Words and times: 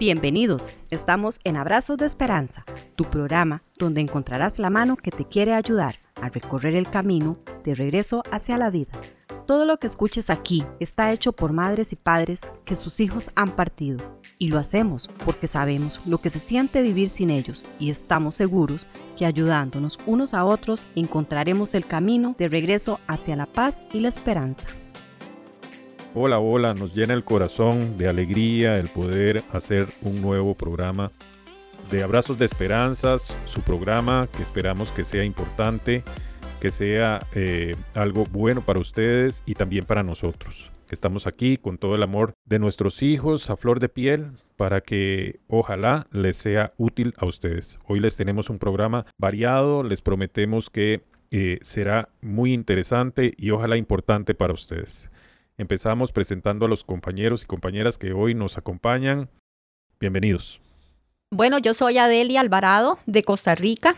Bienvenidos, 0.00 0.76
estamos 0.92 1.40
en 1.42 1.56
Abrazos 1.56 1.98
de 1.98 2.06
Esperanza, 2.06 2.64
tu 2.94 3.06
programa 3.06 3.64
donde 3.80 4.00
encontrarás 4.00 4.60
la 4.60 4.70
mano 4.70 4.96
que 4.96 5.10
te 5.10 5.24
quiere 5.24 5.54
ayudar 5.54 5.96
a 6.22 6.28
recorrer 6.28 6.76
el 6.76 6.88
camino 6.88 7.36
de 7.64 7.74
regreso 7.74 8.22
hacia 8.30 8.58
la 8.58 8.70
vida. 8.70 8.92
Todo 9.44 9.64
lo 9.64 9.80
que 9.80 9.88
escuches 9.88 10.30
aquí 10.30 10.64
está 10.78 11.10
hecho 11.10 11.32
por 11.32 11.52
madres 11.52 11.92
y 11.92 11.96
padres 11.96 12.52
que 12.64 12.76
sus 12.76 13.00
hijos 13.00 13.32
han 13.34 13.56
partido. 13.56 13.98
Y 14.38 14.50
lo 14.50 14.60
hacemos 14.60 15.10
porque 15.24 15.48
sabemos 15.48 16.00
lo 16.06 16.18
que 16.18 16.30
se 16.30 16.38
siente 16.38 16.80
vivir 16.80 17.08
sin 17.08 17.30
ellos 17.30 17.66
y 17.80 17.90
estamos 17.90 18.36
seguros 18.36 18.86
que 19.16 19.26
ayudándonos 19.26 19.98
unos 20.06 20.32
a 20.32 20.44
otros 20.44 20.86
encontraremos 20.94 21.74
el 21.74 21.86
camino 21.86 22.36
de 22.38 22.46
regreso 22.46 23.00
hacia 23.08 23.34
la 23.34 23.46
paz 23.46 23.82
y 23.92 23.98
la 23.98 24.10
esperanza. 24.10 24.68
Hola, 26.14 26.38
hola, 26.38 26.72
nos 26.72 26.94
llena 26.94 27.12
el 27.12 27.22
corazón 27.22 27.98
de 27.98 28.08
alegría 28.08 28.76
el 28.76 28.88
poder 28.88 29.42
hacer 29.52 29.86
un 30.00 30.22
nuevo 30.22 30.54
programa 30.54 31.12
de 31.90 32.02
Abrazos 32.02 32.38
de 32.38 32.46
Esperanzas, 32.46 33.36
su 33.44 33.60
programa 33.60 34.26
que 34.34 34.42
esperamos 34.42 34.90
que 34.90 35.04
sea 35.04 35.22
importante, 35.22 36.02
que 36.60 36.70
sea 36.70 37.20
eh, 37.34 37.76
algo 37.92 38.24
bueno 38.24 38.62
para 38.62 38.80
ustedes 38.80 39.42
y 39.44 39.54
también 39.54 39.84
para 39.84 40.02
nosotros, 40.02 40.70
estamos 40.88 41.26
aquí 41.26 41.58
con 41.58 41.76
todo 41.76 41.94
el 41.94 42.02
amor 42.02 42.32
de 42.46 42.58
nuestros 42.58 43.02
hijos 43.02 43.50
a 43.50 43.58
flor 43.58 43.78
de 43.78 43.90
piel 43.90 44.32
para 44.56 44.80
que 44.80 45.40
ojalá 45.46 46.06
les 46.10 46.38
sea 46.38 46.72
útil 46.78 47.12
a 47.18 47.26
ustedes. 47.26 47.78
Hoy 47.86 48.00
les 48.00 48.16
tenemos 48.16 48.48
un 48.48 48.58
programa 48.58 49.04
variado, 49.18 49.82
les 49.82 50.00
prometemos 50.00 50.70
que 50.70 51.02
eh, 51.30 51.58
será 51.60 52.08
muy 52.22 52.54
interesante 52.54 53.34
y 53.36 53.50
ojalá 53.50 53.76
importante 53.76 54.34
para 54.34 54.54
ustedes. 54.54 55.10
Empezamos 55.58 56.12
presentando 56.12 56.66
a 56.66 56.68
los 56.68 56.84
compañeros 56.84 57.42
y 57.42 57.46
compañeras 57.46 57.98
que 57.98 58.12
hoy 58.12 58.32
nos 58.32 58.56
acompañan. 58.56 59.28
Bienvenidos. 59.98 60.60
Bueno, 61.32 61.58
yo 61.58 61.74
soy 61.74 61.98
Adelia 61.98 62.40
Alvarado 62.40 63.00
de 63.06 63.24
Costa 63.24 63.56
Rica, 63.56 63.96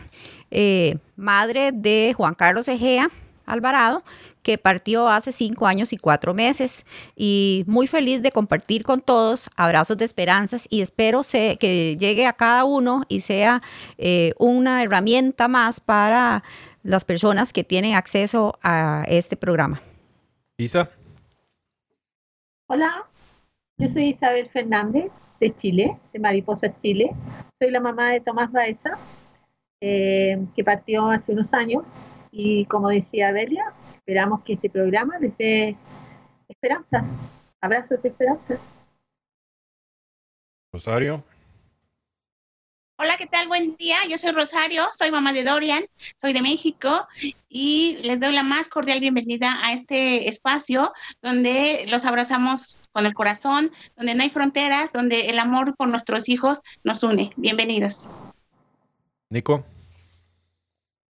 eh, 0.49 0.97
madre 1.15 1.71
de 1.71 2.15
Juan 2.17 2.33
Carlos 2.33 2.67
Egea 2.67 3.11
Alvarado, 3.45 4.03
que 4.41 4.57
partió 4.57 5.07
hace 5.07 5.31
cinco 5.31 5.67
años 5.67 5.93
y 5.93 5.97
cuatro 5.97 6.33
meses. 6.33 6.83
Y 7.15 7.63
muy 7.67 7.85
feliz 7.85 8.23
de 8.23 8.31
compartir 8.31 8.81
con 8.81 8.99
todos 8.99 9.47
abrazos 9.55 9.97
de 9.97 10.05
esperanzas 10.05 10.65
y 10.67 10.81
espero 10.81 11.21
que 11.21 11.95
llegue 11.99 12.25
a 12.25 12.33
cada 12.33 12.65
uno 12.65 13.03
y 13.07 13.19
sea 13.19 13.61
eh, 13.99 14.33
una 14.39 14.81
herramienta 14.81 15.47
más 15.47 15.79
para 15.79 16.43
las 16.81 17.05
personas 17.05 17.53
que 17.53 17.63
tienen 17.63 17.93
acceso 17.93 18.57
a 18.63 19.05
este 19.07 19.37
programa. 19.37 19.79
Isa. 20.57 20.89
Hola, 22.73 23.05
yo 23.77 23.89
soy 23.89 24.05
Isabel 24.05 24.47
Fernández 24.47 25.11
de 25.41 25.53
Chile, 25.53 25.99
de 26.13 26.19
Mariposa 26.19 26.73
Chile. 26.79 27.13
Soy 27.59 27.69
la 27.69 27.81
mamá 27.81 28.11
de 28.11 28.21
Tomás 28.21 28.49
Baeza, 28.49 28.91
eh, 29.81 30.41
que 30.55 30.63
partió 30.63 31.09
hace 31.09 31.33
unos 31.33 31.53
años. 31.53 31.83
Y 32.31 32.63
como 32.67 32.87
decía 32.87 33.33
Belia, 33.33 33.73
esperamos 33.95 34.41
que 34.43 34.53
este 34.53 34.69
programa 34.69 35.19
les 35.19 35.37
dé 35.37 35.75
esperanza. 36.47 37.03
Abrazos 37.59 38.01
de 38.01 38.07
esperanza. 38.07 38.57
Rosario. 40.71 41.25
Hola, 43.03 43.17
¿qué 43.17 43.25
tal? 43.25 43.47
Buen 43.47 43.75
día. 43.77 43.95
Yo 44.07 44.15
soy 44.19 44.29
Rosario, 44.29 44.83
soy 44.95 45.09
mamá 45.09 45.33
de 45.33 45.43
Dorian, 45.43 45.83
soy 46.17 46.33
de 46.33 46.43
México 46.43 47.07
y 47.49 47.97
les 48.03 48.19
doy 48.19 48.31
la 48.31 48.43
más 48.43 48.69
cordial 48.69 48.99
bienvenida 48.99 49.57
a 49.63 49.73
este 49.73 50.29
espacio 50.29 50.93
donde 51.19 51.87
los 51.89 52.05
abrazamos 52.05 52.77
con 52.91 53.07
el 53.07 53.15
corazón, 53.15 53.71
donde 53.97 54.13
no 54.13 54.21
hay 54.21 54.29
fronteras, 54.29 54.93
donde 54.93 55.21
el 55.31 55.39
amor 55.39 55.75
por 55.75 55.87
nuestros 55.87 56.29
hijos 56.29 56.61
nos 56.83 57.01
une. 57.01 57.31
Bienvenidos. 57.37 58.07
Nico. 59.31 59.65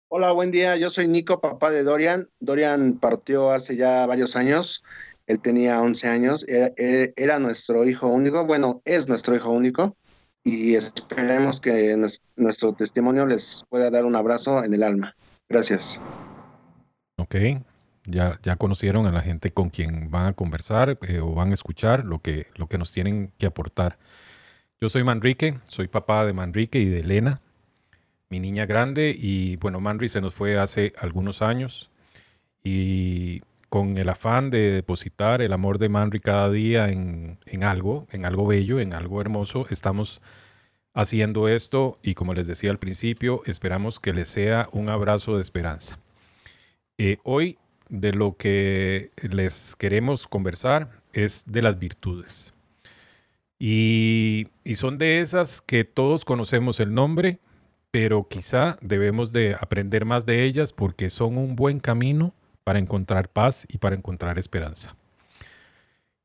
Hola, 0.07 0.31
buen 0.31 0.53
día. 0.53 0.77
Yo 0.77 0.89
soy 0.89 1.09
Nico, 1.09 1.41
papá 1.41 1.73
de 1.73 1.83
Dorian. 1.83 2.29
Dorian 2.39 3.01
partió 3.01 3.51
hace 3.51 3.75
ya 3.75 4.07
varios 4.07 4.37
años. 4.37 4.85
Él 5.27 5.41
tenía 5.41 5.81
11 5.81 6.09
años. 6.09 6.47
era 6.47 7.41
nuestro 7.41 7.85
hijo 7.89 8.07
único. 8.07 8.47
Bueno, 8.47 8.83
es 8.85 9.09
nuestro 9.09 9.35
hijo 9.35 9.51
único 9.51 9.97
y 10.45 10.75
esperemos 10.75 11.61
que 11.61 11.97
nuestro 12.37 12.75
testimonio 12.75 13.27
les 13.27 13.65
pueda 13.69 13.91
dar 13.91 14.05
un 14.05 14.17
abrazo 14.17 14.65
en 14.65 14.75
el 14.75 14.83
alma. 14.83 15.15
Gracias. 15.49 16.01
Ok, 17.17 17.37
ya, 18.07 18.39
ya 18.43 18.57
conocieron 18.57 19.07
a 19.07 19.13
la 19.13 19.21
gente 19.21 19.53
con 19.53 19.71
quien 19.71 20.11
van 20.11 20.27
a 20.27 20.33
conversar 20.33 20.99
eh, 21.07 21.21
o 21.21 21.35
van 21.35 21.51
a 21.51 21.55
escuchar 21.55 22.05
lo 22.05 22.21
que, 22.21 22.47
lo 22.57 22.67
que 22.67 22.79
nos 22.79 22.93
tienen 22.93 23.33
que 23.39 23.47
aportar. 23.47 23.99
Yo 24.81 24.89
soy 24.89 25.05
Manrique, 25.05 25.59
soy 25.69 25.87
papá 25.87 26.25
de 26.27 26.33
Manrique 26.33 26.81
y 26.81 26.87
de 26.87 27.01
Elena, 27.01 27.41
mi 28.29 28.41
niña 28.41 28.67
grande, 28.67 29.15
y 29.17 29.57
bueno, 29.57 29.79
Manri 29.79 30.09
se 30.09 30.21
nos 30.21 30.35
fue 30.35 30.59
hace 30.59 30.95
algunos 30.99 31.43
años 31.43 31.91
y 32.65 33.43
con 33.73 33.97
el 33.97 34.11
afán 34.11 34.51
de 34.51 34.71
depositar 34.71 35.41
el 35.41 35.51
amor 35.55 35.79
de 35.79 35.89
Manri 35.89 36.21
cada 36.21 36.51
día 36.51 36.91
en, 36.91 37.39
algo, 37.65 38.07
en 38.11 38.27
algo 38.27 38.47
bello, 38.47 38.81
en 38.81 38.93
algo 38.93 39.23
hermoso, 39.23 39.65
estamos 39.71 40.21
haciendo 40.93 41.49
esto 41.49 41.99
y 42.03 42.13
como 42.13 42.35
les 42.35 42.47
decía 42.47 42.71
al 42.71 42.79
principio, 42.79 43.41
esperamos 43.47 43.99
que 43.99 44.13
les 44.13 44.29
sea 44.29 44.69
un 44.73 44.91
abrazo 44.91 45.37
de 45.37 45.43
esperanza. 45.43 45.99
Eh, 46.99 47.17
hoy 47.25 47.57
de 47.89 48.13
lo 48.13 48.37
que 48.37 49.11
les 49.23 49.75
queremos 49.75 50.27
conversar 50.27 50.91
es 51.15 51.45
de 51.47 51.63
las 51.63 51.79
virtudes. 51.79 52.53
Y, 53.59 54.49
y 54.65 54.75
son 54.75 54.99
de 54.99 55.21
esas 55.21 55.63
que 55.63 55.85
todos 55.85 56.27
conocemos 56.27 56.79
el 56.79 56.93
nombre, 56.93 57.39
pero 57.91 58.29
quizá 58.29 58.77
debemos 58.83 59.33
de 59.33 59.57
aprender 59.59 60.05
más 60.05 60.27
de 60.27 60.45
ellas 60.45 60.75
porque 60.75 61.09
son 61.09 61.39
un 61.39 61.57
buen 61.57 61.81
camino 61.81 62.35
para 62.65 62.79
encontrar 62.79 63.29
paz 63.29 63.67
y 63.69 63.79
para 63.79 63.97
encontrar 63.97 64.39
esperanza. 64.39 64.97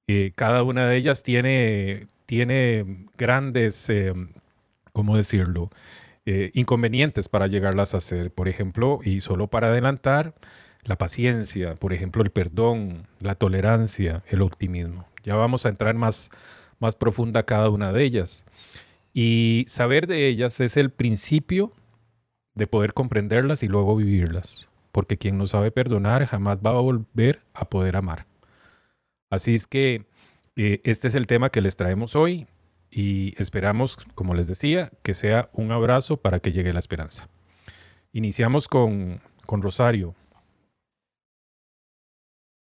Eh, 0.07 0.31
cada 0.35 0.63
una 0.63 0.87
de 0.87 0.97
ellas 0.97 1.23
tiene, 1.23 2.07
tiene 2.25 3.05
grandes, 3.17 3.89
eh, 3.89 4.13
¿cómo 4.93 5.17
decirlo? 5.17 5.69
Eh, 6.25 6.51
inconvenientes 6.53 7.29
para 7.29 7.47
llegarlas 7.47 7.93
a 7.93 7.97
hacer. 7.97 8.31
Por 8.31 8.47
ejemplo, 8.47 8.99
y 9.03 9.19
solo 9.19 9.47
para 9.47 9.67
adelantar, 9.67 10.33
la 10.83 10.97
paciencia, 10.97 11.75
por 11.75 11.93
ejemplo, 11.93 12.23
el 12.23 12.31
perdón, 12.31 13.07
la 13.19 13.35
tolerancia, 13.35 14.23
el 14.29 14.41
optimismo. 14.41 15.07
Ya 15.23 15.35
vamos 15.35 15.65
a 15.65 15.69
entrar 15.69 15.95
más, 15.95 16.29
más 16.79 16.95
profunda 16.95 17.43
cada 17.43 17.69
una 17.69 17.91
de 17.91 18.03
ellas. 18.03 18.45
Y 19.13 19.65
saber 19.67 20.07
de 20.07 20.27
ellas 20.27 20.61
es 20.61 20.77
el 20.77 20.91
principio 20.91 21.73
de 22.55 22.67
poder 22.67 22.93
comprenderlas 22.93 23.63
y 23.63 23.67
luego 23.67 23.95
vivirlas 23.97 24.67
porque 24.91 25.17
quien 25.17 25.37
no 25.37 25.47
sabe 25.47 25.71
perdonar 25.71 26.25
jamás 26.25 26.59
va 26.65 26.71
a 26.71 26.81
volver 26.81 27.41
a 27.53 27.65
poder 27.69 27.95
amar. 27.95 28.25
Así 29.29 29.55
es 29.55 29.67
que 29.67 30.05
eh, 30.55 30.81
este 30.83 31.07
es 31.07 31.15
el 31.15 31.27
tema 31.27 31.49
que 31.49 31.61
les 31.61 31.75
traemos 31.75 32.15
hoy 32.15 32.47
y 32.89 33.39
esperamos, 33.41 33.97
como 34.15 34.33
les 34.33 34.47
decía, 34.47 34.91
que 35.03 35.13
sea 35.13 35.49
un 35.53 35.71
abrazo 35.71 36.17
para 36.17 36.39
que 36.39 36.51
llegue 36.51 36.73
la 36.73 36.79
esperanza. 36.79 37.29
Iniciamos 38.13 38.67
con, 38.67 39.21
con 39.45 39.61
Rosario. 39.61 40.15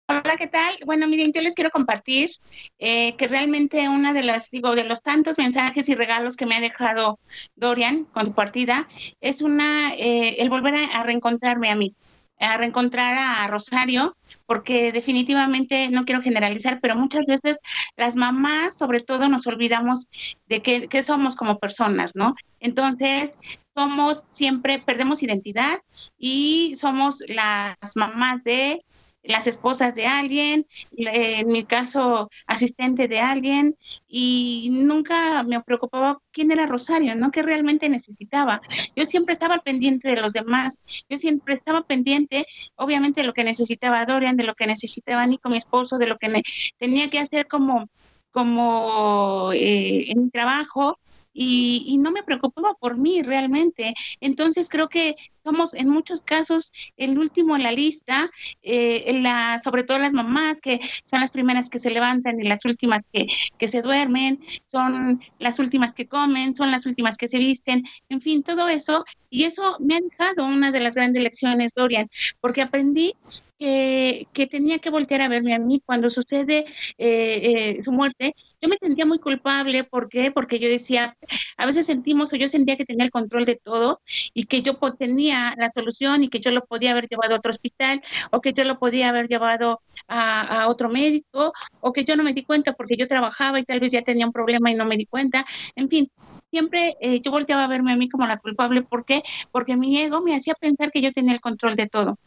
Hola, 0.10 0.38
¿qué 0.38 0.48
tal? 0.48 0.74
Bueno, 0.86 1.06
miren, 1.08 1.34
yo 1.34 1.42
les 1.42 1.54
quiero 1.54 1.70
compartir 1.70 2.32
eh, 2.80 3.16
que 3.18 3.28
realmente 3.28 3.90
una 3.90 4.14
de 4.14 4.24
las, 4.24 4.50
digo, 4.50 4.74
de 4.74 4.86
los 4.86 5.02
tantos 5.02 5.38
mensajes 5.38 5.90
y 5.90 5.96
regalos 5.96 6.38
que 6.38 6.46
me 6.46 6.56
ha 6.56 6.62
dejado 6.62 7.20
Dorian 7.56 8.06
con 8.06 8.28
su 8.28 8.34
partida 8.34 8.88
es 9.20 9.42
una, 9.42 9.94
eh, 9.96 10.38
el 10.40 10.50
volver 10.50 10.76
a 10.76 11.04
reencontrarme 11.04 11.70
a 11.70 11.76
mí 11.76 11.94
a 12.40 12.58
reencontrar 12.58 13.18
a 13.18 13.48
Rosario, 13.48 14.16
porque 14.46 14.92
definitivamente 14.92 15.90
no 15.90 16.06
quiero 16.06 16.22
generalizar, 16.22 16.80
pero 16.82 16.96
muchas 16.96 17.26
veces 17.26 17.58
las 17.96 18.16
mamás, 18.16 18.78
sobre 18.78 19.02
todo, 19.02 19.28
nos 19.28 19.48
olvidamos 19.48 20.10
de 20.48 20.62
qué, 20.62 21.04
somos 21.04 21.36
como 21.36 21.60
personas, 21.60 22.16
¿no? 22.16 22.36
Entonces, 22.60 23.32
somos 23.76 24.26
siempre, 24.32 24.80
perdemos 24.80 25.22
identidad 25.24 25.80
y 26.18 26.76
somos 26.76 27.24
las 27.28 27.76
mamás 27.96 28.44
de 28.44 28.84
las 29.28 29.48
esposas 29.48 29.94
de 29.94 30.06
alguien, 30.06 30.66
en 30.96 31.48
mi 31.48 31.66
caso 31.66 32.30
asistente 32.46 33.08
de 33.08 33.20
alguien, 33.20 33.76
y 34.08 34.70
nunca 34.72 35.44
me 35.44 35.62
preocupaba 35.62 36.20
quién 36.32 36.52
era 36.52 36.66
Rosario, 36.66 37.16
¿no? 37.16 37.32
¿Qué 37.32 37.44
realmente 37.44 37.90
necesitaba? 37.90 38.62
Yo 38.96 39.06
siempre 39.06 39.34
estaba 39.34 39.60
pendiente 39.60 40.10
de 40.10 40.22
los 40.22 40.34
demás, 40.34 40.80
yo 41.10 41.18
siempre 41.18 41.56
estaba 41.56 41.84
pendiente, 41.84 42.46
obviamente, 42.76 43.22
de 43.22 43.28
lo 43.28 43.34
que 43.34 43.44
necesitaba 43.44 44.06
Dorian, 44.06 44.38
de 44.38 44.44
lo 44.44 44.56
que 44.56 44.68
necesitaba 44.68 45.26
Nico, 45.28 45.50
mi 45.50 45.58
esposo, 45.58 45.98
de 45.98 46.08
lo 46.08 46.18
que 46.18 46.42
tenía 46.78 47.10
que 47.10 47.20
hacer 47.20 47.48
como 47.48 47.90
como 48.32 49.52
eh, 49.54 50.12
en 50.12 50.26
mi 50.26 50.30
trabajo 50.30 51.00
y, 51.34 51.98
no 52.00 52.12
me 52.12 52.24
preocupaba 52.24 52.74
por 52.76 52.98
mí 52.98 53.22
realmente. 53.22 53.94
Entonces 54.22 54.70
creo 54.70 54.90
que 54.90 55.16
somos 55.48 55.74
en 55.74 55.88
muchos 55.88 56.20
casos 56.22 56.74
el 56.98 57.18
último 57.18 57.56
en 57.56 57.64
la 57.64 57.72
lista, 57.72 58.30
eh, 58.62 59.24
sobre 59.64 59.84
todo 59.84 59.98
las 59.98 60.12
mamás 60.12 60.58
que 60.62 60.80
son 61.06 61.22
las 61.22 61.32
primeras 61.32 61.70
que 61.70 61.80
se 61.80 61.90
levantan 61.90 62.40
y 62.42 62.44
las 62.44 62.66
últimas 62.66 63.00
que, 63.14 63.28
que 63.58 63.70
se 63.70 63.82
duermen, 63.82 64.40
son 64.66 65.22
las 65.40 65.60
últimas 65.60 65.94
que 65.96 66.08
comen, 66.08 66.54
son 66.54 66.70
las 66.70 66.86
últimas 66.86 67.18
que 67.18 67.30
se 67.30 67.40
visten, 67.40 67.86
en 68.10 68.20
fin, 68.20 68.44
todo 68.44 68.68
eso. 68.68 69.06
Y 69.30 69.46
eso 69.46 69.78
me 69.80 69.96
ha 69.96 70.00
dejado 70.02 70.46
una 70.46 70.72
de 70.72 70.80
las 70.80 70.96
grandes 70.96 71.24
lecciones, 71.24 71.74
Dorian, 71.74 72.10
porque 72.42 72.62
aprendí 72.62 73.14
que, 73.60 74.28
que, 74.34 74.48
tenía 74.48 74.80
que 74.80 74.90
voltear 74.90 75.22
a 75.22 75.28
verme 75.28 75.54
a 75.54 75.60
mí 75.60 75.82
cuando 75.86 76.10
sucede 76.10 76.66
eh, 76.98 77.78
eh, 77.78 77.82
su 77.84 77.92
muerte. 77.92 78.34
Yo 78.62 78.70
me 78.70 78.78
sentía 78.78 79.06
muy 79.06 79.20
culpable, 79.20 79.84
¿por 79.84 80.10
qué? 80.10 80.32
Porque 80.32 80.60
yo 80.60 80.68
decía, 80.68 81.16
a 81.58 81.66
veces 81.66 81.86
sentimos 81.86 82.34
o 82.34 82.36
yo 82.36 82.50
sentía 82.50 82.78
que 82.78 82.86
tenía 82.86 83.06
el 83.06 83.12
control 83.12 83.46
de 83.46 83.56
todo 83.56 84.02
y 84.34 84.46
que 84.46 84.62
yo 84.62 84.78
tenía 84.98 85.37
la 85.58 85.72
solución 85.74 86.24
y 86.24 86.30
que 86.30 86.40
yo 86.40 86.52
lo 86.52 86.66
podía 86.66 86.92
haber 86.92 87.08
llevado 87.08 87.36
a 87.36 87.38
otro 87.38 87.54
hospital 87.54 88.02
o 88.32 88.42
que 88.42 88.54
yo 88.54 88.64
lo 88.64 88.80
podía 88.80 89.10
haber 89.10 89.28
llevado 89.28 89.82
a, 90.08 90.64
a 90.64 90.68
otro 90.68 90.90
médico 90.90 91.54
o 91.80 91.94
que 91.94 92.06
yo 92.06 92.16
no 92.16 92.24
me 92.24 92.34
di 92.34 92.44
cuenta 92.44 92.74
porque 92.74 92.98
yo 92.98 93.08
trabajaba 93.08 93.60
y 93.60 93.64
tal 93.64 93.80
vez 93.80 93.92
ya 93.92 94.02
tenía 94.02 94.26
un 94.26 94.32
problema 94.32 94.72
y 94.72 94.76
no 94.76 94.86
me 94.86 94.98
di 94.98 95.06
cuenta. 95.06 95.46
En 95.76 95.90
fin, 95.90 96.10
siempre 96.50 96.96
eh, 97.02 97.22
yo 97.24 97.32
volteaba 97.32 97.66
a 97.66 97.68
verme 97.68 97.92
a 97.92 97.98
mí 97.98 98.10
como 98.10 98.26
la 98.28 98.38
culpable. 98.38 98.82
¿Por 98.82 99.06
qué? 99.06 99.24
Porque 99.52 99.76
mi 99.76 100.00
ego 100.00 100.22
me 100.22 100.36
hacía 100.36 100.54
pensar 100.56 100.92
que 100.92 101.02
yo 101.02 101.12
tenía 101.14 101.34
el 101.34 101.42
control 101.42 101.76
de 101.76 101.88
todo. 101.88 102.18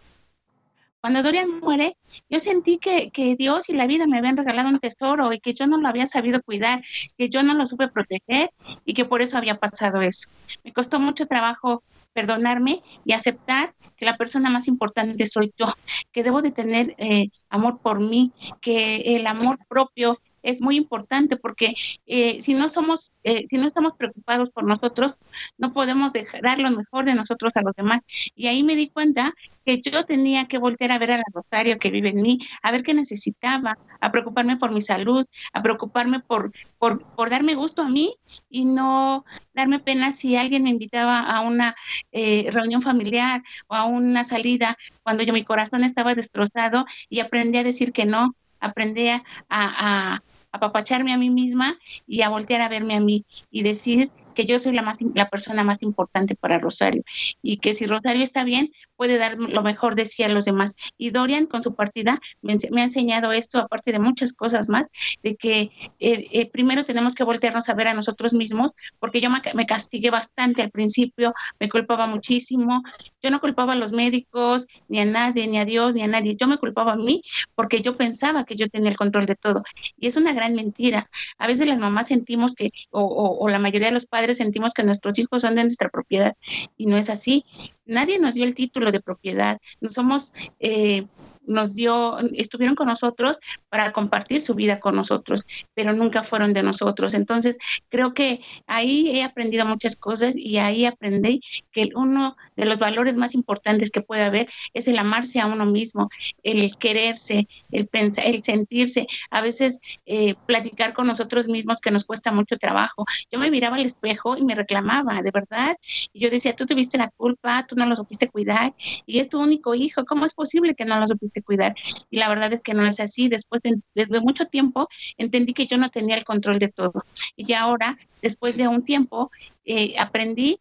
Cuando 1.01 1.23
Dorian 1.23 1.61
muere, 1.61 1.97
yo 2.29 2.41
sentí 2.41 2.77
que, 2.77 3.11
que, 3.11 3.35
Dios 3.35 3.71
y 3.71 3.73
la 3.73 3.87
vida 3.87 4.07
me 4.07 4.19
habían 4.19 4.37
regalado 4.37 4.69
un 4.69 4.81
tesoro 4.81 5.33
y 5.33 5.41
que 5.41 5.55
yo 5.55 5.67
no 5.67 5.79
lo 5.79 5.89
había 5.89 6.07
sabido 6.07 6.43
cuidar, 6.43 6.83
que 7.17 7.31
yo 7.31 7.43
no 7.43 7.55
lo 7.55 7.67
supe 7.67 7.89
proteger 7.89 8.51
y 8.85 8.93
que 8.93 9.07
por 9.07 9.23
eso 9.23 9.39
había 9.39 9.55
pasado 9.55 10.03
eso. 10.03 10.29
Me 10.63 10.75
costó 10.75 11.01
mucho 11.01 11.25
trabajo 11.25 11.83
perdonarme 12.13 12.83
y 13.05 13.13
aceptar 13.13 13.75
que 13.97 14.05
la 14.05 14.17
persona 14.17 14.51
más 14.51 14.69
importante 14.69 15.27
soy 15.27 15.53
yo, 15.59 15.67
que 16.13 16.23
debo 16.23 16.43
de 16.43 16.51
tener 16.51 16.95
eh, 16.99 17.29
amor 17.49 17.81
por 17.81 18.01
mí, 18.01 18.33
que 18.61 19.17
el 19.17 19.27
amor 19.27 19.59
propio 19.69 20.19
es 20.43 20.61
muy 20.61 20.77
importante 20.77 21.37
porque 21.37 21.75
eh, 22.07 22.41
si 22.43 22.55
no 22.55 22.69
somos, 22.69 23.13
eh, 23.25 23.47
si 23.49 23.57
no 23.57 23.69
estamos 23.69 23.95
preocupados 23.97 24.51
por 24.51 24.65
nosotros, 24.65 25.15
no 25.59 25.73
podemos 25.73 26.13
dejar, 26.13 26.43
dar 26.43 26.59
lo 26.59 26.71
mejor 26.71 27.05
de 27.05 27.15
nosotros 27.15 27.53
a 27.55 27.63
los 27.63 27.75
demás. 27.75 28.01
Y 28.35 28.47
ahí 28.47 28.63
me 28.63 28.77
di 28.77 28.89
cuenta 28.89 29.35
que 29.65 29.81
yo 29.83 30.05
tenía 30.05 30.47
que 30.47 30.59
volver 30.59 30.93
a 30.93 30.99
ver 30.99 31.13
a 31.13 31.17
la 31.19 31.25
Rosario 31.33 31.79
que 31.79 31.91
vive 31.91 32.11
en 32.11 32.23
mí, 32.23 32.39
a 32.63 32.73
ver 32.73 32.83
qué 32.83 32.95
necesitaba, 32.95 33.79
a 34.01 34.13
preocuparme 34.13 34.57
por 34.57 34.73
mi 34.73 34.83
salud, 34.83 35.27
a 35.53 35.63
preocuparme 35.63 36.21
por, 36.21 36.53
por, 36.79 37.03
por 37.15 37.31
darme 37.31 37.55
gusto 37.55 37.83
a 37.83 37.89
mí 37.89 38.17
y 38.49 38.65
no 38.65 39.25
darme 39.55 39.81
pena 39.81 40.13
si 40.13 40.37
alguien 40.37 40.65
me 40.65 40.71
invitaba 40.71 41.21
a 41.21 41.43
una 41.43 41.75
eh, 42.13 42.51
reunión 42.51 42.83
familiar 42.83 43.43
o 43.67 43.75
a 43.75 43.85
una 43.85 44.25
salida 44.25 44.77
cuando 45.03 45.23
yo 45.23 45.33
mi 45.33 45.45
corazón 45.45 45.85
estaba 45.85 46.15
destrozado 46.15 46.85
y 47.09 47.21
aprendí 47.21 47.59
a 47.59 47.65
decir 47.65 47.93
que 47.93 48.07
no, 48.07 48.35
aprendí 48.61 49.09
a, 49.49 50.23
apapacharme 50.53 51.13
a 51.13 51.19
mí 51.19 51.31
misma 51.31 51.79
y 52.07 52.23
a 52.23 52.29
voltear 52.29 52.61
a 52.63 52.69
verme 52.69 52.95
a 52.95 53.01
mí 53.01 53.25
y 53.51 53.63
decir 53.63 54.11
que 54.35 54.45
yo 54.45 54.59
soy 54.59 54.73
la, 54.73 54.83
más, 54.83 54.97
la 55.15 55.29
persona 55.29 55.65
más 55.65 55.79
importante 55.83 56.35
para 56.35 56.59
Rosario 56.59 57.03
y 57.43 57.59
que 57.59 57.75
si 57.75 57.87
Rosario 57.87 58.25
está 58.25 58.45
bien, 58.45 58.71
puede 58.97 59.19
dar 59.19 59.39
lo 59.39 59.63
mejor 59.63 59.95
de 59.95 60.05
sí 60.05 60.23
a 60.23 60.29
los 60.29 60.45
demás. 60.45 60.77
Y 60.99 61.11
Dorian, 61.11 61.47
con 61.47 61.63
su 61.63 61.75
partida, 61.75 62.21
me, 62.43 62.55
ha 62.55 62.85
enseñado 62.85 63.33
esto, 63.33 63.59
aparte 63.59 63.93
de 63.93 63.99
muchas 63.99 64.33
cosas 64.33 64.69
más, 64.69 64.87
de 65.23 65.37
que 65.37 65.71
eh, 65.99 66.27
eh, 66.33 66.51
primero 66.51 66.85
tenemos 66.85 67.15
que 67.15 67.25
voltearnos 67.25 67.69
a 67.69 67.75
ver 67.75 67.89
a 67.89 67.95
nosotros 67.95 68.35
mismos, 68.35 68.75
porque 68.99 69.21
yo 69.21 69.31
me, 69.31 69.41
me, 69.55 69.67
castigué 69.67 70.11
bastante 70.11 70.63
al 70.63 70.71
principio, 70.71 71.35
me 71.59 71.69
culpaba 71.69 72.07
muchísimo, 72.07 72.83
yo 73.23 73.31
no 73.31 73.41
culpaba 73.41 73.73
a 73.73 73.77
los 73.77 73.93
médicos, 73.93 74.67
ni 74.89 75.01
a 75.01 75.05
nadie, 75.05 75.47
ni 75.47 75.59
a 75.59 75.65
Dios, 75.65 75.95
ni 75.95 76.03
a 76.03 76.07
nadie, 76.07 76.37
yo 76.37 76.47
me 76.47 76.59
culpaba 76.59 76.93
a 76.93 76.97
mí 76.97 77.23
porque 77.55 77.81
yo 77.81 77.97
pensaba 77.97 78.45
que 78.45 78.57
yo 78.57 78.69
tenía 78.69 78.91
el 78.91 78.97
control 78.97 79.27
de 79.27 79.37
todo. 79.37 79.63
Y 79.99 80.07
es 80.07 80.17
una 80.17 80.33
gran 80.33 80.55
mentira. 80.55 81.09
A 81.39 81.47
veces 81.47 81.67
las 81.67 81.79
mamás 81.79 82.09
sentimos 82.09 82.55
que, 82.55 82.71
o, 82.91 83.03
o, 83.03 83.39
o 83.45 83.49
la 83.49 83.59
mayoría 83.59 83.89
de 83.89 83.95
los 83.95 84.07
padres, 84.07 84.30
sentimos 84.35 84.75
que 84.75 84.83
nuestros 84.83 85.19
hijos 85.19 85.43
son 85.43 85.57
de 85.57 85.63
nuestra 85.63 85.89
propiedad 85.89 86.37
y 86.77 86.87
no 86.87 86.97
es 86.97 87.11
así. 87.11 87.45
Nadie 87.87 88.19
nos 88.19 88.35
dio 88.35 88.45
el 88.45 88.55
título 88.55 88.93
de 88.93 89.01
propiedad, 89.01 89.59
no 89.81 89.91
somos 89.91 90.33
eh, 90.59 91.07
nos 91.47 91.75
dio, 91.75 92.19
estuvieron 92.35 92.77
con 92.77 92.87
nosotros 92.87 93.39
para 93.69 93.93
compartir 93.93 94.43
su 94.43 94.55
vida 94.55 94.81
con 94.81 94.97
nosotros, 94.97 95.47
pero 95.75 95.93
nunca 95.93 96.25
fueron 96.25 96.53
de 96.53 96.63
nosotros. 96.63 97.15
Entonces, 97.15 97.57
creo 97.89 98.15
que 98.15 98.41
ahí 98.67 99.11
he 99.11 99.23
aprendido 99.23 99.67
muchas 99.67 99.97
cosas 99.97 100.35
y 100.37 100.59
ahí 100.59 100.85
aprendí 100.85 101.41
que 101.73 101.89
uno 101.95 102.37
de 102.57 102.65
los 102.65 102.79
valores 102.79 103.17
más 103.17 103.35
importantes 103.35 103.91
que 103.91 104.01
puede 104.01 104.23
haber 104.23 104.49
es 104.75 104.89
el 104.89 104.99
amarse 104.99 105.41
a 105.41 105.47
uno 105.47 105.67
mismo, 105.67 106.09
el 106.43 106.77
quererse, 106.77 107.49
el 107.71 107.87
pensar, 107.87 108.27
el 108.27 108.43
sentirse, 108.45 109.07
a 109.31 109.41
veces 109.41 109.79
eh, 110.07 110.35
platicar 110.47 110.93
con 110.93 111.07
nosotros 111.07 111.49
mismos 111.49 111.81
que 111.81 111.91
nos 111.91 112.05
cuesta 112.05 112.33
mucho 112.33 112.59
trabajo. 112.59 113.05
Yo 113.31 113.39
me 113.39 113.51
miraba 113.51 113.77
al 113.77 113.87
espejo 113.87 114.37
y 114.37 114.43
me 114.43 114.55
reclamaba, 114.55 115.23
de 115.23 115.31
verdad, 115.31 115.77
y 116.13 116.21
yo 116.21 116.31
decía, 116.31 116.55
tú 116.55 116.67
tuviste 116.67 116.99
la 116.99 117.09
culpa, 117.11 117.67
tú 117.67 117.77
no 117.77 117.87
lo 117.87 117.97
supiste 117.97 118.29
cuidar 118.29 118.75
y 119.07 119.19
es 119.19 119.29
tu 119.29 119.41
único 119.41 119.75
hijo, 119.75 120.05
¿cómo 120.05 120.27
es 120.27 120.35
posible 120.35 120.75
que 120.75 120.85
no 120.85 120.99
lo 120.99 121.07
supiste 121.07 121.30
cuidar. 121.43 121.75
Y 122.11 122.19
la 122.19 122.29
verdad 122.29 122.53
es 122.53 122.63
que 122.63 122.75
no 122.75 122.85
es 122.87 123.01
así. 123.01 123.29
Después, 123.29 123.63
de, 123.63 123.81
desde 123.95 124.21
mucho 124.21 124.47
tiempo, 124.47 124.89
entendí 125.17 125.55
que 125.55 125.67
yo 125.67 125.77
no 125.77 125.91
tenía 125.91 126.17
el 126.17 126.25
control 126.25 126.59
de 126.59 126.69
todo. 126.69 127.05
Y 127.37 127.53
ahora, 127.53 127.99
después 128.23 128.57
de 128.57 128.69
un 128.69 128.85
tiempo, 128.85 129.31
eh, 129.65 129.95
aprendí 129.99 130.61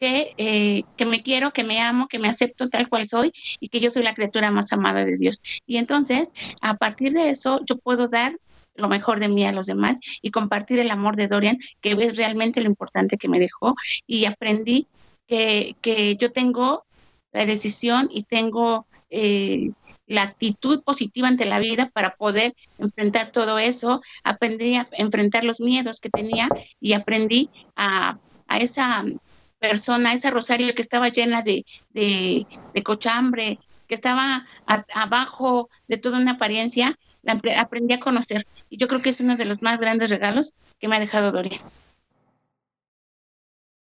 que, 0.00 0.34
eh, 0.36 0.82
que 0.96 1.06
me 1.06 1.22
quiero, 1.22 1.52
que 1.52 1.64
me 1.64 1.80
amo, 1.80 2.08
que 2.08 2.18
me 2.18 2.28
acepto 2.28 2.68
tal 2.68 2.88
cual 2.88 3.08
soy 3.08 3.32
y 3.60 3.68
que 3.68 3.80
yo 3.80 3.90
soy 3.90 4.02
la 4.02 4.14
criatura 4.14 4.50
más 4.50 4.72
amada 4.72 5.04
de 5.04 5.16
Dios. 5.16 5.38
Y 5.66 5.76
entonces, 5.78 6.28
a 6.60 6.74
partir 6.74 7.12
de 7.12 7.30
eso, 7.30 7.60
yo 7.64 7.76
puedo 7.78 8.08
dar 8.08 8.36
lo 8.74 8.88
mejor 8.88 9.20
de 9.20 9.28
mí 9.28 9.44
a 9.44 9.52
los 9.52 9.66
demás 9.66 9.98
y 10.20 10.30
compartir 10.30 10.78
el 10.78 10.90
amor 10.90 11.16
de 11.16 11.28
Dorian, 11.28 11.58
que 11.80 11.92
es 11.92 12.16
realmente 12.16 12.60
lo 12.60 12.66
importante 12.66 13.16
que 13.16 13.28
me 13.28 13.40
dejó. 13.40 13.74
Y 14.06 14.26
aprendí 14.26 14.86
que, 15.26 15.76
que 15.80 16.16
yo 16.16 16.30
tengo 16.30 16.84
la 17.32 17.44
decisión 17.44 18.08
y 18.10 18.24
tengo 18.24 18.86
eh, 19.10 19.70
la 20.06 20.22
actitud 20.22 20.82
positiva 20.84 21.28
ante 21.28 21.46
la 21.46 21.58
vida 21.58 21.90
para 21.92 22.14
poder 22.16 22.54
enfrentar 22.78 23.32
todo 23.32 23.58
eso. 23.58 24.02
Aprendí 24.24 24.76
a 24.76 24.88
enfrentar 24.92 25.44
los 25.44 25.60
miedos 25.60 26.00
que 26.00 26.10
tenía 26.10 26.48
y 26.80 26.92
aprendí 26.92 27.50
a, 27.74 28.18
a 28.46 28.58
esa 28.58 29.04
persona, 29.58 30.10
a 30.10 30.14
esa 30.14 30.30
Rosario 30.30 30.74
que 30.74 30.82
estaba 30.82 31.08
llena 31.08 31.42
de, 31.42 31.64
de, 31.90 32.46
de 32.74 32.82
cochambre, 32.82 33.58
que 33.88 33.94
estaba 33.94 34.46
abajo 34.94 35.68
de 35.88 35.96
toda 35.96 36.18
una 36.18 36.32
apariencia, 36.32 36.98
la 37.22 37.40
aprendí 37.58 37.94
a 37.94 38.00
conocer. 38.00 38.46
Y 38.70 38.78
yo 38.78 38.88
creo 38.88 39.02
que 39.02 39.10
es 39.10 39.20
uno 39.20 39.36
de 39.36 39.44
los 39.44 39.62
más 39.62 39.80
grandes 39.80 40.10
regalos 40.10 40.54
que 40.78 40.88
me 40.88 40.96
ha 40.96 41.00
dejado 41.00 41.32
Doria. 41.32 41.60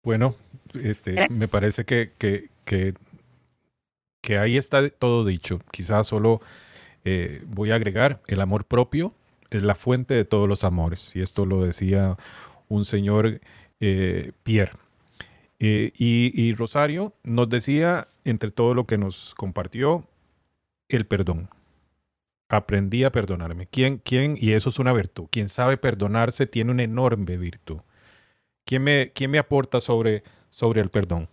Bueno, 0.02 0.34
este, 0.82 1.28
me 1.28 1.48
parece 1.48 1.84
que, 1.84 2.12
que, 2.18 2.48
que 2.64 2.94
que 4.20 4.38
ahí 4.38 4.56
está 4.56 4.88
todo 4.90 5.24
dicho. 5.24 5.60
Quizás 5.70 6.06
solo 6.06 6.40
eh, 7.04 7.42
voy 7.46 7.70
a 7.70 7.76
agregar, 7.76 8.20
el 8.26 8.40
amor 8.40 8.64
propio 8.66 9.14
es 9.50 9.62
la 9.62 9.74
fuente 9.74 10.14
de 10.14 10.24
todos 10.24 10.48
los 10.48 10.64
amores. 10.64 11.14
Y 11.16 11.22
esto 11.22 11.46
lo 11.46 11.64
decía 11.64 12.16
un 12.68 12.84
señor 12.84 13.40
eh, 13.80 14.32
Pierre. 14.42 14.72
Eh, 15.58 15.92
y, 15.94 16.54
Rosario 16.54 17.12
nos 17.22 17.48
decía, 17.50 18.08
entre 18.24 18.50
todo 18.50 18.72
lo 18.72 18.86
que 18.86 18.96
nos 18.96 19.34
compartió, 19.34 20.06
el 20.88 21.06
perdón. 21.06 21.50
Aprendí 22.48 23.04
a 23.04 23.12
perdonarme. 23.12 23.66
¿Quién, 23.66 23.98
quién? 23.98 24.36
Y 24.40 24.52
eso 24.52 24.70
es 24.70 24.78
una 24.78 24.92
virtud. 24.92 25.26
Quien 25.30 25.48
sabe 25.48 25.76
perdonarse 25.76 26.46
tiene 26.46 26.70
una 26.72 26.82
enorme 26.82 27.36
virtud. 27.36 27.80
¿Quién 28.64 28.84
me, 28.84 29.12
quién 29.14 29.30
me 29.30 29.38
aporta 29.38 29.80
sobre, 29.80 30.24
sobre 30.50 30.80
el 30.80 30.90
perdón? 30.90 31.28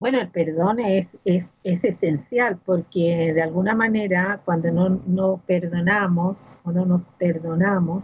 Bueno, 0.00 0.18
el 0.18 0.30
perdón 0.30 0.80
es, 0.80 1.08
es, 1.26 1.44
es, 1.62 1.84
esencial 1.84 2.58
porque 2.64 3.32
de 3.34 3.42
alguna 3.42 3.74
manera 3.74 4.40
cuando 4.46 4.70
no, 4.70 4.88
no, 5.06 5.42
perdonamos 5.46 6.38
o 6.64 6.72
no 6.72 6.86
nos 6.86 7.04
perdonamos, 7.18 8.02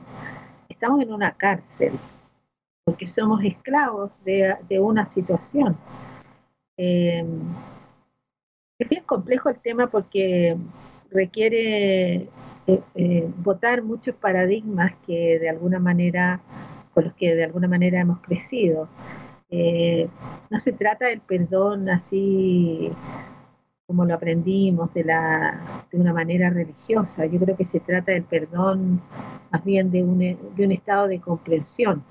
estamos 0.69 1.01
en 1.01 1.11
una 1.11 1.33
cárcel 1.33 1.93
porque 2.85 3.07
somos 3.07 3.43
esclavos 3.45 4.11
de, 4.27 4.57
de 4.69 4.79
una 4.79 5.07
situación. 5.07 5.79
Eh, 6.77 7.25
es 8.79 8.89
bien 8.91 9.05
complejo 9.05 9.49
el 9.49 9.59
tema 9.59 9.87
porque 9.87 10.57
requiere 11.11 12.29
eh, 12.67 12.83
eh, 12.95 13.31
votar 13.39 13.83
muchos 13.83 14.15
paradigmas 14.15 14.93
que 15.07 15.39
de 15.39 15.49
alguna 15.49 15.79
manera, 15.79 16.43
con 16.93 17.05
los 17.05 17.15
que 17.15 17.35
de 17.35 17.45
alguna 17.45 17.69
manera 17.69 18.01
hemos 18.01 18.21
crecido. 18.21 18.89
Eh, 19.49 20.09
no 20.51 20.59
se 20.59 20.73
trata 20.73 21.07
del 21.07 21.21
perdón 21.21 21.89
así 21.89 22.91
como 23.87 24.05
lo 24.05 24.15
aprendimos 24.15 24.93
de, 24.95 25.05
la, 25.05 25.87
de 25.91 25.99
una 25.99 26.13
manera 26.13 26.51
religiosa. 26.51 27.25
Yo 27.27 27.39
creo 27.39 27.57
que 27.57 27.67
se 27.67 27.81
trata 27.81 28.13
del 28.13 28.25
perdón 28.25 29.01
más 29.51 29.65
bien 29.65 29.91
de 29.91 30.03
un, 30.03 30.19
de 30.19 30.65
un 30.65 30.73
estado 30.73 31.07
de 31.07 31.21
comprensión, 31.21 32.03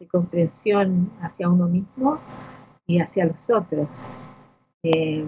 de 0.00 0.06
comprensión 0.08 1.12
hacia 1.20 1.50
uno 1.50 1.68
mismo 1.68 2.18
y 2.86 3.00
hacia 3.00 3.26
los 3.26 3.50
otros. 3.50 3.88
Eh, 4.82 5.24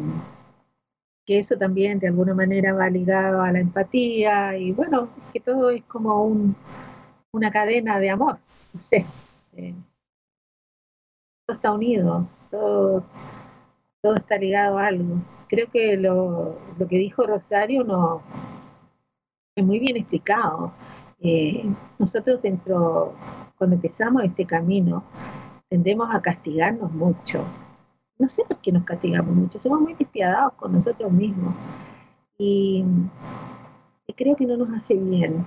que 1.26 1.38
eso 1.38 1.56
también 1.56 1.98
de 1.98 2.08
alguna 2.08 2.34
manera 2.34 2.72
va 2.72 2.88
ligado 2.88 3.42
a 3.42 3.52
la 3.52 3.60
empatía 3.60 4.56
y 4.56 4.72
bueno, 4.72 5.10
que 5.32 5.40
todo 5.40 5.70
es 5.70 5.82
como 5.82 6.24
un, 6.24 6.56
una 7.32 7.50
cadena 7.50 7.98
de 7.98 8.10
amor, 8.10 8.38
no 8.72 8.80
sé. 8.80 9.04
Eh, 9.54 9.74
todo 11.50 11.56
está 11.56 11.72
unido, 11.72 12.26
todo, 12.48 13.04
todo 14.00 14.14
está 14.14 14.38
ligado 14.38 14.78
a 14.78 14.86
algo. 14.86 15.16
Creo 15.48 15.68
que 15.68 15.96
lo, 15.96 16.56
lo 16.78 16.86
que 16.86 16.98
dijo 16.98 17.26
Rosario 17.26 17.82
no 17.82 18.22
es 19.56 19.64
muy 19.64 19.80
bien 19.80 19.96
explicado. 19.96 20.72
Eh, 21.18 21.64
nosotros 21.98 22.40
dentro, 22.40 23.14
cuando 23.58 23.74
empezamos 23.74 24.22
este 24.22 24.46
camino, 24.46 25.02
tendemos 25.68 26.08
a 26.14 26.22
castigarnos 26.22 26.92
mucho. 26.92 27.44
No 28.18 28.28
sé 28.28 28.44
por 28.44 28.58
qué 28.58 28.70
nos 28.70 28.84
castigamos 28.84 29.34
mucho, 29.34 29.58
somos 29.58 29.80
muy 29.80 29.94
despiadados 29.94 30.52
con 30.52 30.72
nosotros 30.72 31.10
mismos. 31.10 31.54
Y, 32.38 32.84
y 34.06 34.12
creo 34.12 34.36
que 34.36 34.46
no 34.46 34.56
nos 34.56 34.72
hace 34.72 34.94
bien. 34.94 35.44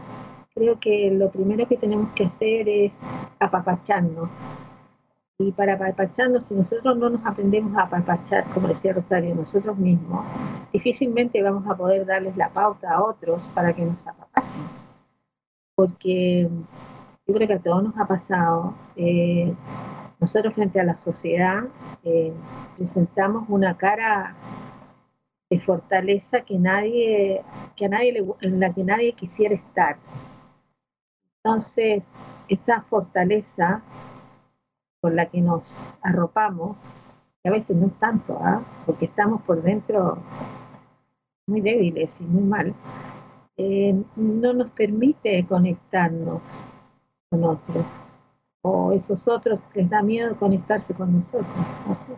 Creo 0.54 0.78
que 0.80 1.12
lo 1.12 1.32
primero 1.32 1.66
que 1.66 1.78
tenemos 1.78 2.12
que 2.14 2.26
hacer 2.26 2.68
es 2.68 2.94
apapacharnos. 3.40 4.30
Y 5.40 5.52
para 5.52 5.74
apapacharnos, 5.74 6.46
si 6.46 6.54
nosotros 6.54 6.98
no 6.98 7.10
nos 7.10 7.26
aprendemos 7.26 7.76
a 7.78 7.84
apapachar, 7.84 8.46
como 8.54 8.68
decía 8.68 8.94
Rosario, 8.94 9.34
nosotros 9.36 9.78
mismos, 9.78 10.26
difícilmente 10.72 11.42
vamos 11.42 11.66
a 11.68 11.76
poder 11.76 12.06
darles 12.06 12.38
la 12.38 12.50
pauta 12.50 12.92
a 12.92 13.04
otros 13.04 13.48
para 13.48 13.74
que 13.74 13.84
nos 13.84 14.06
apapachen 14.08 14.84
porque 15.76 16.50
yo 17.28 17.34
creo 17.34 17.48
que 17.48 17.54
a 17.54 17.60
todos 17.60 17.84
nos 17.84 17.98
ha 17.98 18.08
pasado. 18.08 18.76
Eh, 18.96 19.54
nosotros 20.20 20.54
frente 20.54 20.80
a 20.80 20.84
la 20.84 20.98
sociedad 20.98 21.64
eh, 22.04 22.34
presentamos 22.78 23.46
una 23.50 23.76
cara 23.76 24.36
de 25.50 25.60
fortaleza 25.60 26.42
que 26.42 26.58
nadie, 26.58 27.44
que 27.76 27.86
a 27.86 27.90
nadie 27.90 28.24
en 28.42 28.60
la 28.60 28.74
que 28.74 28.84
nadie 28.84 29.14
quisiera 29.14 29.56
estar. 29.56 29.98
Entonces, 31.44 32.08
esa 32.48 32.82
fortaleza 32.84 33.82
con 35.04 35.18
la 35.18 35.26
que 35.26 35.42
nos 35.42 35.96
arropamos, 36.02 36.78
que 37.44 37.50
a 37.50 37.52
veces 37.52 37.76
no 37.76 37.88
es 37.88 38.00
tanto, 38.00 38.40
¿ah? 38.42 38.64
porque 38.86 39.04
estamos 39.04 39.42
por 39.42 39.62
dentro 39.62 40.18
muy 41.46 41.60
débiles 41.60 42.16
y 42.22 42.24
muy 42.24 42.44
mal, 42.44 42.74
eh, 43.58 44.02
no 44.16 44.54
nos 44.54 44.72
permite 44.72 45.46
conectarnos 45.46 46.42
con 47.30 47.44
otros. 47.44 47.86
O 48.62 48.94
esos 48.94 49.28
otros 49.28 49.60
les 49.74 49.90
da 49.90 50.02
miedo 50.02 50.38
conectarse 50.38 50.94
con 50.94 51.18
nosotros. 51.18 51.68
No 51.86 51.96
sé. 51.96 52.14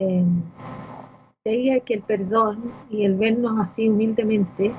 Eh, 0.00 1.80
que 1.86 1.94
el 1.94 2.02
perdón 2.02 2.72
y 2.90 3.04
el 3.04 3.14
vernos 3.14 3.60
así 3.60 3.88
humildemente 3.88 4.72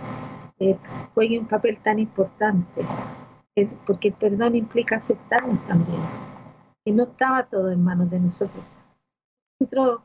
eh, 0.60 0.78
juegue 1.14 1.40
un 1.40 1.48
papel 1.48 1.78
tan 1.78 1.98
importante, 1.98 2.82
porque 3.88 4.10
el 4.10 4.16
perdón 4.16 4.58
implica 4.58 4.98
aceptarnos 4.98 5.66
también, 5.66 6.02
y 6.90 6.92
no 6.92 7.04
estaba 7.04 7.46
todo 7.46 7.72
en 7.72 7.84
manos 7.84 8.10
de 8.10 8.20
nosotros. 8.20 8.64
Nosotros 9.60 10.02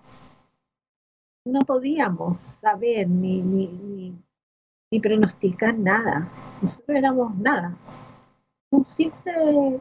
no 1.47 1.61
podíamos 1.61 2.43
saber 2.43 3.09
ni, 3.09 3.41
ni 3.41 4.15
ni 4.91 5.01
pronosticar 5.01 5.77
nada. 5.77 6.29
Nosotros 6.63 6.97
éramos 6.97 7.35
nada. 7.37 7.75
Un 8.71 8.87
simple 8.87 9.81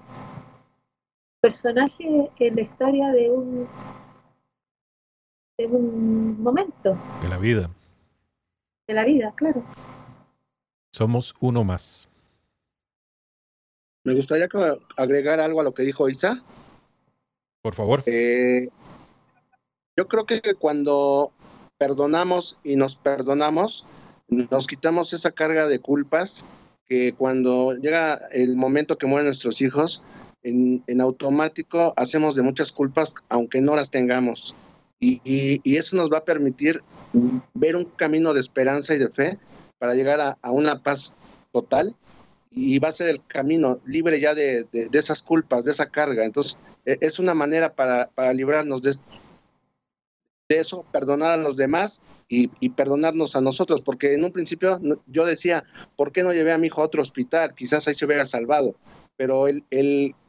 personaje 1.41 2.31
en 2.39 2.55
la 2.55 2.61
historia 2.61 3.11
de 3.11 3.29
un 3.29 3.67
de 5.57 5.67
un 5.67 6.41
momento. 6.41 6.97
De 7.21 7.29
la 7.29 7.37
vida. 7.37 7.69
De 8.87 8.93
la 8.93 9.05
vida, 9.05 9.33
claro. 9.35 9.63
Somos 10.91 11.35
uno 11.41 11.63
más. 11.63 12.09
Me 14.03 14.15
gustaría 14.15 14.47
agregar 14.97 15.39
algo 15.39 15.61
a 15.61 15.63
lo 15.63 15.73
que 15.73 15.83
dijo 15.83 16.09
Isa. 16.09 16.41
Por 17.63 17.75
favor. 17.75 18.03
Eh, 18.05 18.69
yo 19.95 20.07
creo 20.07 20.25
que 20.25 20.41
cuando 20.59 21.31
perdonamos 21.77 22.59
y 22.63 22.75
nos 22.75 22.95
perdonamos, 22.95 23.85
nos 24.27 24.67
quitamos 24.67 25.13
esa 25.13 25.31
carga 25.31 25.67
de 25.67 25.79
culpas 25.79 26.43
que 26.85 27.13
cuando 27.13 27.73
llega 27.73 28.19
el 28.31 28.55
momento 28.55 28.97
que 28.97 29.07
mueren 29.07 29.27
nuestros 29.27 29.61
hijos, 29.61 30.03
en, 30.43 30.83
automático 31.01 31.93
hacemos 31.95 32.35
de 32.35 32.41
muchas 32.41 32.71
culpas, 32.71 33.15
aunque 33.29 33.61
no 33.61 33.75
las 33.75 33.89
tengamos. 33.89 34.53
Y, 34.99 35.61
eso 35.77 35.95
nos 35.97 36.09
va 36.09 36.19
a 36.19 36.25
permitir 36.25 36.81
ver 37.53 37.75
un 37.75 37.85
camino 37.85 38.33
de 38.33 38.39
esperanza 38.39 38.93
y 38.93 38.99
de 38.99 39.09
fe 39.09 39.37
para 39.77 39.95
llegar 39.95 40.37
a, 40.41 40.51
una 40.51 40.81
paz 40.81 41.15
total 41.51 41.95
y 42.51 42.79
va 42.79 42.89
a 42.89 42.93
ser 42.93 43.09
el 43.09 43.25
camino 43.25 43.79
libre 43.85 44.19
ya 44.19 44.33
de, 44.33 44.67
esas 44.93 45.21
culpas, 45.21 45.65
de 45.65 45.71
esa 45.71 45.87
carga. 45.89 46.23
Entonces, 46.23 46.57
es 46.85 47.19
una 47.19 47.33
manera 47.33 47.73
para, 47.73 48.09
para 48.09 48.33
librarnos 48.33 48.81
de, 48.81 48.95
de 50.49 50.59
eso, 50.59 50.85
perdonar 50.91 51.31
a 51.31 51.37
los 51.37 51.55
demás 51.55 52.01
y, 52.27 52.47
perdonarnos 52.69 53.35
a 53.35 53.41
nosotros, 53.41 53.81
porque 53.81 54.13
en 54.13 54.23
un 54.23 54.31
principio 54.31 54.79
yo 55.05 55.25
decía, 55.25 55.63
¿por 55.95 56.11
qué 56.11 56.23
no 56.23 56.33
llevé 56.33 56.51
a 56.51 56.57
mi 56.57 56.67
hijo 56.67 56.81
a 56.81 56.85
otro 56.85 57.01
hospital? 57.01 57.53
Quizás 57.55 57.87
ahí 57.87 57.93
se 57.93 58.05
hubiera 58.05 58.25
salvado, 58.25 58.75
pero 59.17 59.47
él, 59.47 59.63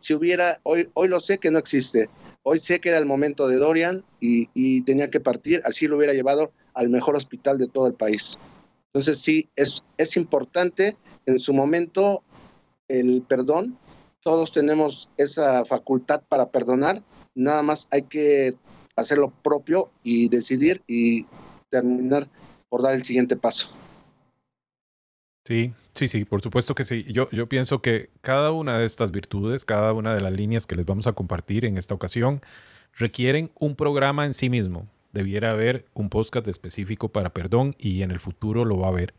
si 0.00 0.12
hubiera, 0.12 0.60
hoy, 0.64 0.90
hoy 0.92 1.08
lo 1.08 1.20
sé 1.20 1.38
que 1.38 1.50
no 1.50 1.58
existe, 1.58 2.10
hoy 2.42 2.58
sé 2.60 2.80
que 2.80 2.90
era 2.90 2.98
el 2.98 3.06
momento 3.06 3.48
de 3.48 3.56
Dorian 3.56 4.04
y, 4.20 4.82
tenía 4.82 5.10
que 5.10 5.20
partir, 5.20 5.62
así 5.64 5.86
lo 5.86 5.96
hubiera 5.96 6.12
llevado 6.12 6.52
al 6.74 6.90
mejor 6.90 7.16
hospital 7.16 7.56
de 7.58 7.68
todo 7.68 7.86
el 7.86 7.94
país. 7.94 8.36
Entonces 8.92 9.18
sí, 9.18 9.48
es, 9.56 9.82
es 9.96 10.16
importante 10.16 10.96
en 11.26 11.38
su 11.38 11.54
momento 11.54 12.22
el 12.86 13.22
perdón, 13.26 13.78
todos 14.24 14.52
tenemos 14.52 15.10
esa 15.16 15.64
facultad 15.64 16.22
para 16.28 16.50
perdonar, 16.50 17.02
nada 17.34 17.62
más 17.62 17.86
hay 17.90 18.02
que 18.02 18.54
hacer 18.96 19.18
lo 19.18 19.30
propio 19.30 19.90
y 20.02 20.28
decidir 20.28 20.82
y 20.88 21.26
terminar 21.70 22.28
por 22.68 22.82
dar 22.82 22.94
el 22.94 23.04
siguiente 23.04 23.36
paso. 23.36 23.70
Sí, 25.46 25.74
sí, 25.92 26.08
sí, 26.08 26.24
por 26.24 26.40
supuesto 26.40 26.74
que 26.74 26.84
sí. 26.84 27.04
Yo, 27.12 27.28
yo 27.30 27.48
pienso 27.48 27.82
que 27.82 28.08
cada 28.22 28.50
una 28.50 28.78
de 28.78 28.86
estas 28.86 29.10
virtudes, 29.10 29.66
cada 29.66 29.92
una 29.92 30.14
de 30.14 30.22
las 30.22 30.32
líneas 30.32 30.66
que 30.66 30.74
les 30.74 30.86
vamos 30.86 31.06
a 31.06 31.12
compartir 31.12 31.66
en 31.66 31.76
esta 31.76 31.94
ocasión, 31.94 32.40
requieren 32.96 33.50
un 33.60 33.76
programa 33.76 34.24
en 34.24 34.32
sí 34.32 34.48
mismo. 34.48 34.88
Debiera 35.12 35.50
haber 35.50 35.84
un 35.92 36.08
podcast 36.08 36.48
específico 36.48 37.10
para 37.10 37.34
perdón 37.34 37.76
y 37.78 38.02
en 38.02 38.10
el 38.10 38.20
futuro 38.20 38.64
lo 38.64 38.78
va 38.78 38.86
a 38.86 38.90
haber. 38.90 39.12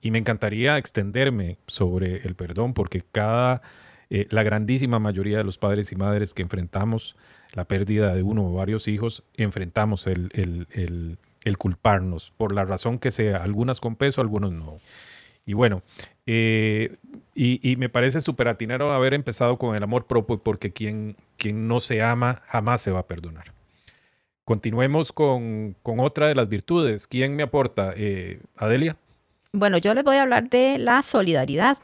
Y 0.00 0.10
me 0.10 0.18
encantaría 0.18 0.78
extenderme 0.78 1.58
sobre 1.68 2.26
el 2.26 2.34
perdón 2.34 2.74
porque 2.74 3.04
cada, 3.12 3.62
eh, 4.14 4.26
la 4.28 4.42
grandísima 4.42 4.98
mayoría 4.98 5.38
de 5.38 5.44
los 5.44 5.56
padres 5.56 5.90
y 5.90 5.96
madres 5.96 6.34
que 6.34 6.42
enfrentamos 6.42 7.16
la 7.54 7.64
pérdida 7.64 8.14
de 8.14 8.22
uno 8.22 8.46
o 8.46 8.52
varios 8.52 8.86
hijos, 8.86 9.22
enfrentamos 9.38 10.06
el, 10.06 10.28
el, 10.34 11.56
culparnos, 11.56 12.30
por 12.36 12.54
la 12.54 12.66
razón 12.66 12.98
que 12.98 13.10
sea, 13.10 13.38
algunas 13.38 13.80
con 13.80 13.96
peso, 13.96 14.20
algunos 14.20 14.52
no. 14.52 14.76
Y 15.46 15.54
bueno, 15.54 15.82
eh, 16.26 16.94
y, 17.34 17.76
me 17.76 17.88
parece 17.88 18.20
súper 18.20 18.48
atinero 18.48 18.92
haber 18.92 19.14
empezado 19.14 19.56
con 19.56 19.76
el 19.76 19.82
amor 19.82 20.06
propio, 20.06 20.36
porque 20.36 20.72
quien, 20.72 21.16
quien 21.38 21.66
no 21.66 21.80
se 21.80 22.02
ama 22.02 22.42
jamás 22.48 22.82
se 22.82 22.90
va 22.90 23.00
a 23.00 23.06
perdonar. 23.06 23.54
Continuemos 24.44 25.10
con, 25.12 25.74
otra 25.84 26.26
de 26.26 26.34
las 26.34 26.50
virtudes. 26.50 27.06
¿Quién 27.06 27.34
me 27.34 27.44
aporta? 27.44 27.94
Eh, 27.96 28.42
Adelia. 28.58 28.94
Bueno, 29.52 29.78
yo 29.78 29.94
les 29.94 30.04
voy 30.04 30.16
a 30.16 30.22
hablar 30.22 30.50
de 30.50 30.76
la 30.76 31.02
solidaridad. 31.02 31.78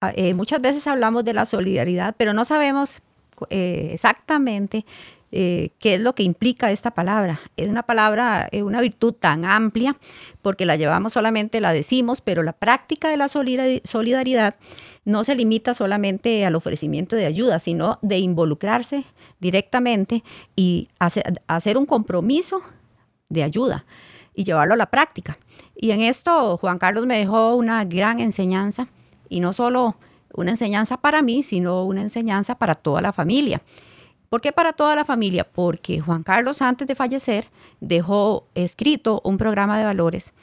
Ah, 0.00 0.12
eh, 0.16 0.32
muchas 0.32 0.62
veces 0.62 0.86
hablamos 0.86 1.24
de 1.24 1.34
la 1.34 1.44
solidaridad, 1.44 2.14
pero 2.16 2.32
no 2.32 2.46
sabemos 2.46 3.02
eh, 3.50 3.90
exactamente 3.92 4.86
eh, 5.30 5.70
qué 5.78 5.94
es 5.94 6.00
lo 6.00 6.14
que 6.14 6.22
implica 6.22 6.70
esta 6.70 6.92
palabra. 6.92 7.38
Es 7.58 7.68
una 7.68 7.82
palabra, 7.82 8.48
es 8.50 8.62
una 8.62 8.80
virtud 8.80 9.12
tan 9.12 9.44
amplia 9.44 9.98
porque 10.40 10.64
la 10.64 10.76
llevamos 10.76 11.12
solamente, 11.12 11.60
la 11.60 11.74
decimos, 11.74 12.22
pero 12.22 12.42
la 12.42 12.54
práctica 12.54 13.10
de 13.10 13.18
la 13.18 13.28
solidaridad 13.28 14.56
no 15.04 15.22
se 15.22 15.34
limita 15.34 15.74
solamente 15.74 16.46
al 16.46 16.54
ofrecimiento 16.54 17.14
de 17.14 17.26
ayuda, 17.26 17.58
sino 17.58 17.98
de 18.00 18.18
involucrarse 18.18 19.04
directamente 19.38 20.24
y 20.56 20.88
hacer 20.98 21.76
un 21.76 21.84
compromiso 21.84 22.62
de 23.28 23.42
ayuda 23.42 23.84
y 24.34 24.44
llevarlo 24.44 24.74
a 24.74 24.78
la 24.78 24.86
práctica. 24.86 25.38
Y 25.76 25.90
en 25.90 26.00
esto 26.00 26.56
Juan 26.56 26.78
Carlos 26.78 27.04
me 27.04 27.18
dejó 27.18 27.54
una 27.54 27.84
gran 27.84 28.18
enseñanza 28.18 28.88
y 29.30 29.40
no 29.40 29.54
solo 29.54 29.96
una 30.34 30.50
enseñanza 30.50 30.98
para 30.98 31.22
mí, 31.22 31.42
sino 31.42 31.84
una 31.84 32.02
enseñanza 32.02 32.56
para 32.56 32.74
toda 32.74 33.00
la 33.00 33.14
familia. 33.14 33.62
¿Por 34.28 34.42
qué 34.42 34.52
para 34.52 34.74
toda 34.74 34.94
la 34.94 35.06
familia? 35.06 35.44
Porque 35.44 36.00
Juan 36.00 36.22
Carlos 36.22 36.60
antes 36.60 36.86
de 36.86 36.94
fallecer 36.94 37.48
dejó 37.80 38.46
escrito 38.54 39.22
un 39.24 39.38
programa 39.38 39.78
de 39.78 39.84
valores 39.84 40.34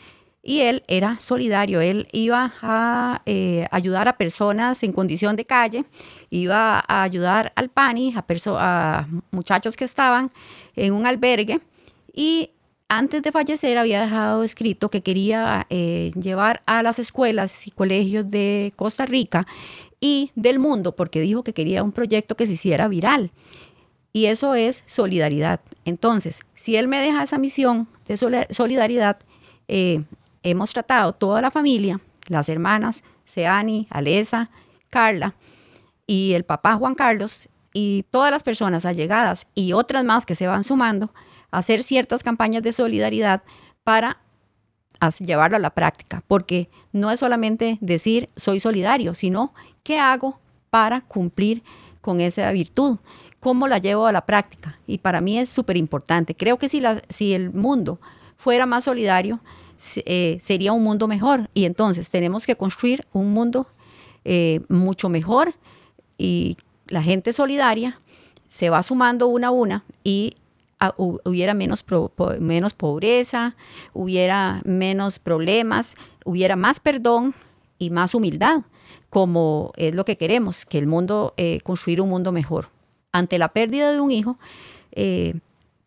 y 0.48 0.62
él 0.62 0.84
era 0.88 1.17
solidario, 1.20 1.82
él 1.82 2.08
iba 2.13 2.53
a 2.62 3.22
eh, 3.25 3.67
ayudar 3.70 4.08
a 4.08 4.17
personas 4.17 4.82
en 4.84 4.94
condición 4.94 5.36
de 5.36 5.44
calle, 5.44 5.84
iba 6.29 6.84
a 6.88 7.03
ayudar 7.03 7.51
al 7.56 7.70
PANI, 7.70 8.15
a, 8.15 8.25
a 8.58 9.08
muchachos 9.32 9.75
que 9.75 9.84
estaban 9.84 10.32
en 10.77 10.94
un 10.94 11.06
albergue 11.06 11.60
Y 12.13 12.51
antes 12.89 13.22
de 13.22 13.32
fallecer 13.32 13.77
había 13.77 14.01
dejado 14.01 14.44
escrito 14.44 14.89
que 14.89 15.01
quería 15.01 15.67
eh, 15.70 16.12
llevar 16.20 16.62
a 16.65 16.84
las 16.84 17.00
escuelas 17.00 17.67
y 17.67 17.72
colegios 17.72 18.29
de 18.29 18.74
Costa 18.75 19.06
Rica 19.06 19.46
y 20.00 20.32
del 20.36 20.60
mundo, 20.60 20.96
porque 20.96 21.20
dijo 21.20 21.44
que 21.44 21.53
quería 21.53 21.84
un 21.84 21.91
proyecto 21.91 22.36
que 22.36 22.48
se 22.48 22.53
hiciera 22.53 22.88
viral. 22.88 23.32
Y 24.13 24.27
eso 24.27 24.56
es 24.56 24.84
solidaridad. 24.86 25.60
Entonces, 25.86 26.39
si 26.56 26.75
él 26.75 26.88
me 26.88 27.00
deja 27.00 27.24
esa 27.24 27.38
misión 27.38 27.88
de 28.08 28.17
solidaridad, 28.17 29.17
eh, 29.67 30.03
hemos 30.44 30.72
tratado 30.72 31.13
toda 31.13 31.41
la 31.41 31.51
familia, 31.51 32.00
las 32.29 32.48
hermanas, 32.50 33.03
Seani, 33.25 33.88
Alesa, 33.89 34.50
Carla 34.89 35.34
y 36.06 36.34
el 36.34 36.46
papá 36.46 36.75
Juan 36.75 36.96
Carlos 36.96 37.50
y 37.74 38.06
todas 38.10 38.32
las 38.32 38.44
personas 38.44 38.86
allegadas 38.86 39.48
y 39.53 39.74
otras 39.74 40.06
más 40.06 40.25
que 40.25 40.36
se 40.36 40.48
van 40.48 40.63
sumando 40.63 41.12
hacer 41.51 41.84
ciertas 41.84 42.24
campañas 42.24 42.63
de 42.63 42.72
solidaridad 42.72 43.44
para 43.84 44.20
llevarlo 45.20 45.58
a 45.58 45.60
la 45.60 45.70
práctica, 45.70 46.24
porque 46.27 46.70
no 46.92 47.12
es 47.12 47.20
solamente 47.20 47.77
decir 47.82 48.30
soy 48.36 48.60
solidario, 48.60 49.13
sino 49.13 49.54
qué 49.84 50.00
hago 50.00 50.39
para 50.70 51.01
cumplir 51.01 51.63
con 52.01 52.20
esa 52.20 52.51
virtud, 52.51 52.98
cómo 53.39 53.68
la 53.68 53.77
llevo 53.77 54.08
a 54.08 54.12
la 54.12 54.25
práctica. 54.25 54.80
Y 54.88 55.00
para 55.00 55.22
mí 55.22 55.38
es 55.38 55.50
súper 55.50 55.77
importante. 55.77 56.36
Creo 56.36 56.58
que 56.58 56.70
si, 56.70 56.80
la, 56.80 57.01
si 57.10 57.34
el 57.34 57.51
mundo 57.51 58.00
fuera 58.38 58.66
más 58.66 58.86
solidario, 58.86 59.39
eh, 60.06 60.38
sería 60.42 60.72
un 60.72 60.84
mundo 60.84 61.08
mejor. 61.08 61.50
Y 61.54 61.66
entonces 61.66 62.10
tenemos 62.10 62.46
que 62.46 62.56
construir 62.56 63.06
un 63.13 63.32
mundo 63.34 63.68
eh, 64.25 64.62
mucho 64.70 65.10
mejor 65.10 65.56
y 66.18 66.58
la 66.88 67.04
gente 67.04 67.34
solidaria 67.34 68.00
se 68.48 68.70
va 68.70 68.82
sumando 68.84 69.27
una 69.27 69.48
a 69.48 69.51
una 69.51 69.84
y 70.04 70.36
hubiera 70.98 71.53
menos, 71.53 71.84
menos 72.39 72.74
pobreza, 72.74 73.55
hubiera 73.93 74.62
menos 74.63 75.19
problemas, 75.19 75.96
hubiera 76.25 76.55
más 76.55 76.79
perdón 76.79 77.34
y 77.79 77.89
más 77.89 78.13
humildad, 78.13 78.62
como 79.10 79.72
es 79.75 79.96
lo 79.96 80.05
que 80.05 80.17
queremos, 80.17 80.65
que 80.65 80.77
el 80.77 80.88
mundo, 80.88 81.34
eh, 81.38 81.60
construir 81.62 82.01
un 82.01 82.10
mundo 82.10 82.31
mejor. 82.31 82.69
Ante 83.12 83.38
la 83.38 83.50
pérdida 83.50 83.91
de 83.91 84.00
un 84.00 84.12
hijo, 84.12 84.38
eh, 84.91 85.36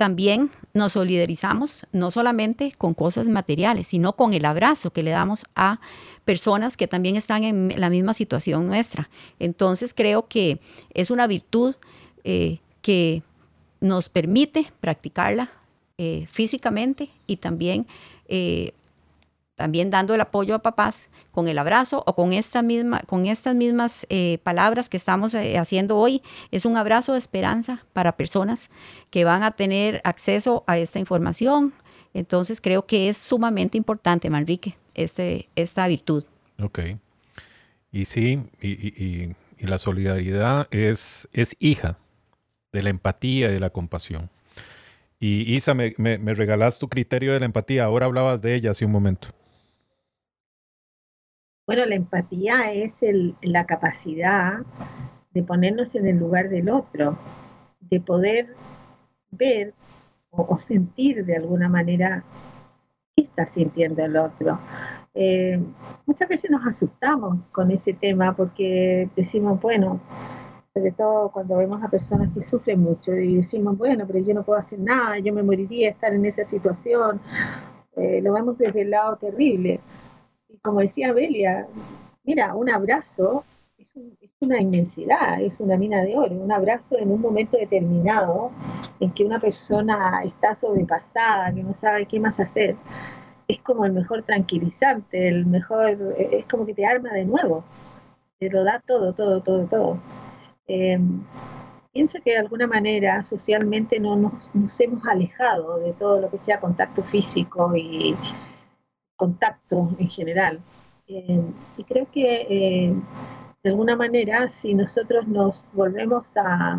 también 0.00 0.50
nos 0.72 0.92
solidarizamos 0.92 1.86
no 1.92 2.10
solamente 2.10 2.72
con 2.78 2.94
cosas 2.94 3.28
materiales, 3.28 3.88
sino 3.88 4.16
con 4.16 4.32
el 4.32 4.46
abrazo 4.46 4.94
que 4.94 5.02
le 5.02 5.10
damos 5.10 5.44
a 5.54 5.78
personas 6.24 6.78
que 6.78 6.88
también 6.88 7.16
están 7.16 7.44
en 7.44 7.74
la 7.76 7.90
misma 7.90 8.14
situación 8.14 8.66
nuestra. 8.66 9.10
Entonces 9.38 9.92
creo 9.92 10.26
que 10.26 10.58
es 10.94 11.10
una 11.10 11.26
virtud 11.26 11.74
eh, 12.24 12.60
que 12.80 13.22
nos 13.80 14.08
permite 14.08 14.72
practicarla 14.80 15.50
eh, 15.98 16.26
físicamente 16.30 17.10
y 17.26 17.36
también, 17.36 17.86
eh, 18.28 18.72
también 19.56 19.90
dando 19.90 20.14
el 20.14 20.20
apoyo 20.20 20.54
a 20.54 20.60
papás 20.60 21.08
con 21.30 21.48
el 21.48 21.58
abrazo 21.58 22.02
o 22.06 22.14
con, 22.14 22.32
esta 22.32 22.62
misma, 22.62 23.00
con 23.00 23.26
estas 23.26 23.54
mismas 23.54 24.06
eh, 24.08 24.38
palabras 24.42 24.88
que 24.88 24.96
estamos 24.96 25.34
haciendo 25.34 25.98
hoy. 25.98 26.22
Es 26.50 26.64
un 26.64 26.76
abrazo 26.76 27.12
de 27.12 27.18
esperanza 27.18 27.84
para 27.92 28.16
personas 28.16 28.70
que 29.10 29.24
van 29.24 29.42
a 29.42 29.50
tener 29.50 30.00
acceso 30.04 30.64
a 30.66 30.78
esta 30.78 30.98
información. 30.98 31.72
Entonces 32.14 32.60
creo 32.60 32.86
que 32.86 33.08
es 33.08 33.18
sumamente 33.18 33.76
importante, 33.76 34.30
Manrique, 34.30 34.76
este, 34.94 35.48
esta 35.54 35.86
virtud. 35.86 36.24
Ok. 36.62 36.80
Y 37.92 38.04
sí, 38.04 38.42
y, 38.60 38.68
y, 38.68 39.36
la 39.58 39.78
solidaridad 39.78 40.66
es, 40.70 41.28
es 41.32 41.54
hija 41.58 41.98
de 42.72 42.82
la 42.82 42.90
empatía 42.90 43.50
y 43.50 43.54
de 43.54 43.60
la 43.60 43.70
compasión. 43.70 44.30
Y 45.18 45.54
Isa, 45.54 45.74
me, 45.74 45.94
me, 45.98 46.34
regalas 46.34 46.78
tu 46.78 46.88
criterio 46.88 47.32
de 47.34 47.40
la 47.40 47.46
empatía. 47.46 47.84
Ahora 47.84 48.06
hablabas 48.06 48.40
de 48.40 48.54
ella 48.54 48.70
hace 48.70 48.86
un 48.86 48.92
momento. 48.92 49.28
Bueno, 51.66 51.84
la 51.84 51.94
empatía 51.94 52.72
es 52.72 53.02
el, 53.02 53.36
la 53.42 53.66
capacidad 53.66 54.60
de 55.32 55.42
ponernos 55.42 55.94
en 55.94 56.06
el 56.06 56.16
lugar 56.16 56.48
del 56.48 56.70
otro, 56.70 57.18
de 57.80 58.00
poder 58.00 58.54
ver 59.30 59.74
o, 60.30 60.56
sentir 60.58 61.24
de 61.24 61.36
alguna 61.36 61.68
manera 61.68 62.24
qué 63.14 63.24
está 63.24 63.46
sintiendo 63.46 64.04
el 64.04 64.16
otro. 64.16 64.58
Eh, 65.14 65.60
muchas 66.06 66.28
veces 66.28 66.50
nos 66.50 66.66
asustamos 66.66 67.38
con 67.52 67.70
ese 67.70 67.92
tema 67.92 68.34
porque 68.34 69.08
decimos, 69.16 69.60
bueno, 69.60 70.00
sobre 70.72 70.92
todo 70.92 71.30
cuando 71.32 71.56
vemos 71.56 71.82
a 71.82 71.88
personas 71.88 72.30
que 72.32 72.42
sufren 72.42 72.80
mucho 72.80 73.12
y 73.14 73.36
decimos, 73.36 73.76
bueno, 73.76 74.04
pero 74.06 74.20
yo 74.20 74.34
no 74.34 74.44
puedo 74.44 74.60
hacer 74.60 74.78
nada, 74.78 75.18
yo 75.18 75.32
me 75.32 75.42
moriría 75.42 75.90
estar 75.90 76.12
en 76.14 76.24
esa 76.24 76.44
situación, 76.44 77.20
eh, 77.96 78.20
lo 78.22 78.32
vemos 78.34 78.56
desde 78.56 78.82
el 78.82 78.90
lado 78.90 79.16
terrible. 79.16 79.80
Y 80.48 80.58
como 80.58 80.80
decía 80.80 81.12
Belia, 81.12 81.66
mira, 82.24 82.54
un 82.54 82.70
abrazo 82.70 83.44
es, 83.78 83.88
es, 84.20 84.30
una 84.40 84.60
inmensidad, 84.60 85.42
es 85.42 85.58
una 85.58 85.76
mina 85.76 86.02
de 86.02 86.16
oro, 86.16 86.34
un 86.34 86.52
abrazo 86.52 86.96
en 86.98 87.10
un 87.10 87.20
momento 87.20 87.56
determinado 87.56 88.52
en 89.00 89.10
que 89.12 89.24
una 89.24 89.40
persona 89.40 90.22
está 90.24 90.54
sobrepasada, 90.54 91.52
que 91.52 91.64
no 91.64 91.74
sabe 91.74 92.06
qué 92.06 92.20
más 92.20 92.38
hacer. 92.38 92.76
Es 93.48 93.60
como 93.60 93.84
el 93.84 93.92
mejor 93.92 94.22
tranquilizante, 94.22 95.28
el 95.28 95.46
mejor, 95.46 96.14
es 96.16 96.46
como 96.46 96.64
que 96.64 96.74
te 96.74 96.86
arma 96.86 97.10
de 97.12 97.24
nuevo, 97.24 97.64
te 98.38 98.48
lo 98.48 98.62
da 98.62 98.80
todo, 98.86 99.12
todo, 99.12 99.42
todo, 99.42 99.66
todo. 99.66 99.98
Eh, 100.72 101.00
pienso 101.92 102.18
que 102.24 102.30
de 102.30 102.38
alguna 102.38 102.68
manera 102.68 103.24
socialmente 103.24 103.98
no 103.98 104.14
nos, 104.14 104.80
hemos 104.80 105.04
alejado 105.04 105.80
de 105.80 105.92
todo 105.94 106.20
lo 106.20 106.30
que 106.30 106.38
sea 106.38 106.60
contacto 106.60 107.02
físico 107.02 107.74
y 107.74 108.14
contacto 109.16 109.90
en 109.98 110.08
general. 110.08 110.60
Eh, 111.08 111.42
y 111.76 111.82
creo 111.82 112.08
que 112.12 112.46
eh, 112.48 112.94
de 113.64 113.70
alguna 113.70 113.96
manera 113.96 114.48
si 114.48 114.74
nosotros 114.74 115.26
nos 115.26 115.72
volvemos 115.72 116.36
a, 116.36 116.78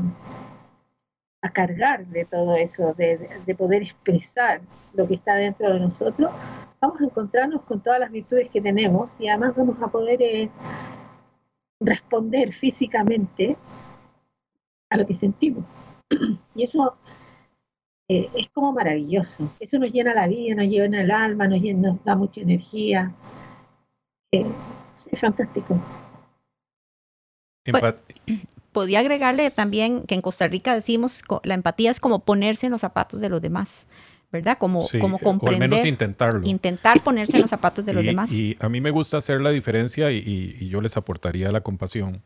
a 1.42 1.50
cargar 1.50 2.06
de 2.08 2.24
todo 2.24 2.56
eso, 2.56 2.94
de, 2.94 3.30
de, 3.46 3.56
poder 3.56 3.82
expresar 3.84 4.62
lo 4.94 5.06
que 5.06 5.16
está 5.16 5.36
dentro 5.36 5.70
de 5.74 5.82
nosotros, 5.82 6.32
vamos 6.80 7.02
a 7.02 7.06
encontrarnos 7.06 7.64
con 7.64 7.82
todas 7.82 8.00
las 8.00 8.12
virtudes 8.12 8.50
que 8.50 8.62
tenemos 8.62 9.20
y 9.20 9.28
además 9.28 9.54
vamos 9.54 9.76
a 9.82 9.90
poder 9.90 10.50
responder 11.82 12.54
físicamente 12.54 13.58
a 14.92 14.98
lo 14.98 15.08
que 15.08 15.16
sentimos. 15.16 15.66
Y 16.54 16.64
eso 16.64 16.98
eh, 18.10 18.30
es 18.36 18.50
como 18.50 18.74
maravilloso. 18.74 19.50
Eso 19.60 19.80
nos 19.80 19.92
llena 19.92 20.14
la 20.14 20.28
vida, 20.28 20.54
nos 20.54 20.66
llena 20.66 21.02
el 21.02 21.10
alma, 21.10 21.48
nos, 21.48 21.62
nos 21.62 22.04
da 22.04 22.16
mucha 22.16 22.42
energía. 22.42 23.12
Eh, 24.34 24.46
es 25.10 25.20
fantástico. 25.20 25.80
Pues, 27.64 27.96
podría 28.74 29.00
agregarle 29.00 29.50
también 29.50 30.04
que 30.04 30.16
en 30.16 30.22
Costa 30.22 30.48
Rica 30.48 30.76
decimos 30.76 31.24
la 31.44 31.54
empatía 31.54 31.90
es 31.90 32.02
como 32.02 32.20
ponerse 32.20 32.66
en 32.68 32.74
los 32.74 32.82
zapatos 32.82 33.22
de 33.22 33.30
los 33.30 33.42
demás. 33.42 33.88
¿verdad? 34.32 34.58
Como, 34.58 34.88
como 35.00 35.20
comprender. 35.20 35.62
O 35.62 35.64
al 35.64 35.70
menos 35.70 35.86
intentarlo. 35.86 36.48
Intentar 36.48 37.04
ponerse 37.04 37.36
en 37.36 37.42
los 37.42 37.50
zapatos 37.50 37.86
de 37.86 37.94
los 37.94 38.04
demás. 38.04 38.32
Y 38.32 38.56
a 38.60 38.70
mí 38.70 38.80
me 38.80 38.92
gusta 38.92 39.18
hacer 39.18 39.42
la 39.42 39.50
diferencia 39.50 40.10
y, 40.12 40.70
yo 40.70 40.80
les 40.80 40.96
aportaría 40.96 41.52
la 41.52 41.62
compasión. 41.62 42.22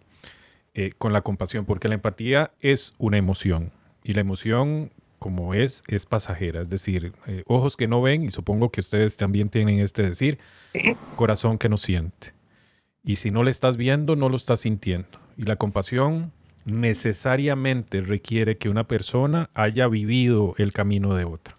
Eh, 0.78 0.92
con 0.98 1.14
la 1.14 1.22
compasión, 1.22 1.64
porque 1.64 1.88
la 1.88 1.96
empatía 1.96 2.52
es 2.60 2.94
una 2.98 3.18
emoción 3.18 3.72
y 4.04 4.12
la 4.12 4.20
emoción 4.20 4.92
como 5.20 5.54
es, 5.54 5.84
es 5.88 6.06
pasajera, 6.06 6.64
es 6.64 6.70
decir, 6.70 7.14
eh, 7.28 7.44
ojos 7.48 7.78
que 7.78 7.88
no 7.88 8.02
ven, 8.02 8.24
y 8.24 8.30
supongo 8.30 8.70
que 8.72 8.82
ustedes 8.82 9.16
también 9.16 9.48
tienen 9.48 9.80
este 9.80 10.04
decir, 10.04 10.38
corazón 11.16 11.58
que 11.58 11.70
no 11.70 11.78
siente. 11.78 12.34
Y 13.06 13.16
si 13.16 13.32
no 13.32 13.42
le 13.44 13.52
estás 13.52 13.78
viendo, 13.78 14.18
no 14.18 14.28
lo 14.28 14.36
estás 14.36 14.60
sintiendo. 14.60 15.08
Y 15.38 15.44
la 15.44 15.56
compasión 15.56 16.34
necesariamente 16.66 18.02
requiere 18.02 18.58
que 18.58 18.68
una 18.68 18.86
persona 18.86 19.50
haya 19.54 19.88
vivido 19.88 20.56
el 20.58 20.74
camino 20.74 21.16
de 21.16 21.24
otra. 21.24 21.58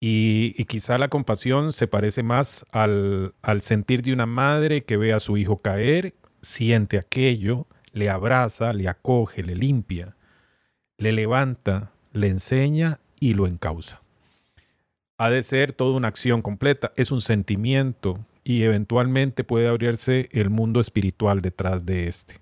Y, 0.00 0.52
y, 0.58 0.64
quizá 0.64 0.98
la 0.98 1.06
compasión 1.06 1.72
se 1.72 1.86
parece 1.86 2.24
más 2.24 2.66
al, 2.72 3.34
al 3.40 3.62
sentir 3.62 4.02
de 4.02 4.12
una 4.12 4.26
madre 4.26 4.82
que 4.82 4.96
ve 4.96 5.12
a 5.12 5.20
su 5.20 5.36
hijo 5.36 5.58
caer, 5.58 6.14
siente 6.42 6.98
aquello, 6.98 7.68
le 7.94 8.10
abraza, 8.10 8.72
le 8.72 8.88
acoge, 8.88 9.42
le 9.42 9.54
limpia, 9.54 10.16
le 10.98 11.12
levanta, 11.12 11.92
le 12.12 12.28
enseña 12.28 13.00
y 13.20 13.34
lo 13.34 13.46
encausa. 13.46 14.02
Ha 15.16 15.30
de 15.30 15.42
ser 15.42 15.72
toda 15.72 15.96
una 15.96 16.08
acción 16.08 16.42
completa, 16.42 16.92
es 16.96 17.12
un 17.12 17.20
sentimiento 17.20 18.18
y 18.42 18.62
eventualmente 18.62 19.44
puede 19.44 19.68
abrirse 19.68 20.28
el 20.32 20.50
mundo 20.50 20.80
espiritual 20.80 21.40
detrás 21.40 21.86
de 21.86 22.08
este. 22.08 22.34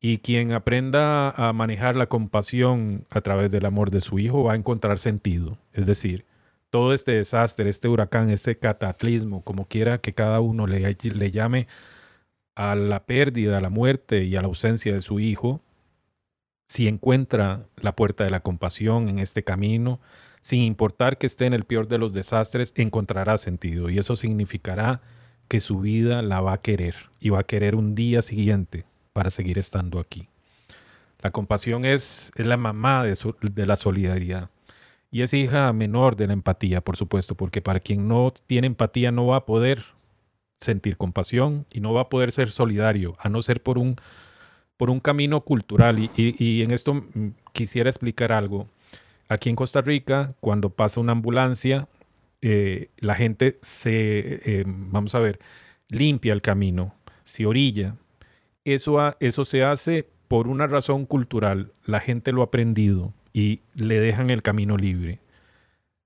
Y 0.00 0.18
quien 0.18 0.52
aprenda 0.52 1.30
a 1.30 1.52
manejar 1.52 1.94
la 1.96 2.06
compasión 2.06 3.06
a 3.10 3.20
través 3.20 3.52
del 3.52 3.66
amor 3.66 3.90
de 3.90 4.00
su 4.00 4.18
hijo 4.18 4.42
va 4.44 4.54
a 4.54 4.56
encontrar 4.56 4.98
sentido. 4.98 5.58
Es 5.72 5.84
decir, 5.84 6.24
todo 6.70 6.94
este 6.94 7.12
desastre, 7.12 7.68
este 7.68 7.88
huracán, 7.88 8.30
este 8.30 8.58
cataclismo, 8.58 9.42
como 9.42 9.66
quiera 9.66 9.98
que 9.98 10.14
cada 10.14 10.40
uno 10.40 10.66
le, 10.66 10.96
le 11.02 11.30
llame, 11.30 11.66
a 12.56 12.74
la 12.74 13.06
pérdida, 13.06 13.58
a 13.58 13.60
la 13.60 13.70
muerte 13.70 14.24
y 14.24 14.34
a 14.34 14.40
la 14.40 14.48
ausencia 14.48 14.92
de 14.92 15.02
su 15.02 15.20
hijo, 15.20 15.60
si 16.66 16.88
encuentra 16.88 17.66
la 17.76 17.94
puerta 17.94 18.24
de 18.24 18.30
la 18.30 18.40
compasión 18.40 19.08
en 19.08 19.20
este 19.20 19.44
camino, 19.44 20.00
sin 20.40 20.62
importar 20.62 21.18
que 21.18 21.26
esté 21.26 21.46
en 21.46 21.54
el 21.54 21.64
peor 21.64 21.86
de 21.86 21.98
los 21.98 22.12
desastres, 22.12 22.72
encontrará 22.76 23.38
sentido 23.38 23.90
y 23.90 23.98
eso 23.98 24.16
significará 24.16 25.00
que 25.48 25.60
su 25.60 25.80
vida 25.80 26.22
la 26.22 26.40
va 26.40 26.54
a 26.54 26.60
querer 26.60 26.96
y 27.20 27.30
va 27.30 27.40
a 27.40 27.44
querer 27.44 27.76
un 27.76 27.94
día 27.94 28.22
siguiente 28.22 28.84
para 29.12 29.30
seguir 29.30 29.58
estando 29.58 30.00
aquí. 30.00 30.28
La 31.20 31.30
compasión 31.30 31.84
es, 31.84 32.32
es 32.36 32.46
la 32.46 32.56
mamá 32.56 33.04
de, 33.04 33.16
de 33.40 33.66
la 33.66 33.76
solidaridad 33.76 34.50
y 35.10 35.22
es 35.22 35.34
hija 35.34 35.72
menor 35.72 36.16
de 36.16 36.26
la 36.26 36.32
empatía, 36.32 36.80
por 36.80 36.96
supuesto, 36.96 37.34
porque 37.36 37.62
para 37.62 37.80
quien 37.80 38.08
no 38.08 38.32
tiene 38.46 38.66
empatía 38.66 39.12
no 39.12 39.26
va 39.26 39.36
a 39.36 39.46
poder 39.46 39.95
sentir 40.60 40.96
compasión 40.96 41.66
y 41.70 41.80
no 41.80 41.92
va 41.92 42.02
a 42.02 42.08
poder 42.08 42.32
ser 42.32 42.50
solidario, 42.50 43.16
a 43.18 43.28
no 43.28 43.42
ser 43.42 43.62
por 43.62 43.78
un, 43.78 43.96
por 44.76 44.90
un 44.90 45.00
camino 45.00 45.42
cultural. 45.42 45.98
Y, 45.98 46.10
y 46.16 46.62
en 46.62 46.70
esto 46.70 46.94
mm, 46.94 47.28
quisiera 47.52 47.90
explicar 47.90 48.32
algo. 48.32 48.68
Aquí 49.28 49.48
en 49.50 49.56
Costa 49.56 49.80
Rica, 49.80 50.34
cuando 50.40 50.70
pasa 50.70 51.00
una 51.00 51.12
ambulancia, 51.12 51.88
eh, 52.42 52.90
la 52.98 53.16
gente 53.16 53.58
se, 53.62 53.90
eh, 53.90 54.64
vamos 54.66 55.14
a 55.14 55.18
ver, 55.18 55.40
limpia 55.88 56.32
el 56.32 56.42
camino, 56.42 56.94
se 57.24 57.46
orilla. 57.46 57.96
Eso, 58.64 58.98
eso 59.20 59.44
se 59.44 59.64
hace 59.64 60.08
por 60.28 60.48
una 60.48 60.66
razón 60.66 61.06
cultural. 61.06 61.72
La 61.84 62.00
gente 62.00 62.32
lo 62.32 62.42
ha 62.42 62.46
aprendido 62.46 63.14
y 63.32 63.62
le 63.74 64.00
dejan 64.00 64.30
el 64.30 64.42
camino 64.42 64.76
libre. 64.76 65.20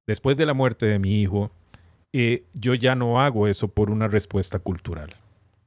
Después 0.07 0.37
de 0.37 0.47
la 0.47 0.55
muerte 0.55 0.87
de 0.87 0.99
mi 0.99 1.21
hijo, 1.21 1.51
eh, 2.13 2.45
yo 2.55 2.75
ya 2.75 2.95
no 2.95 3.21
hago 3.21 3.47
eso 3.47 3.69
por 3.69 3.91
una 3.91 4.09
respuesta 4.09 4.59
cultural. 4.59 5.15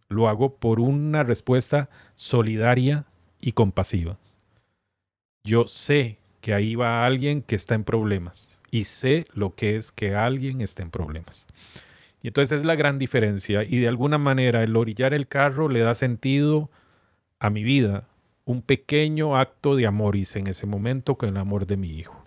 Lo 0.10 0.28
hago 0.28 0.56
por 0.56 0.80
una 0.80 1.24
respuesta 1.24 1.90
solidaria 2.16 3.06
y 3.40 3.54
compasiva. 3.54 4.18
Yo 5.46 5.68
sé 5.68 6.18
que 6.42 6.54
ahí 6.54 6.76
va 6.76 7.06
alguien 7.06 7.42
que 7.42 7.56
está 7.56 7.76
en 7.76 7.84
problemas 7.84 8.60
y 8.72 8.86
sé 8.86 9.26
lo 9.34 9.56
que 9.56 9.76
es 9.76 9.92
que 9.92 10.16
alguien 10.16 10.62
esté 10.62 10.84
en 10.84 10.92
problemas. 10.92 11.46
Y 12.22 12.28
entonces 12.28 12.60
es 12.60 12.66
la 12.66 12.76
gran 12.76 13.00
diferencia 13.00 13.64
y 13.64 13.80
de 13.80 13.88
alguna 13.88 14.18
manera 14.18 14.64
el 14.64 14.76
orillar 14.76 15.14
el 15.14 15.28
carro 15.28 15.68
le 15.68 15.80
da 15.80 15.96
sentido 15.96 16.70
a 17.40 17.50
mi 17.50 17.64
vida, 17.64 18.08
un 18.46 18.62
pequeño 18.62 19.38
acto 19.38 19.76
de 19.76 19.86
amor 19.86 20.16
hice 20.16 20.40
en 20.40 20.48
ese 20.48 20.66
momento 20.66 21.16
con 21.16 21.30
el 21.30 21.38
amor 21.38 21.66
de 21.66 21.78
mi 21.78 21.90
hijo. 21.90 22.23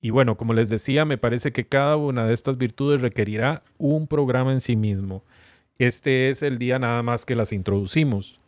Y 0.00 0.10
bueno, 0.10 0.36
como 0.36 0.54
les 0.54 0.68
decía, 0.68 1.04
me 1.04 1.18
parece 1.18 1.52
que 1.52 1.66
cada 1.66 1.96
una 1.96 2.26
de 2.26 2.34
estas 2.34 2.56
virtudes 2.56 3.00
requerirá 3.00 3.62
un 3.78 4.06
programa 4.06 4.52
en 4.52 4.60
sí 4.60 4.76
mismo. 4.76 5.24
Este 5.78 6.28
es 6.28 6.42
el 6.42 6.58
día 6.58 6.78
nada 6.78 7.02
más 7.02 7.26
que 7.26 7.34
las 7.34 7.52
introducimos. 7.52 8.38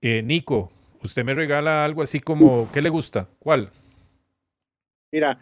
Eh, 0.00 0.22
Nico, 0.22 0.70
usted 1.02 1.24
me 1.24 1.34
regala 1.34 1.84
algo 1.84 2.02
así 2.02 2.20
como, 2.20 2.70
¿qué 2.72 2.80
le 2.80 2.88
gusta? 2.88 3.28
¿Cuál? 3.38 3.70
Mira, 5.12 5.40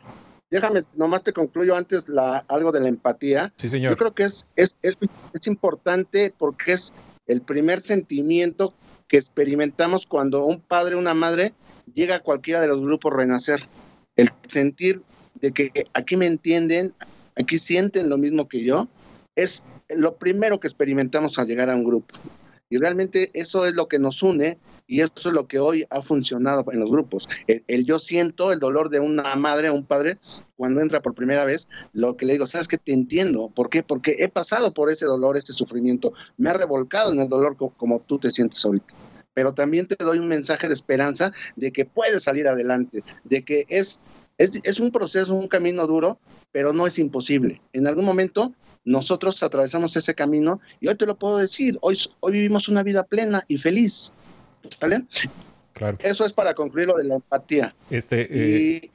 déjame, 0.50 0.84
nomás 0.94 1.22
te 1.22 1.32
concluyo 1.32 1.76
antes 1.76 2.08
la, 2.08 2.38
algo 2.48 2.72
de 2.72 2.80
la 2.80 2.88
empatía. 2.88 3.52
Sí, 3.56 3.68
señor. 3.68 3.92
Yo 3.92 3.96
creo 3.96 4.14
que 4.14 4.24
es, 4.24 4.46
es, 4.56 4.74
es, 4.82 4.96
importante 5.46 6.32
porque 6.36 6.72
es 6.72 6.92
el 7.26 7.42
primer 7.42 7.82
sentimiento 7.82 8.74
que 9.08 9.16
experimentamos 9.16 10.06
cuando 10.06 10.44
un 10.44 10.60
padre 10.60 10.96
o 10.96 10.98
una 10.98 11.14
madre 11.14 11.54
llega 11.94 12.16
a 12.16 12.20
cualquiera 12.20 12.60
de 12.60 12.68
los 12.68 12.80
grupos 12.80 13.12
Renacer. 13.12 13.60
El 14.16 14.30
sentir 14.48 15.02
de 15.40 15.52
que 15.52 15.86
aquí 15.94 16.16
me 16.16 16.26
entienden, 16.26 16.94
aquí 17.36 17.58
sienten 17.58 18.08
lo 18.08 18.18
mismo 18.18 18.48
que 18.48 18.64
yo, 18.64 18.88
es 19.34 19.62
lo 19.88 20.16
primero 20.16 20.60
que 20.60 20.68
experimentamos 20.68 21.38
al 21.38 21.46
llegar 21.46 21.70
a 21.70 21.74
un 21.74 21.84
grupo. 21.84 22.14
Y 22.68 22.78
realmente 22.78 23.30
eso 23.34 23.64
es 23.64 23.74
lo 23.74 23.86
que 23.86 23.98
nos 23.98 24.22
une 24.22 24.58
y 24.88 25.00
eso 25.00 25.12
es 25.14 25.26
lo 25.26 25.46
que 25.46 25.60
hoy 25.60 25.86
ha 25.88 26.02
funcionado 26.02 26.64
en 26.72 26.80
los 26.80 26.90
grupos. 26.90 27.28
El, 27.46 27.84
yo 27.84 27.98
siento 27.98 28.52
el 28.52 28.58
dolor 28.58 28.90
de 28.90 28.98
una 28.98 29.36
madre 29.36 29.70
o 29.70 29.74
un 29.74 29.84
padre 29.84 30.18
cuando 30.56 30.80
entra 30.80 31.00
por 31.00 31.14
primera 31.14 31.44
vez, 31.44 31.68
lo 31.92 32.16
que 32.16 32.26
le 32.26 32.32
digo, 32.32 32.46
sabes 32.46 32.66
que 32.66 32.78
te 32.78 32.92
entiendo. 32.92 33.50
¿Por 33.54 33.70
qué? 33.70 33.82
Porque 33.84 34.16
he 34.18 34.28
pasado 34.28 34.74
por 34.74 34.90
ese 34.90 35.06
dolor, 35.06 35.36
ese 35.36 35.52
sufrimiento. 35.52 36.12
Me 36.38 36.50
ha 36.50 36.54
revolcado 36.54 37.12
en 37.12 37.20
el 37.20 37.28
dolor 37.28 37.56
como, 37.56 38.00
tú 38.00 38.18
te 38.18 38.30
sientes 38.30 38.64
ahorita 38.64 38.94
pero 39.34 39.52
también 39.52 39.86
te 39.86 40.02
doy 40.02 40.18
un 40.18 40.28
mensaje 40.28 40.66
de 40.66 40.72
esperanza 40.72 41.30
de 41.56 41.70
que 41.70 41.84
puedes 41.84 42.24
salir 42.24 42.48
adelante, 42.48 43.04
de 43.24 43.44
que 43.44 43.66
es, 43.68 44.00
es, 44.38 44.52
es, 44.62 44.80
un 44.80 44.90
proceso, 44.90 45.34
un 45.34 45.48
camino 45.48 45.86
duro, 45.86 46.18
pero 46.52 46.72
no 46.72 46.86
es 46.86 46.98
imposible. 46.98 47.60
En 47.72 47.86
algún 47.86 48.04
momento 48.04 48.52
nosotros 48.84 49.42
atravesamos 49.42 49.96
ese 49.96 50.14
camino 50.14 50.60
y 50.80 50.88
hoy 50.88 50.94
te 50.94 51.06
lo 51.06 51.16
puedo 51.16 51.38
decir, 51.38 51.76
hoy, 51.80 51.98
hoy 52.20 52.32
vivimos 52.32 52.68
una 52.68 52.82
vida 52.82 53.02
plena 53.02 53.42
y 53.48 53.58
feliz. 53.58 54.12
¿Vale? 54.80 55.04
Claro. 55.72 55.98
Eso 56.00 56.24
es 56.24 56.32
para 56.32 56.54
concluir 56.54 56.88
lo 56.88 56.96
de 56.96 57.04
la 57.04 57.16
empatía. 57.16 57.74
Este, 57.90 58.22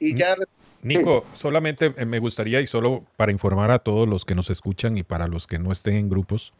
y, 0.00 0.10
eh, 0.10 0.14
ya... 0.16 0.34
Nico, 0.82 1.24
solamente 1.32 1.90
me 2.04 2.18
gustaría, 2.18 2.60
y 2.60 2.66
solo 2.66 3.04
para 3.16 3.30
informar 3.30 3.70
a 3.70 3.78
todos 3.78 4.08
los 4.08 4.24
que 4.24 4.34
nos 4.34 4.50
escuchan 4.50 4.98
y 4.98 5.04
para 5.04 5.28
los 5.28 5.46
que 5.46 5.60
no 5.60 5.70
estén 5.70 5.94
en 5.94 6.08
grupos, 6.08 6.52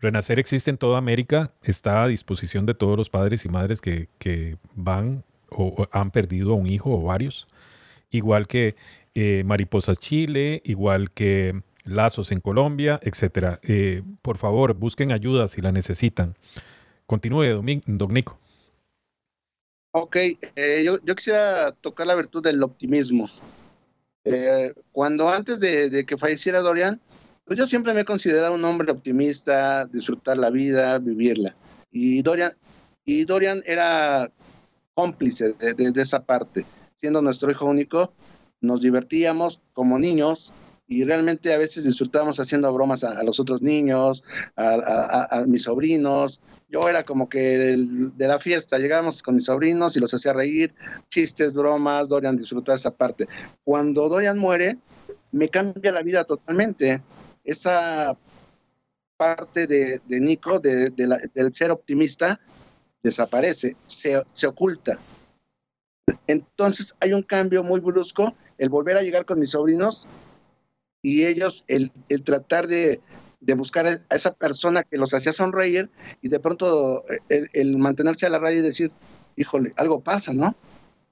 Renacer 0.00 0.38
existe 0.38 0.70
en 0.70 0.78
toda 0.78 0.96
América, 0.96 1.52
está 1.62 2.04
a 2.04 2.08
disposición 2.08 2.64
de 2.66 2.74
todos 2.74 2.96
los 2.96 3.10
padres 3.10 3.44
y 3.44 3.48
madres 3.48 3.80
que, 3.80 4.08
que 4.18 4.56
van 4.74 5.24
o 5.50 5.86
han 5.92 6.10
perdido 6.10 6.52
a 6.52 6.56
un 6.56 6.66
hijo 6.66 6.90
o 6.90 7.02
varios, 7.02 7.46
igual 8.14 8.46
que 8.46 8.76
eh, 9.14 9.42
Mariposa 9.44 9.94
Chile, 9.96 10.62
igual 10.64 11.10
que 11.10 11.62
Lazos 11.84 12.32
en 12.32 12.40
Colombia, 12.40 13.00
etcétera. 13.02 13.60
Eh, 13.62 14.02
por 14.22 14.38
favor, 14.38 14.74
busquen 14.74 15.12
ayuda 15.12 15.48
si 15.48 15.60
la 15.60 15.72
necesitan. 15.72 16.36
Continúe, 17.06 17.62
don 17.86 18.14
Nico. 18.14 18.38
Ok, 19.92 20.16
eh, 20.56 20.82
yo, 20.84 20.98
quisiera 21.14 21.72
tocar 21.72 22.06
la 22.06 22.14
virtud 22.14 22.42
del 22.42 22.62
optimismo. 22.62 23.28
Eh, 24.24 24.72
cuando 24.92 25.28
antes 25.28 25.60
de, 25.60 26.04
que 26.06 26.16
falleciera 26.16 26.60
Dorian, 26.60 27.00
pues 27.44 27.58
yo 27.58 27.66
siempre 27.66 27.92
me 27.92 28.00
he 28.00 28.04
considerado 28.04 28.54
un 28.54 28.64
hombre 28.64 28.90
optimista, 28.90 29.86
disfrutar 29.86 30.38
la 30.38 30.50
vida, 30.50 30.98
vivirla. 30.98 31.54
Y 31.90 32.22
Dorian, 32.22 32.52
y 33.04 33.24
Dorian 33.24 33.62
era 33.66 34.30
cómplice 34.94 35.52
de 35.52 36.02
esa 36.02 36.24
parte. 36.24 36.64
Siendo 37.04 37.20
nuestro 37.20 37.50
hijo 37.50 37.66
único, 37.66 38.14
nos 38.62 38.80
divertíamos 38.80 39.60
como 39.74 39.98
niños, 39.98 40.54
y 40.88 41.04
realmente 41.04 41.52
a 41.52 41.58
veces 41.58 41.84
disfrutábamos 41.84 42.40
haciendo 42.40 42.72
bromas 42.72 43.04
a, 43.04 43.22
los 43.22 43.38
otros 43.38 43.60
niños, 43.60 44.24
a, 44.56 45.44
mis 45.46 45.64
sobrinos. 45.64 46.40
Yo 46.70 46.88
era 46.88 47.02
como 47.02 47.28
que 47.28 47.76
de 47.76 48.26
la 48.26 48.40
fiesta, 48.40 48.78
llegábamos 48.78 49.22
con 49.22 49.34
mis 49.34 49.44
sobrinos 49.44 49.98
y 49.98 50.00
los 50.00 50.14
hacía 50.14 50.32
reír, 50.32 50.72
chistes, 51.10 51.52
bromas, 51.52 52.08
Dorian 52.08 52.38
disfrutaba 52.38 52.76
esa 52.76 52.96
parte. 52.96 53.28
Cuando 53.64 54.08
Dorian 54.08 54.38
muere, 54.38 54.78
me 55.30 55.50
cambia 55.50 55.92
la 55.92 56.00
vida 56.00 56.24
totalmente. 56.24 57.02
Esa 57.44 58.16
parte 59.18 59.66
de, 59.66 60.00
Nico, 60.08 60.58
de, 60.58 60.88
del 60.88 61.54
ser 61.54 61.70
optimista, 61.70 62.40
desaparece, 63.02 63.76
se, 63.84 64.22
se 64.32 64.46
oculta. 64.46 64.98
Entonces 66.26 66.94
hay 67.00 67.12
un 67.12 67.22
cambio 67.22 67.62
muy 67.62 67.80
brusco, 67.80 68.34
el 68.58 68.68
volver 68.68 68.96
a 68.96 69.02
llegar 69.02 69.24
con 69.24 69.38
mis 69.38 69.50
sobrinos 69.50 70.06
y 71.02 71.24
ellos 71.24 71.64
el, 71.68 71.92
el 72.08 72.22
tratar 72.22 72.66
de, 72.66 73.00
de, 73.40 73.54
buscar 73.54 73.86
a 73.86 74.14
esa 74.14 74.32
persona 74.34 74.84
que 74.84 74.96
los 74.96 75.12
hacía 75.12 75.32
sonreír 75.34 75.90
y 76.22 76.28
de 76.28 76.40
pronto 76.40 77.04
el, 77.28 77.50
el, 77.52 77.76
mantenerse 77.76 78.26
a 78.26 78.30
la 78.30 78.38
raya 78.38 78.58
y 78.58 78.62
decir, 78.62 78.90
híjole, 79.36 79.72
algo 79.76 80.00
pasa, 80.00 80.32
¿no? 80.32 80.54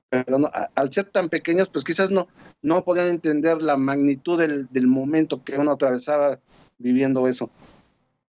Pero 0.09 0.39
no, 0.39 0.51
al 0.75 0.93
ser 0.93 1.07
tan 1.07 1.29
pequeños, 1.31 1.69
pues 1.69 1.85
quizás 1.85 2.11
no, 2.11 2.29
no 2.61 2.85
podían 2.85 3.09
entender 3.09 3.63
la 3.63 3.77
magnitud 3.77 4.39
del, 4.39 4.69
del 4.71 4.87
momento 4.87 5.43
que 5.43 5.57
uno 5.57 5.73
atravesaba 5.73 6.39
viviendo 6.79 7.27
eso. 7.29 7.51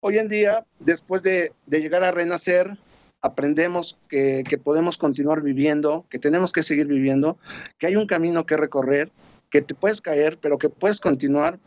Hoy 0.00 0.18
en 0.18 0.28
día, 0.28 0.64
después 0.80 1.22
de, 1.22 1.52
de 1.66 1.80
llegar 1.80 2.02
a 2.02 2.10
renacer, 2.10 2.78
aprendemos 3.20 3.98
que, 4.08 4.44
podemos 4.62 4.96
continuar 4.98 5.42
viviendo, 5.42 6.06
que 6.10 6.18
tenemos 6.18 6.52
que 6.52 6.62
seguir 6.62 6.86
viviendo, 6.86 7.38
que 7.78 7.86
hay 7.86 7.96
un 7.96 8.06
camino 8.06 8.46
que 8.46 8.56
recorrer 8.56 9.10
que 9.50 9.62
te 9.62 9.74
puedes 9.74 10.00
caer, 10.00 10.38
pero 10.40 10.58
que 10.58 10.68
puedes 10.68 11.00
continuar. 11.00 11.58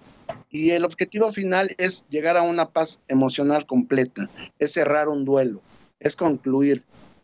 Y 0.49 0.71
el 0.71 0.85
objetivo 0.85 1.33
final 1.33 1.75
es 1.77 2.05
llegar 2.09 2.37
a 2.37 2.43
una 2.43 2.69
paz 2.69 3.01
emocional 3.07 3.65
completa, 3.65 4.29
es 4.59 4.73
cerrar 4.73 5.09
un 5.09 5.25
duelo, 5.25 5.61
es 5.99 6.15
concluir 6.15 6.83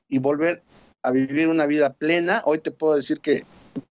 y 0.10 0.18
volver 0.18 0.64
a 1.04 1.12
vivir 1.12 1.48
una 1.48 1.66
vida 1.66 1.94
plena. 1.94 2.42
Hoy 2.46 2.60
te 2.60 2.72
puedo 2.72 2.96
decir 2.96 3.22
que 3.22 3.46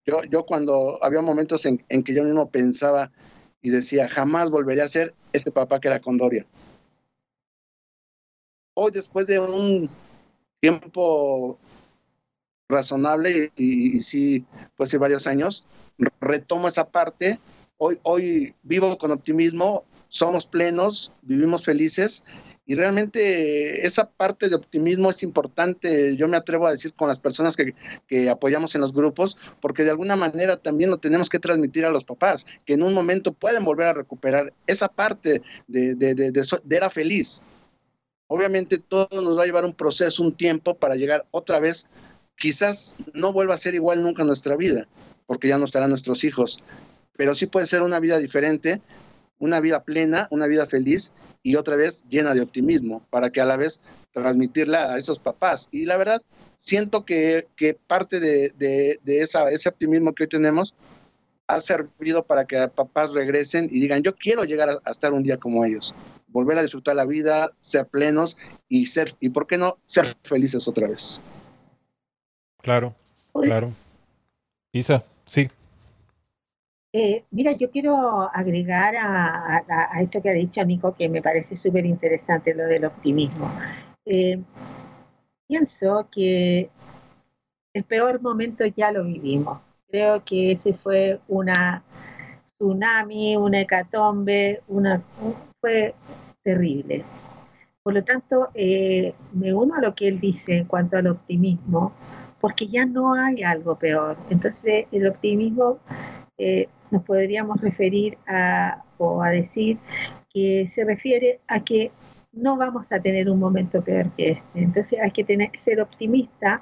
yo, 0.04 0.24
yo 0.24 0.44
cuando 0.44 0.98
había 1.02 1.22
momentos 1.22 1.64
en, 1.66 1.78
que 1.78 2.14
yo 2.14 2.24
mismo 2.24 2.50
pensaba 2.50 3.12
y 3.62 3.70
decía, 3.70 4.08
jamás 4.08 4.50
volvería 4.50 4.84
a 4.84 4.88
ser 4.88 5.14
este 5.32 5.50
papá 5.50 5.80
que 5.80 5.88
era 5.88 6.00
Condoria. 6.00 6.46
Hoy, 8.74 8.90
después 8.92 9.26
de 9.26 9.40
un 9.40 9.88
tiempo 10.60 11.58
razonable 12.68 13.52
y, 13.56 13.96
y, 13.96 14.02
sí, 14.02 14.44
pues 14.76 14.90
sí, 14.90 14.96
varios 14.96 15.26
años, 15.26 15.64
retomo 16.20 16.68
esa 16.68 16.88
parte. 16.88 17.38
Hoy, 17.78 17.98
hoy 18.02 18.54
vivo 18.62 18.96
con 18.98 19.10
optimismo, 19.10 19.84
somos 20.08 20.46
plenos, 20.46 21.12
vivimos 21.22 21.64
felices 21.64 22.24
Y 22.68 22.74
realmente 22.74 23.86
esa 23.86 24.10
parte 24.10 24.48
de 24.48 24.56
optimismo 24.56 25.10
es 25.10 25.22
importante, 25.22 26.16
yo 26.16 26.26
me 26.26 26.36
atrevo 26.36 26.66
a 26.66 26.72
decir, 26.72 26.94
con 26.94 27.06
las 27.06 27.18
personas 27.18 27.56
que, 27.56 27.74
que, 28.08 28.28
apoyamos 28.28 28.74
en 28.74 28.80
los 28.80 28.92
grupos, 28.92 29.36
porque 29.60 29.84
de 29.84 29.90
alguna 29.90 30.16
manera 30.16 30.56
también 30.56 30.90
lo 30.90 30.98
tenemos 30.98 31.28
que 31.28 31.38
transmitir 31.38 31.84
a 31.84 31.90
los 31.90 32.04
papás, 32.04 32.44
que 32.64 32.74
en 32.74 32.82
un 32.82 32.92
momento 32.92 33.32
pueden 33.32 33.64
volver 33.64 33.86
a 33.86 33.92
recuperar 33.92 34.52
esa 34.66 34.88
parte 34.88 35.42
de, 35.68 35.94
de, 35.94 36.14
de, 36.14 36.32
de 36.32 36.76
era 36.76 36.90
feliz. 36.90 37.40
Obviamente 38.28 38.78
todo 38.78 39.08
nos 39.22 39.38
va 39.38 39.42
a 39.42 39.46
llevar 39.46 39.64
un 39.64 39.74
proceso, 39.74 40.22
un 40.22 40.36
tiempo 40.36 40.74
para 40.74 40.96
llegar 40.96 41.26
otra 41.30 41.60
vez. 41.60 41.88
Quizás 42.36 42.96
no 43.14 43.32
vuelva 43.32 43.54
a 43.54 43.58
ser 43.58 43.74
igual 43.74 44.02
nunca 44.02 44.22
en 44.22 44.28
nuestra 44.28 44.56
vida, 44.56 44.88
porque 45.26 45.48
ya 45.48 45.58
no 45.58 45.64
estarán 45.64 45.90
nuestros 45.90 46.24
hijos, 46.24 46.62
pero 47.16 47.34
sí 47.34 47.46
puede 47.46 47.66
ser 47.66 47.82
una 47.82 48.00
vida 48.00 48.18
diferente, 48.18 48.82
una 49.38 49.60
vida 49.60 49.84
plena, 49.84 50.28
una 50.30 50.46
vida 50.46 50.66
feliz 50.66 51.12
y 51.42 51.56
otra 51.56 51.76
vez 51.76 52.04
llena 52.08 52.34
de 52.34 52.40
optimismo, 52.40 53.06
para 53.10 53.30
que 53.30 53.40
a 53.40 53.46
la 53.46 53.56
vez 53.56 53.80
transmitirla 54.12 54.94
a 54.94 54.98
esos 54.98 55.18
papás. 55.18 55.68
Y 55.70 55.84
la 55.84 55.96
verdad, 55.96 56.22
siento 56.56 57.04
que, 57.04 57.46
que 57.56 57.74
parte 57.74 58.20
de, 58.20 58.52
de, 58.58 58.98
de 59.02 59.20
esa, 59.20 59.50
ese 59.50 59.68
optimismo 59.68 60.14
que 60.14 60.24
hoy 60.24 60.28
tenemos 60.28 60.74
ha 61.46 61.60
servido 61.60 62.24
para 62.24 62.44
que 62.44 62.68
papás 62.68 63.12
regresen 63.12 63.68
y 63.70 63.78
digan, 63.78 64.02
yo 64.02 64.16
quiero 64.16 64.44
llegar 64.44 64.68
a, 64.68 64.80
a, 64.84 64.90
estar 64.90 65.12
un 65.12 65.22
día 65.22 65.36
como 65.36 65.64
ellos, 65.64 65.94
volver 66.36 66.58
a 66.58 66.62
disfrutar 66.62 66.94
la 66.94 67.06
vida, 67.06 67.50
ser 67.60 67.86
plenos 67.86 68.36
y 68.68 68.84
ser, 68.84 69.14
y 69.20 69.30
por 69.30 69.46
qué 69.46 69.56
no, 69.56 69.78
ser 69.86 70.14
felices 70.22 70.68
otra 70.68 70.86
vez. 70.86 71.22
Claro, 72.60 72.94
claro. 73.32 73.72
Isa, 74.70 75.02
sí. 75.24 75.48
Eh, 76.92 77.24
mira, 77.30 77.52
yo 77.52 77.70
quiero 77.70 78.28
agregar 78.34 78.96
a, 78.96 79.56
a, 79.56 79.96
a, 79.96 80.02
esto 80.02 80.20
que 80.20 80.28
ha 80.28 80.34
dicho 80.34 80.62
Nico, 80.62 80.94
que 80.94 81.08
me 81.08 81.22
parece 81.22 81.56
súper 81.56 81.86
interesante 81.86 82.54
lo 82.54 82.64
del 82.64 82.84
optimismo. 82.84 83.50
Eh, 84.04 84.38
pienso 85.48 86.06
que 86.12 86.68
el 87.72 87.84
peor 87.84 88.20
momento 88.20 88.66
ya 88.66 88.92
lo 88.92 89.04
vivimos. 89.04 89.58
Creo 89.88 90.22
que 90.22 90.52
ese 90.52 90.74
fue 90.74 91.18
una 91.28 91.82
tsunami, 92.42 93.36
una 93.36 93.60
hecatombe, 93.60 94.62
una, 94.68 95.02
fue 95.60 95.94
terrible. 96.46 97.04
Por 97.82 97.94
lo 97.94 98.04
tanto, 98.04 98.50
eh, 98.54 99.14
me 99.32 99.52
uno 99.52 99.74
a 99.74 99.80
lo 99.80 99.94
que 99.96 100.06
él 100.06 100.20
dice 100.20 100.58
en 100.58 100.64
cuanto 100.66 100.96
al 100.96 101.08
optimismo, 101.08 101.92
porque 102.40 102.68
ya 102.68 102.86
no 102.86 103.14
hay 103.14 103.42
algo 103.42 103.76
peor. 103.76 104.16
Entonces, 104.30 104.86
el 104.92 105.08
optimismo 105.08 105.78
eh, 106.38 106.68
nos 106.92 107.02
podríamos 107.02 107.60
referir 107.60 108.16
a, 108.28 108.84
o 108.98 109.22
a 109.22 109.30
decir 109.30 109.78
que 110.32 110.68
se 110.72 110.84
refiere 110.84 111.40
a 111.48 111.64
que 111.64 111.90
no 112.32 112.56
vamos 112.56 112.92
a 112.92 113.00
tener 113.00 113.28
un 113.28 113.40
momento 113.40 113.82
peor 113.82 114.10
que 114.12 114.32
este. 114.32 114.60
Entonces 114.60 115.00
hay 115.02 115.10
que 115.10 115.24
tener, 115.24 115.50
ser 115.58 115.80
optimista 115.80 116.60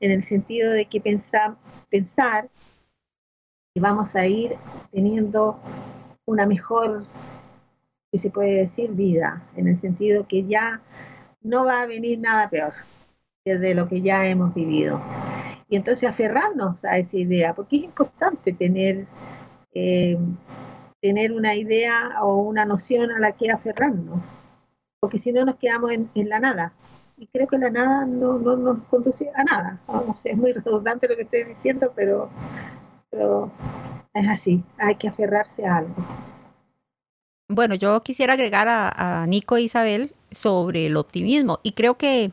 en 0.00 0.12
el 0.12 0.22
sentido 0.24 0.72
de 0.72 0.86
que 0.86 1.00
pensar, 1.00 1.56
pensar 1.90 2.48
que 3.74 3.80
vamos 3.80 4.14
a 4.14 4.26
ir 4.26 4.56
teniendo 4.92 5.58
una 6.24 6.46
mejor, 6.46 7.04
si 8.10 8.18
se 8.18 8.30
puede 8.30 8.56
decir, 8.56 8.90
vida, 8.92 9.42
en 9.56 9.68
el 9.68 9.76
sentido 9.76 10.26
que 10.26 10.44
ya 10.44 10.80
no 11.42 11.64
va 11.64 11.82
a 11.82 11.86
venir 11.86 12.18
nada 12.18 12.48
peor 12.48 12.72
de 13.44 13.74
lo 13.74 13.88
que 13.88 14.00
ya 14.00 14.26
hemos 14.26 14.54
vivido. 14.54 15.00
Y 15.68 15.76
entonces 15.76 16.08
aferrarnos 16.08 16.84
a 16.84 16.98
esa 16.98 17.16
idea, 17.16 17.54
porque 17.54 17.76
es 17.76 17.82
importante 17.84 18.52
tener, 18.52 19.06
eh, 19.72 20.18
tener 21.00 21.32
una 21.32 21.54
idea 21.54 22.22
o 22.22 22.36
una 22.36 22.64
noción 22.64 23.10
a 23.10 23.18
la 23.18 23.32
que 23.32 23.50
aferrarnos, 23.50 24.36
porque 25.00 25.18
si 25.18 25.32
no 25.32 25.44
nos 25.44 25.56
quedamos 25.56 25.92
en, 25.92 26.10
en 26.14 26.28
la 26.28 26.40
nada. 26.40 26.72
Y 27.18 27.26
creo 27.28 27.46
que 27.46 27.58
la 27.58 27.70
nada 27.70 28.04
no, 28.04 28.38
no 28.38 28.56
nos 28.56 28.78
conduce 28.84 29.30
a 29.34 29.42
nada. 29.44 29.80
Sé, 30.22 30.30
es 30.32 30.36
muy 30.36 30.52
redundante 30.52 31.08
lo 31.08 31.16
que 31.16 31.22
estoy 31.22 31.44
diciendo, 31.44 31.92
pero, 31.96 32.28
pero 33.10 33.50
es 34.12 34.28
así, 34.28 34.62
hay 34.78 34.96
que 34.96 35.08
aferrarse 35.08 35.64
a 35.64 35.76
algo. 35.78 35.94
Bueno, 37.48 37.76
yo 37.76 38.00
quisiera 38.00 38.32
agregar 38.32 38.66
a, 38.68 39.24
Nico 39.28 39.56
e 39.56 39.62
Isabel 39.62 40.12
sobre 40.32 40.86
el 40.86 40.96
optimismo 40.96 41.60
y 41.62 41.72
creo 41.72 41.96
que 41.96 42.32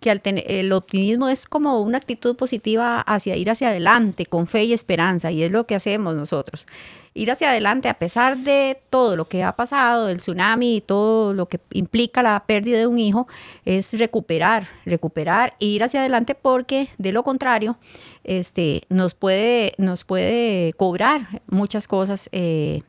que 0.00 0.10
el, 0.10 0.22
el, 0.46 0.72
optimismo 0.72 1.28
es 1.28 1.44
como 1.46 1.80
una 1.82 1.98
actitud 1.98 2.34
positiva 2.34 3.02
hacia 3.02 3.36
ir 3.36 3.50
hacia 3.50 3.68
adelante, 3.68 4.24
con 4.24 4.46
fe 4.46 4.64
y 4.64 4.72
esperanza, 4.72 5.30
y 5.30 5.42
es 5.42 5.52
lo 5.52 5.66
que 5.66 5.74
hacemos 5.74 6.14
nosotros. 6.14 6.66
Ir 7.12 7.30
hacia 7.30 7.50
adelante 7.50 7.90
a 7.90 7.98
pesar 7.98 8.38
de 8.38 8.80
todo 8.88 9.14
lo 9.14 9.28
que 9.28 9.42
ha 9.42 9.56
pasado, 9.56 10.08
el 10.08 10.18
tsunami 10.18 10.76
y 10.76 10.80
todo 10.80 11.34
lo 11.34 11.50
que 11.50 11.60
implica 11.72 12.22
la 12.22 12.46
pérdida 12.46 12.78
de 12.78 12.86
un 12.86 12.98
hijo, 12.98 13.28
es 13.66 13.92
recuperar, 13.92 14.68
recuperar 14.86 15.54
e 15.60 15.66
ir 15.66 15.84
hacia 15.84 16.00
adelante 16.00 16.34
porque 16.34 16.88
de 16.96 17.12
lo 17.12 17.22
contrario 17.22 17.76
este, 18.24 18.82
nos, 18.88 19.12
puede, 19.12 19.74
nos 19.76 20.04
puede 20.04 20.72
cobrar 20.74 21.42
muchas 21.46 21.86
cosas, 21.86 22.30
eh, 22.32 22.80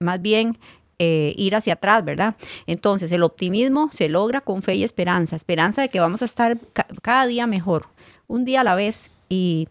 más 0.00 0.20
bien 0.20 0.58
eh, 0.98 1.34
ir 1.36 1.54
hacia 1.54 1.74
atrás, 1.74 2.04
¿verdad? 2.04 2.36
Entonces, 2.66 3.12
el 3.12 3.22
optimismo 3.22 3.90
se 3.92 4.08
logra 4.08 4.40
con 4.40 4.62
fe 4.62 4.76
y 4.76 4.84
esperanza, 4.84 5.36
esperanza 5.36 5.82
de 5.82 5.88
que 5.88 6.00
vamos 6.00 6.22
a 6.22 6.24
estar 6.24 6.58
ca 6.72 6.86
cada 7.02 7.26
día 7.26 7.46
mejor, 7.46 7.86
un 8.26 8.44
día 8.44 8.62
a 8.62 8.64
la 8.64 8.74
vez. 8.74 9.10
Y, 9.28 9.68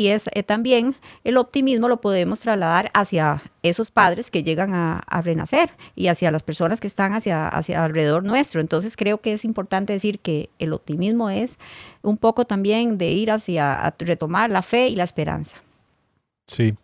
y 0.00 0.08
es 0.08 0.30
eh, 0.32 0.42
también 0.42 0.94
el 1.24 1.36
optimismo 1.36 1.88
lo 1.88 2.00
podemos 2.00 2.40
trasladar 2.40 2.90
hacia 2.94 3.42
esos 3.62 3.90
padres 3.90 4.30
que 4.30 4.42
llegan 4.42 4.72
a, 4.72 5.02
renacer 5.22 5.72
y 5.94 6.06
hacia 6.06 6.30
las 6.30 6.42
personas 6.42 6.80
que 6.80 6.86
están 6.86 7.12
hacia, 7.12 7.48
hacia 7.48 7.84
alrededor 7.84 8.24
nuestro. 8.24 8.62
Entonces, 8.62 8.96
creo 8.96 9.20
que 9.20 9.34
es 9.34 9.44
importante 9.44 9.92
decir 9.92 10.20
que 10.20 10.48
el 10.58 10.72
optimismo 10.72 11.28
es 11.28 11.58
un 12.02 12.16
poco 12.16 12.46
también 12.46 12.96
de 12.96 13.10
ir 13.10 13.30
hacia 13.30 13.94
retomar 13.98 14.50
la 14.50 14.62
fe 14.62 14.88
y 14.88 14.96
la 14.96 15.04
esperanza. 15.04 15.58
Sí. 16.46 16.74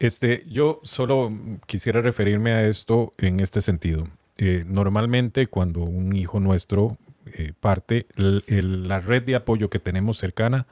Este, 0.00 0.44
yo 0.48 0.80
solo 0.82 1.30
quisiera 1.66 2.00
referirme 2.00 2.52
a 2.52 2.66
esto 2.66 3.12
en 3.18 3.38
este 3.38 3.60
sentido. 3.60 4.08
Eh, 4.38 4.64
normalmente 4.66 5.46
cuando 5.46 5.80
un 5.80 6.16
hijo 6.16 6.40
nuestro 6.40 6.96
eh, 7.26 7.52
parte, 7.60 8.06
la 8.16 9.00
red 9.00 9.22
de 9.24 9.36
apoyo 9.36 9.68
que 9.68 9.78
tenemos 9.78 10.16
cercana 10.16 10.66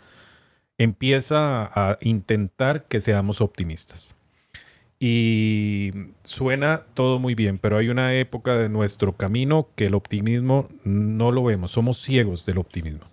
empieza 0.78 1.70
a 1.74 1.98
intentar 2.00 2.86
que 2.86 3.02
seamos 3.02 3.42
optimistas. 3.42 4.16
Y 4.98 5.92
suena 6.24 6.86
todo 6.94 7.18
muy 7.18 7.34
bien, 7.34 7.58
pero 7.58 7.76
hay 7.76 7.90
una 7.90 8.14
época 8.14 8.56
de 8.56 8.70
nuestro 8.70 9.12
camino 9.12 9.68
que 9.76 9.86
el 9.86 9.94
optimismo 9.94 10.68
no 10.84 11.32
lo 11.32 11.44
vemos, 11.44 11.72
somos 11.72 11.98
ciegos 11.98 12.46
del 12.46 12.56
optimismo. 12.56 13.04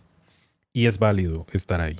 Y 0.71 0.87
es 0.87 0.97
válido 0.97 1.45
estar 1.51 1.81
ahí 1.81 1.99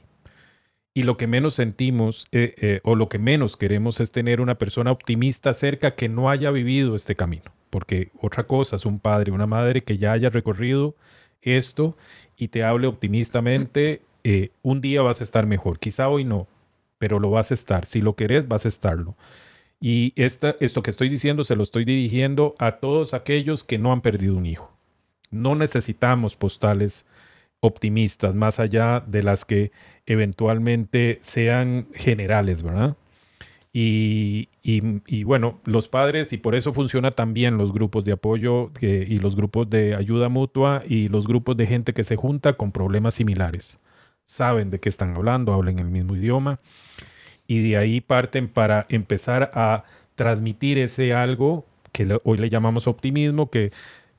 y 0.98 1.04
lo 1.04 1.18
que 1.18 1.28
menos 1.28 1.56
sentimos 1.56 2.26
eh, 2.32 2.56
eh, 2.58 2.80
o 2.84 2.96
lo 2.96 3.10
que 3.10 3.20
menos 3.20 3.58
queremos 3.58 4.00
es 4.00 4.14
tener 4.14 4.40
una 4.40 4.56
persona 4.56 4.92
optimista 4.92 5.54
cerca 5.54 5.94
que 5.94 6.08
no 6.08 6.30
haya 6.30 6.52
vivido 6.52 6.96
este 6.96 7.16
camino. 7.16 7.52
Porque 7.70 8.12
otra 8.22 8.46
cosa 8.48 8.78
es 8.78 8.86
un 8.86 9.00
padre, 9.00 9.34
una 9.34 9.46
madre 9.46 9.84
que 9.84 9.98
ya 9.98 10.14
haya 10.14 10.30
recorrido 10.30 10.96
esto 11.42 11.98
y 12.38 12.48
te 12.48 12.64
hable 12.64 12.88
optimistamente, 12.88 14.04
eh, 14.24 14.52
un 14.62 14.80
día 14.80 15.02
vas 15.02 15.20
a 15.20 15.26
estar 15.26 15.46
mejor. 15.46 15.80
Quizá 15.80 16.08
hoy 16.08 16.24
no, 16.24 16.48
pero 16.98 17.20
lo 17.20 17.30
vas 17.30 17.52
a 17.52 17.56
estar. 17.56 17.86
Si 17.86 18.00
lo 18.00 18.16
querés, 18.16 18.48
vas 18.48 18.64
a 18.64 18.70
estarlo. 18.70 19.18
Y 19.82 20.14
esta, 20.16 20.56
esto 20.62 20.82
que 20.82 20.92
estoy 20.92 21.10
diciendo 21.10 21.44
se 21.44 21.58
lo 21.58 21.64
estoy 21.64 21.84
dirigiendo 21.84 22.56
a 22.58 22.78
todos 22.78 23.14
aquellos 23.14 23.66
que 23.66 23.78
no 23.78 23.92
han 23.92 24.00
perdido 24.00 24.38
un 24.38 24.46
hijo. 24.46 24.72
No 25.30 25.56
necesitamos 25.56 26.38
postales 26.38 27.06
optimistas, 27.60 28.36
más 28.36 28.60
allá 28.60 29.04
de 29.06 29.24
las 29.24 29.46
que 29.46 29.72
eventualmente 30.06 31.20
sean 31.22 31.88
generales, 31.94 32.64
¿verdad? 32.64 32.96
Y, 33.78 34.48
y, 34.64 35.24
bueno, 35.26 35.60
los 35.66 35.90
padres, 35.90 36.32
y 36.32 36.38
por 36.38 36.56
eso 36.56 36.72
funciona 36.72 37.12
también 37.12 37.58
los 37.58 37.74
grupos 37.74 38.06
de 38.06 38.14
apoyo 38.14 38.72
y 38.80 39.20
los 39.20 39.36
grupos 39.36 39.70
de 39.70 39.96
ayuda 39.96 40.30
mutua 40.30 40.84
y 40.88 41.10
los 41.10 41.28
grupos 41.28 41.58
de 41.58 41.68
gente 41.68 41.94
que 41.94 42.06
se 42.06 42.16
junta 42.16 42.54
con 42.54 42.72
problemas 42.72 43.16
similares. 43.16 43.78
Saben 44.24 44.70
de 44.72 44.80
qué 44.80 44.88
están 44.88 45.14
hablando, 45.14 45.54
hablan 45.54 45.80
el 45.80 45.90
mismo 45.90 46.16
idioma 46.16 46.62
y 47.48 47.68
de 47.68 47.76
ahí 47.76 48.00
parten 48.00 48.48
para 48.48 48.86
empezar 48.88 49.52
a 49.54 49.84
transmitir 50.16 50.78
ese 50.78 51.14
algo 51.14 51.66
que 51.92 52.18
hoy 52.24 52.38
le 52.38 52.50
llamamos 52.50 52.88
optimismo, 52.88 53.50
que 53.50 53.72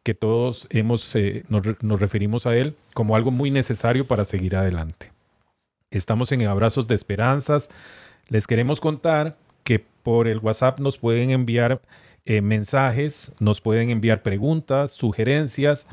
que 0.07 0.14
todos 0.14 0.69
hemos, 0.71 1.16
eh, 1.16 1.42
nos, 1.49 1.64
nos, 1.83 1.99
referimos 1.99 2.47
a 2.47 2.57
él 2.57 2.77
como 2.95 3.16
algo 3.16 3.33
muy 3.33 3.51
necesario 3.51 4.07
para 4.07 4.25
seguir 4.25 4.55
adelante. 4.55 5.11
Estamos 5.90 6.31
en 6.31 6.47
Abrazos 6.47 6.87
de 6.87 6.95
Esperanzas. 6.95 7.71
Les 8.29 8.47
queremos 8.47 8.79
contar 8.81 9.37
que 9.64 9.85
por 10.05 10.29
el 10.29 10.38
WhatsApp 10.38 10.79
nos 10.79 10.99
pueden 10.99 11.33
enviar 11.33 11.83
eh, 12.25 12.40
mensajes, 12.40 13.33
nos 13.40 13.61
pueden 13.61 13.90
enviar 13.90 14.23
preguntas, 14.23 14.92
sugerencias 14.92 15.88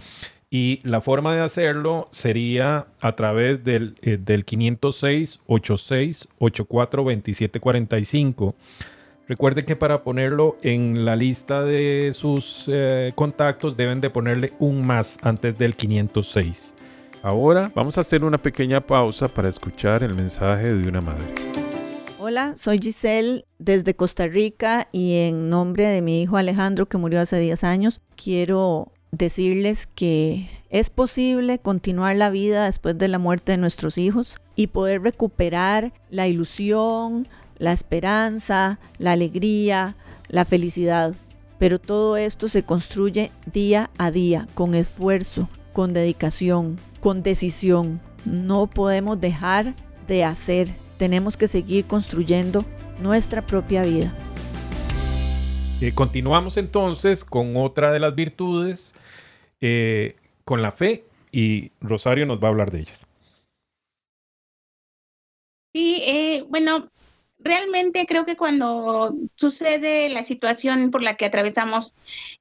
y 0.52 0.80
la 0.84 1.02
forma 1.02 1.34
de 1.34 1.42
hacerlo 1.42 2.08
sería 2.12 2.86
a 3.02 3.16
través 3.16 3.64
del, 3.64 3.96
eh, 4.04 4.20
del 4.24 4.46
506 4.46 5.40
86 5.48 6.28
84 6.38 7.04
27 7.04 7.60
45 7.60 8.54
Recuerde 9.34 9.66
que 9.66 9.76
para 9.76 10.04
ponerlo 10.04 10.58
en 10.62 11.06
la 11.06 11.16
lista 11.16 11.64
de 11.64 12.12
sus 12.14 12.66
eh, 12.68 13.14
contactos 13.16 13.76
deben 13.76 14.00
de 14.00 14.12
ponerle 14.12 14.54
un 14.60 14.86
más 14.86 15.18
antes 15.24 15.58
del 15.58 15.76
506. 15.76 16.76
Ahora 17.24 17.72
vamos 17.74 17.98
a 17.98 18.02
hacer 18.02 18.24
una 18.24 18.38
pequeña 18.38 18.80
pausa 18.80 19.28
para 19.28 19.50
escuchar 19.50 20.04
el 20.04 20.14
mensaje 20.14 20.76
de 20.76 20.88
una 20.88 21.02
madre. 21.02 21.34
Hola, 22.20 22.56
soy 22.56 22.78
Giselle 22.78 23.44
desde 23.58 23.96
Costa 23.96 24.28
Rica 24.28 24.88
y 24.92 25.16
en 25.16 25.50
nombre 25.50 25.88
de 25.88 26.04
mi 26.04 26.22
hijo 26.22 26.38
Alejandro 26.38 26.86
que 26.86 27.00
murió 27.00 27.20
hace 27.20 27.40
10 27.40 27.64
años, 27.64 28.02
quiero 28.16 28.92
decirles 29.12 29.88
que 29.88 30.48
es 30.70 30.92
posible 30.92 31.58
continuar 31.58 32.18
la 32.18 32.30
vida 32.30 32.66
después 32.66 33.00
de 33.00 33.08
la 33.08 33.18
muerte 33.18 33.54
de 33.54 33.58
nuestros 33.58 33.98
hijos 33.98 34.38
y 34.56 34.68
poder 34.68 35.02
recuperar 35.02 35.92
la 36.12 36.28
ilusión, 36.28 37.28
la 37.58 37.72
esperanza, 37.72 38.80
la 38.98 39.14
alegría, 39.14 39.96
la 40.28 40.46
felicidad. 40.46 41.16
Pero 41.60 41.80
todo 41.80 42.18
esto 42.18 42.48
se 42.48 42.64
construye 42.64 43.32
día 43.46 43.90
a 43.98 44.12
día, 44.12 44.48
con 44.54 44.76
esfuerzo, 44.76 45.50
con 45.72 45.94
dedicación, 45.94 46.80
con 47.00 47.24
decisión. 47.24 48.02
No 48.26 48.68
podemos 48.68 49.20
dejar 49.20 49.74
de 50.08 50.24
hacer. 50.24 50.68
Tenemos 50.98 51.38
que 51.38 51.48
seguir 51.48 51.86
construyendo 51.86 52.66
nuestra 53.02 53.46
propia 53.46 53.84
vida. 53.84 54.14
Eh, 55.82 55.94
continuamos 55.94 56.58
entonces 56.58 57.26
con 57.26 57.58
otra 57.58 57.92
de 57.92 58.00
las 58.00 58.16
virtudes, 58.16 58.96
eh, 59.60 60.16
con 60.46 60.62
la 60.62 60.72
fe, 60.72 61.04
y 61.32 61.72
Rosario 61.82 62.26
nos 62.26 62.42
va 62.42 62.48
a 62.48 62.52
hablar 62.52 62.72
de 62.72 62.80
ellas. 62.82 63.08
Sí, 65.74 66.04
eh, 66.06 66.46
bueno, 66.50 66.88
realmente 67.44 68.06
creo 68.06 68.26
que 68.26 68.38
cuando 68.38 69.14
sucede 69.36 70.10
la 70.10 70.24
situación 70.24 70.92
por 70.92 71.02
la 71.02 71.16
que 71.16 71.26
atravesamos 71.26 71.94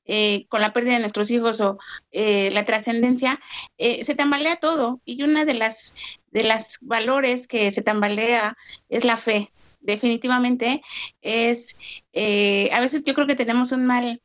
eh, 0.04 0.46
con 0.48 0.60
la 0.60 0.72
pérdida 0.72 0.94
de 0.94 1.00
nuestros 1.00 1.30
hijos 1.30 1.60
o 1.60 1.78
eh, 2.12 2.50
la 2.52 2.64
trascendencia, 2.64 3.40
eh, 3.78 4.04
se 4.04 4.14
tambalea 4.14 4.56
todo. 4.56 5.00
Y 5.04 5.22
una 5.22 5.44
de 5.44 5.54
las 5.54 5.94
de 6.30 6.44
las 6.44 6.78
valores 6.80 7.46
que 7.46 7.70
se 7.70 7.82
tambalea 7.82 8.56
es 8.88 9.04
la 9.04 9.16
fe. 9.16 9.50
Definitivamente 9.80 10.80
es, 11.20 11.74
a 12.14 12.80
veces 12.80 13.02
yo 13.04 13.14
creo 13.14 13.26
que 13.26 13.34
tenemos 13.34 13.72
un 13.72 13.84
mal 13.84 14.22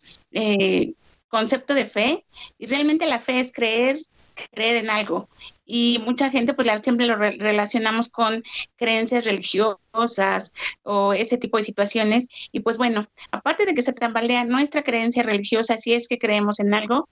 concepto 1.29 1.73
de 1.73 1.85
fe 1.85 2.25
y 2.59 2.67
realmente 2.67 3.07
la 3.07 3.19
fe 3.19 3.39
es 3.39 3.51
creer 3.51 3.99
creer 4.51 4.77
en 4.77 4.89
algo. 4.89 5.29
Y 5.65 6.01
mucha 6.05 6.29
gente 6.29 6.53
pues 6.53 6.69
siempre 6.81 7.05
lo 7.05 7.15
relacionamos 7.15 8.09
con 8.09 8.43
creencias 8.77 9.25
religiosas 9.25 10.53
o 10.83 11.13
ese 11.13 11.37
tipo 11.37 11.57
de 11.57 11.63
situaciones. 11.63 12.25
Y 12.51 12.61
pues 12.61 12.77
bueno, 12.77 13.07
aparte 13.31 13.65
de 13.65 13.75
que 13.75 13.83
se 13.83 13.93
tambalea 13.93 14.45
nuestra 14.45 14.83
creencia 14.83 15.23
religiosa, 15.23 15.77
si 15.77 15.93
es 15.93 16.07
que 16.07 16.17
creemos 16.17 16.59
en 16.59 16.73
algo, 16.73 17.09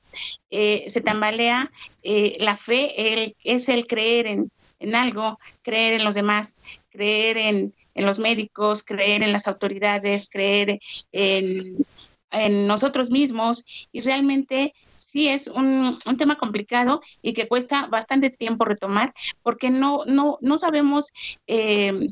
eh, 0.50 0.86
se 0.90 1.02
tambalea 1.02 1.72
eh, 2.04 2.38
la 2.40 2.56
fe, 2.56 3.14
el, 3.14 3.36
es 3.44 3.68
el 3.68 3.88
creer 3.88 4.28
en, 4.28 4.52
en 4.80 4.96
algo, 4.96 5.40
creer 5.62 5.94
en 6.00 6.06
los 6.06 6.16
demás, 6.16 6.56
creer 6.90 7.38
en, 7.38 7.74
en 7.94 8.06
los 8.06 8.20
médicos, 8.20 8.84
creer 8.84 9.24
en 9.24 9.34
las 9.34 9.48
autoridades, 9.48 10.28
creer 10.30 10.80
en, 11.12 11.86
en 12.32 12.68
nosotros 12.68 13.10
mismos 13.10 13.88
y 13.92 14.02
realmente 14.02 14.74
sí 15.16 15.30
es 15.30 15.48
un, 15.48 15.98
tema 16.18 16.36
complicado 16.36 17.02
y 17.22 17.32
que 17.32 17.48
cuesta 17.48 17.88
bastante 17.88 18.30
tiempo 18.30 18.66
retomar 18.66 19.14
porque 19.44 19.70
no, 19.70 20.04
no, 20.06 20.38
no 20.42 20.58
sabemos 20.58 21.14
eh, 21.48 22.10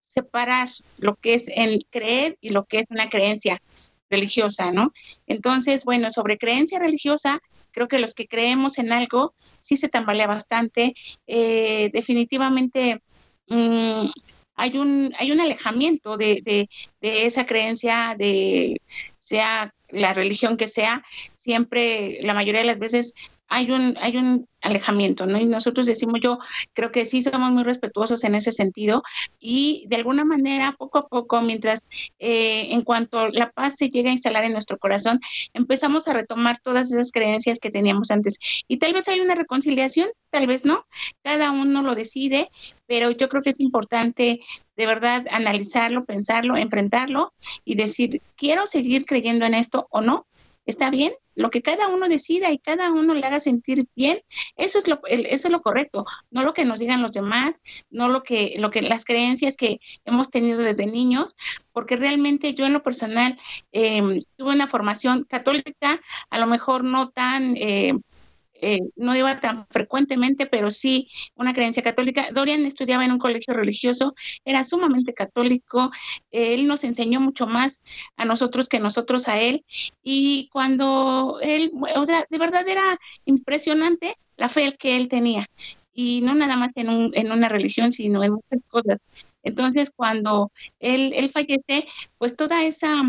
separar 0.00 0.70
lo 0.96 1.16
que 1.16 1.34
es 1.34 1.44
el 1.54 1.86
creer 1.90 2.38
y 2.40 2.48
lo 2.48 2.64
que 2.64 2.78
es 2.78 2.84
una 2.88 3.10
creencia 3.10 3.60
religiosa, 4.08 4.72
¿no? 4.72 4.94
Entonces, 5.26 5.84
bueno, 5.84 6.10
sobre 6.10 6.38
creencia 6.38 6.78
religiosa, 6.78 7.38
creo 7.70 7.86
que 7.86 7.98
los 7.98 8.14
que 8.14 8.26
creemos 8.26 8.78
en 8.78 8.92
algo 8.92 9.34
sí 9.60 9.76
se 9.76 9.90
tambalea 9.90 10.26
bastante. 10.26 10.94
Eh, 11.26 11.90
definitivamente 11.92 13.02
mm, 13.48 14.06
hay 14.54 14.78
un 14.78 15.12
hay 15.18 15.32
un 15.32 15.40
alejamiento 15.42 16.16
de, 16.16 16.40
de, 16.42 16.70
de, 17.02 17.26
esa 17.26 17.44
creencia, 17.44 18.16
de 18.18 18.80
sea 19.18 19.74
la 19.92 20.14
religión 20.14 20.56
que 20.56 20.68
sea, 20.68 21.02
siempre, 21.42 22.18
la 22.22 22.34
mayoría 22.34 22.60
de 22.60 22.66
las 22.66 22.78
veces, 22.78 23.14
hay 23.48 23.70
un, 23.70 23.98
hay 24.00 24.16
un 24.16 24.48
alejamiento, 24.62 25.26
¿no? 25.26 25.38
Y 25.38 25.44
nosotros 25.44 25.84
decimos, 25.84 26.20
yo 26.22 26.38
creo 26.72 26.90
que 26.90 27.04
sí 27.04 27.22
somos 27.22 27.50
muy 27.50 27.64
respetuosos 27.64 28.24
en 28.24 28.34
ese 28.34 28.50
sentido 28.50 29.02
y 29.38 29.84
de 29.88 29.96
alguna 29.96 30.24
manera, 30.24 30.74
poco 30.78 30.98
a 30.98 31.06
poco, 31.06 31.42
mientras 31.42 31.86
eh, 32.18 32.68
en 32.70 32.80
cuanto 32.80 33.28
la 33.28 33.50
paz 33.50 33.74
se 33.76 33.90
llega 33.90 34.08
a 34.08 34.14
instalar 34.14 34.44
en 34.44 34.52
nuestro 34.52 34.78
corazón, 34.78 35.20
empezamos 35.52 36.08
a 36.08 36.14
retomar 36.14 36.60
todas 36.62 36.90
esas 36.90 37.12
creencias 37.12 37.58
que 37.58 37.70
teníamos 37.70 38.10
antes. 38.10 38.38
Y 38.68 38.78
tal 38.78 38.94
vez 38.94 39.06
hay 39.08 39.20
una 39.20 39.34
reconciliación, 39.34 40.08
tal 40.30 40.46
vez 40.46 40.64
no, 40.64 40.86
cada 41.22 41.50
uno 41.50 41.82
lo 41.82 41.94
decide, 41.94 42.48
pero 42.86 43.10
yo 43.10 43.28
creo 43.28 43.42
que 43.42 43.50
es 43.50 43.60
importante 43.60 44.40
de 44.76 44.86
verdad 44.86 45.26
analizarlo, 45.30 46.06
pensarlo, 46.06 46.56
enfrentarlo 46.56 47.34
y 47.66 47.74
decir, 47.74 48.22
quiero 48.36 48.66
seguir 48.66 49.04
creyendo 49.04 49.44
en 49.44 49.52
esto 49.52 49.88
o 49.90 50.00
no, 50.00 50.26
está 50.66 50.90
bien, 50.90 51.12
lo 51.34 51.50
que 51.50 51.62
cada 51.62 51.88
uno 51.88 52.08
decida 52.08 52.50
y 52.50 52.58
cada 52.58 52.92
uno 52.92 53.14
le 53.14 53.26
haga 53.26 53.40
sentir 53.40 53.86
bien, 53.96 54.20
eso 54.56 54.78
es 54.78 54.86
lo, 54.86 55.00
eso 55.06 55.48
es 55.48 55.50
lo 55.50 55.62
correcto, 55.62 56.04
no 56.30 56.42
lo 56.44 56.54
que 56.54 56.64
nos 56.64 56.78
digan 56.78 57.02
los 57.02 57.12
demás, 57.12 57.54
no 57.90 58.08
lo 58.08 58.22
que, 58.22 58.54
lo 58.58 58.70
que 58.70 58.82
las 58.82 59.04
creencias 59.04 59.56
que 59.56 59.80
hemos 60.04 60.30
tenido 60.30 60.58
desde 60.58 60.86
niños, 60.86 61.36
porque 61.72 61.96
realmente 61.96 62.54
yo 62.54 62.66
en 62.66 62.72
lo 62.74 62.82
personal 62.82 63.38
eh, 63.72 64.22
tuve 64.36 64.52
una 64.52 64.68
formación 64.68 65.24
católica, 65.24 66.00
a 66.30 66.38
lo 66.38 66.46
mejor 66.46 66.84
no 66.84 67.10
tan 67.10 67.56
eh, 67.56 67.98
eh, 68.62 68.80
no 68.96 69.16
iba 69.16 69.40
tan 69.40 69.66
frecuentemente, 69.68 70.46
pero 70.46 70.70
sí 70.70 71.08
una 71.34 71.52
creencia 71.52 71.82
católica. 71.82 72.28
Dorian 72.32 72.64
estudiaba 72.64 73.04
en 73.04 73.12
un 73.12 73.18
colegio 73.18 73.54
religioso, 73.54 74.14
era 74.44 74.64
sumamente 74.64 75.12
católico, 75.12 75.90
él 76.30 76.66
nos 76.66 76.84
enseñó 76.84 77.20
mucho 77.20 77.46
más 77.46 77.82
a 78.16 78.24
nosotros 78.24 78.68
que 78.68 78.78
nosotros 78.78 79.28
a 79.28 79.40
él, 79.40 79.64
y 80.02 80.48
cuando 80.52 81.38
él, 81.42 81.72
o 81.96 82.04
sea, 82.06 82.24
de 82.30 82.38
verdad 82.38 82.66
era 82.68 82.98
impresionante 83.24 84.14
la 84.36 84.48
fe 84.48 84.76
que 84.78 84.96
él 84.96 85.08
tenía, 85.08 85.44
y 85.92 86.20
no 86.22 86.34
nada 86.34 86.56
más 86.56 86.70
en, 86.76 86.88
un, 86.88 87.10
en 87.14 87.32
una 87.32 87.48
religión, 87.48 87.92
sino 87.92 88.22
en 88.22 88.32
muchas 88.32 88.60
cosas. 88.68 88.98
Entonces, 89.42 89.88
cuando 89.96 90.52
él, 90.78 91.12
él 91.16 91.30
fallece, 91.30 91.84
pues 92.18 92.36
toda 92.36 92.64
esa 92.64 93.02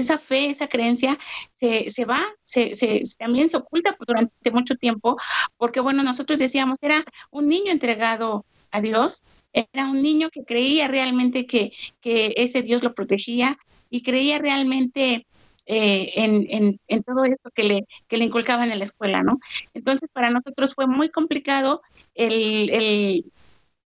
esa 0.00 0.18
fe, 0.18 0.46
esa 0.50 0.68
creencia 0.68 1.18
se, 1.54 1.90
se 1.90 2.04
va, 2.04 2.24
se, 2.42 2.74
se, 2.74 3.02
también 3.18 3.50
se 3.50 3.56
oculta 3.56 3.96
durante 4.06 4.50
mucho 4.50 4.74
tiempo, 4.76 5.16
porque 5.56 5.80
bueno, 5.80 6.02
nosotros 6.02 6.38
decíamos, 6.38 6.78
era 6.80 7.04
un 7.30 7.48
niño 7.48 7.72
entregado 7.72 8.44
a 8.70 8.80
Dios, 8.80 9.22
era 9.52 9.86
un 9.86 10.02
niño 10.02 10.30
que 10.30 10.44
creía 10.44 10.88
realmente 10.88 11.46
que, 11.46 11.72
que 12.00 12.34
ese 12.36 12.62
Dios 12.62 12.82
lo 12.82 12.94
protegía 12.94 13.58
y 13.90 14.02
creía 14.02 14.38
realmente 14.38 15.26
eh, 15.66 16.12
en, 16.14 16.46
en, 16.48 16.80
en, 16.88 17.02
todo 17.02 17.24
eso 17.24 17.50
que 17.54 17.62
le, 17.62 17.86
que 18.08 18.16
le 18.16 18.24
inculcaban 18.24 18.70
en 18.70 18.78
la 18.78 18.84
escuela, 18.84 19.22
¿no? 19.22 19.38
Entonces, 19.74 20.08
para 20.12 20.30
nosotros 20.30 20.72
fue 20.74 20.86
muy 20.86 21.10
complicado 21.10 21.82
el, 22.14 22.70
el, 22.70 23.24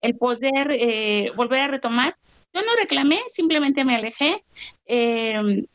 el 0.01 0.15
poder 0.17 0.71
eh, 0.71 1.31
volver 1.35 1.59
a 1.59 1.67
retomar. 1.67 2.15
Yo 2.53 2.61
no 2.61 2.75
reclamé, 2.75 3.19
simplemente 3.31 3.85
me 3.85 3.95
alejé. 3.95 4.43
Eh, 4.87 5.65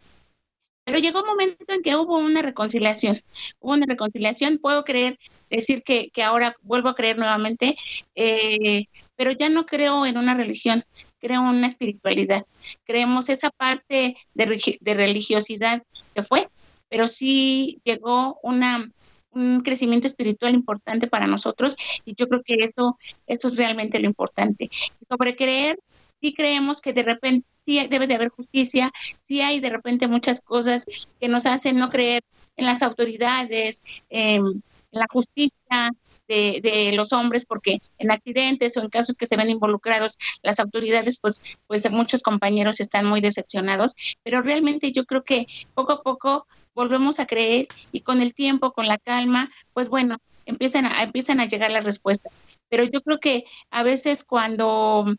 pero 0.84 0.98
llegó 0.98 1.20
un 1.20 1.26
momento 1.26 1.64
en 1.68 1.82
que 1.82 1.96
hubo 1.96 2.18
una 2.18 2.42
reconciliación. 2.42 3.22
Hubo 3.58 3.72
una 3.72 3.86
reconciliación, 3.86 4.58
puedo 4.58 4.84
creer, 4.84 5.18
decir 5.50 5.82
que, 5.82 6.10
que 6.10 6.22
ahora 6.22 6.56
vuelvo 6.62 6.90
a 6.90 6.94
creer 6.94 7.16
nuevamente, 7.16 7.76
eh, 8.14 8.86
pero 9.16 9.32
ya 9.32 9.48
no 9.48 9.64
creo 9.66 10.04
en 10.04 10.18
una 10.18 10.34
religión, 10.34 10.84
creo 11.20 11.40
en 11.40 11.56
una 11.56 11.66
espiritualidad. 11.66 12.44
Creemos 12.84 13.28
esa 13.28 13.50
parte 13.50 14.16
de, 14.34 14.94
religiosidad 14.94 15.82
que 16.14 16.22
fue, 16.22 16.48
pero 16.88 17.08
sí 17.08 17.80
llegó 17.84 18.38
una 18.42 18.88
un 19.30 19.62
crecimiento 19.62 20.06
espiritual 20.06 20.54
importante 20.54 21.08
para 21.08 21.26
nosotros 21.26 21.74
y 22.04 22.14
yo 22.14 22.28
creo 22.28 22.42
que 22.44 22.54
eso 22.54 22.96
eso 23.26 23.48
es 23.48 23.56
realmente 23.56 23.98
lo 23.98 24.06
importante. 24.06 24.70
Sobre 25.08 25.34
creer, 25.34 25.76
sí 26.24 26.32
creemos 26.32 26.80
que 26.80 26.94
de 26.94 27.02
repente 27.02 27.46
sí 27.66 27.86
debe 27.86 28.06
de 28.06 28.14
haber 28.14 28.30
justicia, 28.30 28.90
sí 29.20 29.42
hay 29.42 29.60
de 29.60 29.68
repente 29.68 30.08
muchas 30.08 30.40
cosas 30.40 30.86
que 31.20 31.28
nos 31.28 31.44
hacen 31.44 31.76
no 31.76 31.90
creer 31.90 32.22
en 32.56 32.64
las 32.64 32.80
autoridades, 32.80 33.82
en 34.08 34.62
la 34.90 35.06
justicia 35.12 35.90
de, 36.26 36.60
de, 36.62 36.92
los 36.96 37.12
hombres, 37.12 37.44
porque 37.44 37.82
en 37.98 38.10
accidentes 38.10 38.74
o 38.78 38.80
en 38.80 38.88
casos 38.88 39.18
que 39.18 39.26
se 39.26 39.36
ven 39.36 39.50
involucrados 39.50 40.16
las 40.42 40.58
autoridades, 40.60 41.18
pues, 41.20 41.58
pues 41.66 41.90
muchos 41.90 42.22
compañeros 42.22 42.80
están 42.80 43.04
muy 43.04 43.20
decepcionados, 43.20 43.94
pero 44.22 44.40
realmente 44.40 44.92
yo 44.92 45.04
creo 45.04 45.24
que 45.24 45.46
poco 45.74 45.92
a 45.92 46.02
poco 46.02 46.46
volvemos 46.74 47.20
a 47.20 47.26
creer 47.26 47.68
y 47.92 48.00
con 48.00 48.22
el 48.22 48.32
tiempo, 48.32 48.72
con 48.72 48.86
la 48.86 48.96
calma, 48.96 49.50
pues 49.74 49.90
bueno, 49.90 50.16
empiezan 50.46 50.86
a, 50.86 51.02
empiezan 51.02 51.40
a 51.40 51.44
llegar 51.44 51.70
las 51.70 51.84
respuestas. 51.84 52.32
Pero 52.70 52.84
yo 52.84 53.02
creo 53.02 53.20
que 53.20 53.44
a 53.70 53.82
veces 53.82 54.24
cuando 54.24 55.14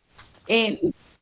eh, 0.48 0.78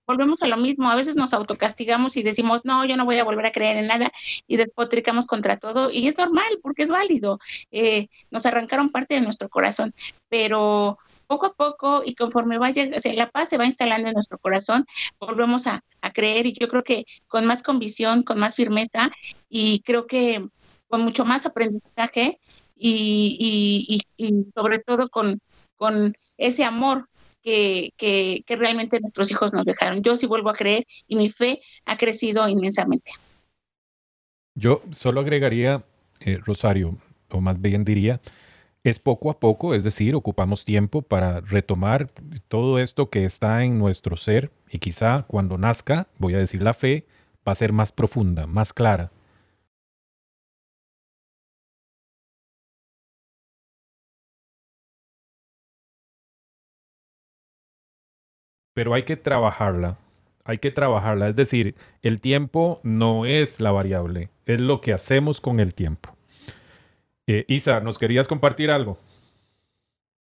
volvemos 0.06 0.40
a 0.42 0.46
lo 0.46 0.56
mismo. 0.56 0.90
A 0.90 0.96
veces 0.96 1.16
nos 1.16 1.32
autocastigamos 1.32 2.16
y 2.16 2.22
decimos, 2.22 2.64
no, 2.64 2.84
yo 2.84 2.96
no 2.96 3.04
voy 3.04 3.18
a 3.18 3.24
volver 3.24 3.46
a 3.46 3.52
creer 3.52 3.76
en 3.76 3.86
nada 3.86 4.10
y 4.46 4.56
despotricamos 4.56 5.26
contra 5.26 5.58
todo. 5.58 5.90
Y 5.90 6.08
es 6.08 6.16
normal 6.16 6.58
porque 6.62 6.84
es 6.84 6.88
válido. 6.88 7.38
Eh, 7.70 8.08
nos 8.30 8.46
arrancaron 8.46 8.90
parte 8.90 9.14
de 9.14 9.20
nuestro 9.20 9.48
corazón, 9.48 9.94
pero 10.28 10.98
poco 11.26 11.46
a 11.46 11.54
poco 11.54 12.02
y 12.04 12.14
conforme 12.14 12.58
vaya, 12.58 12.84
o 12.84 13.12
la 13.12 13.30
paz 13.30 13.48
se 13.48 13.58
va 13.58 13.66
instalando 13.66 14.08
en 14.08 14.14
nuestro 14.14 14.38
corazón, 14.38 14.86
volvemos 15.18 15.62
a, 15.66 15.82
creer 16.12 16.44
y 16.44 16.52
yo 16.52 16.68
creo 16.68 16.84
que 16.84 17.06
con 17.28 17.46
más 17.46 17.62
convicción, 17.62 18.22
con 18.24 18.38
más 18.38 18.54
firmeza 18.54 19.10
y 19.48 19.80
creo 19.80 20.06
que 20.06 20.46
con 20.86 21.00
mucho 21.00 21.24
más 21.24 21.46
aprendizaje 21.46 22.38
y, 22.76 23.98
y, 24.18 24.44
sobre 24.54 24.80
todo 24.80 25.08
con, 25.08 25.40
con 25.76 26.14
ese 26.36 26.62
amor 26.64 27.08
que, 27.44 27.92
que, 28.46 28.56
realmente 28.56 29.00
nuestros 29.00 29.30
hijos 29.30 29.52
nos 29.52 29.64
dejaron. 29.64 30.02
Yo 30.02 30.16
sí 30.16 30.26
vuelvo 30.26 30.50
a 30.50 30.54
creer 30.54 30.86
y 31.06 31.16
mi 31.16 31.30
fe 31.30 31.60
ha 31.84 31.96
crecido 31.98 32.48
inmensamente. 32.48 33.12
Yo 34.54 34.82
solo 34.92 35.20
agregaría, 35.20 35.84
eh, 36.20 36.38
Rosario, 36.44 36.96
o 37.30 37.40
más 37.40 37.60
bien 37.60 37.84
diría, 37.84 38.20
es 38.82 38.98
poco 38.98 39.30
a 39.30 39.40
poco, 39.40 39.74
es 39.74 39.84
decir, 39.84 40.14
ocupamos 40.14 40.64
tiempo 40.64 41.02
para 41.02 41.40
retomar 41.40 42.10
todo 42.48 42.78
esto 42.78 43.10
que 43.10 43.24
está 43.24 43.64
en 43.64 43.78
nuestro 43.78 44.16
ser 44.16 44.50
y 44.70 44.78
quizá 44.78 45.24
cuando 45.26 45.58
nazca, 45.58 46.06
voy 46.18 46.34
a 46.34 46.38
decir 46.38 46.62
la 46.62 46.74
fe, 46.74 47.06
va 47.46 47.52
a 47.52 47.56
ser 47.56 47.72
más 47.72 47.92
profunda, 47.92 48.46
más 48.46 48.72
clara. 48.72 49.10
Pero 58.74 58.92
hay 58.92 59.04
que 59.04 59.16
trabajarla, 59.16 59.96
hay 60.44 60.58
que 60.58 60.70
trabajarla, 60.70 61.28
es 61.28 61.36
decir, 61.36 61.74
el 62.02 62.20
tiempo 62.20 62.80
no 62.82 63.24
es 63.24 63.60
la 63.60 63.70
variable, 63.70 64.28
es 64.46 64.60
lo 64.60 64.80
que 64.80 64.92
hacemos 64.92 65.40
con 65.40 65.60
el 65.60 65.74
tiempo. 65.74 66.10
Eh, 67.26 67.44
Isa, 67.48 67.80
¿nos 67.80 67.98
querías 67.98 68.28
compartir 68.28 68.70
algo? 68.70 68.98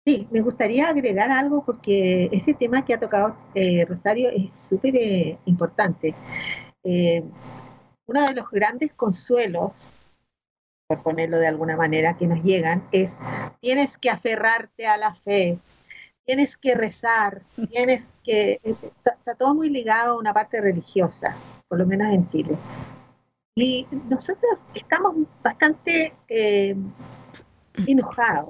Sí, 0.05 0.27
me 0.31 0.41
gustaría 0.41 0.89
agregar 0.89 1.31
algo 1.31 1.63
porque 1.63 2.29
ese 2.31 2.53
tema 2.53 2.83
que 2.83 2.93
ha 2.93 2.99
tocado 2.99 3.37
eh, 3.53 3.85
Rosario 3.85 4.29
es 4.29 4.53
súper 4.53 4.95
eh, 4.95 5.37
importante. 5.45 6.15
uno 6.83 8.25
de 8.25 8.33
los 8.33 8.49
grandes 8.49 8.91
consuelos, 8.93 9.75
por 10.87 11.03
ponerlo 11.03 11.37
de 11.37 11.47
alguna 11.47 11.77
manera, 11.77 12.17
que 12.17 12.25
nos 12.27 12.43
llegan 12.43 12.83
es, 12.91 13.19
tienes 13.61 13.97
que 13.97 14.09
aferrarte 14.09 14.87
a 14.87 14.97
la 14.97 15.13
fe, 15.13 15.59
tienes 16.29 16.57
que 16.57 16.75
rezar, 16.75 17.41
tienes 17.71 18.13
que... 18.23 18.59
está 18.63 19.33
todo 19.33 19.55
muy 19.55 19.67
ligado 19.67 20.13
a 20.13 20.19
una 20.19 20.31
parte 20.31 20.61
religiosa, 20.61 21.35
por 21.67 21.79
lo 21.79 21.87
menos 21.87 22.07
en 22.13 22.27
Chile. 22.27 22.55
Y 23.55 23.87
nosotros 24.07 24.61
estamos 24.75 25.15
bastante 25.43 26.13
eh, 26.27 26.75
enojados, 27.87 28.49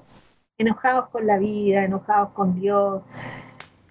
enojados 0.58 1.08
con 1.08 1.26
la 1.26 1.38
vida, 1.38 1.86
enojados 1.86 2.32
con 2.32 2.60
Dios. 2.60 3.02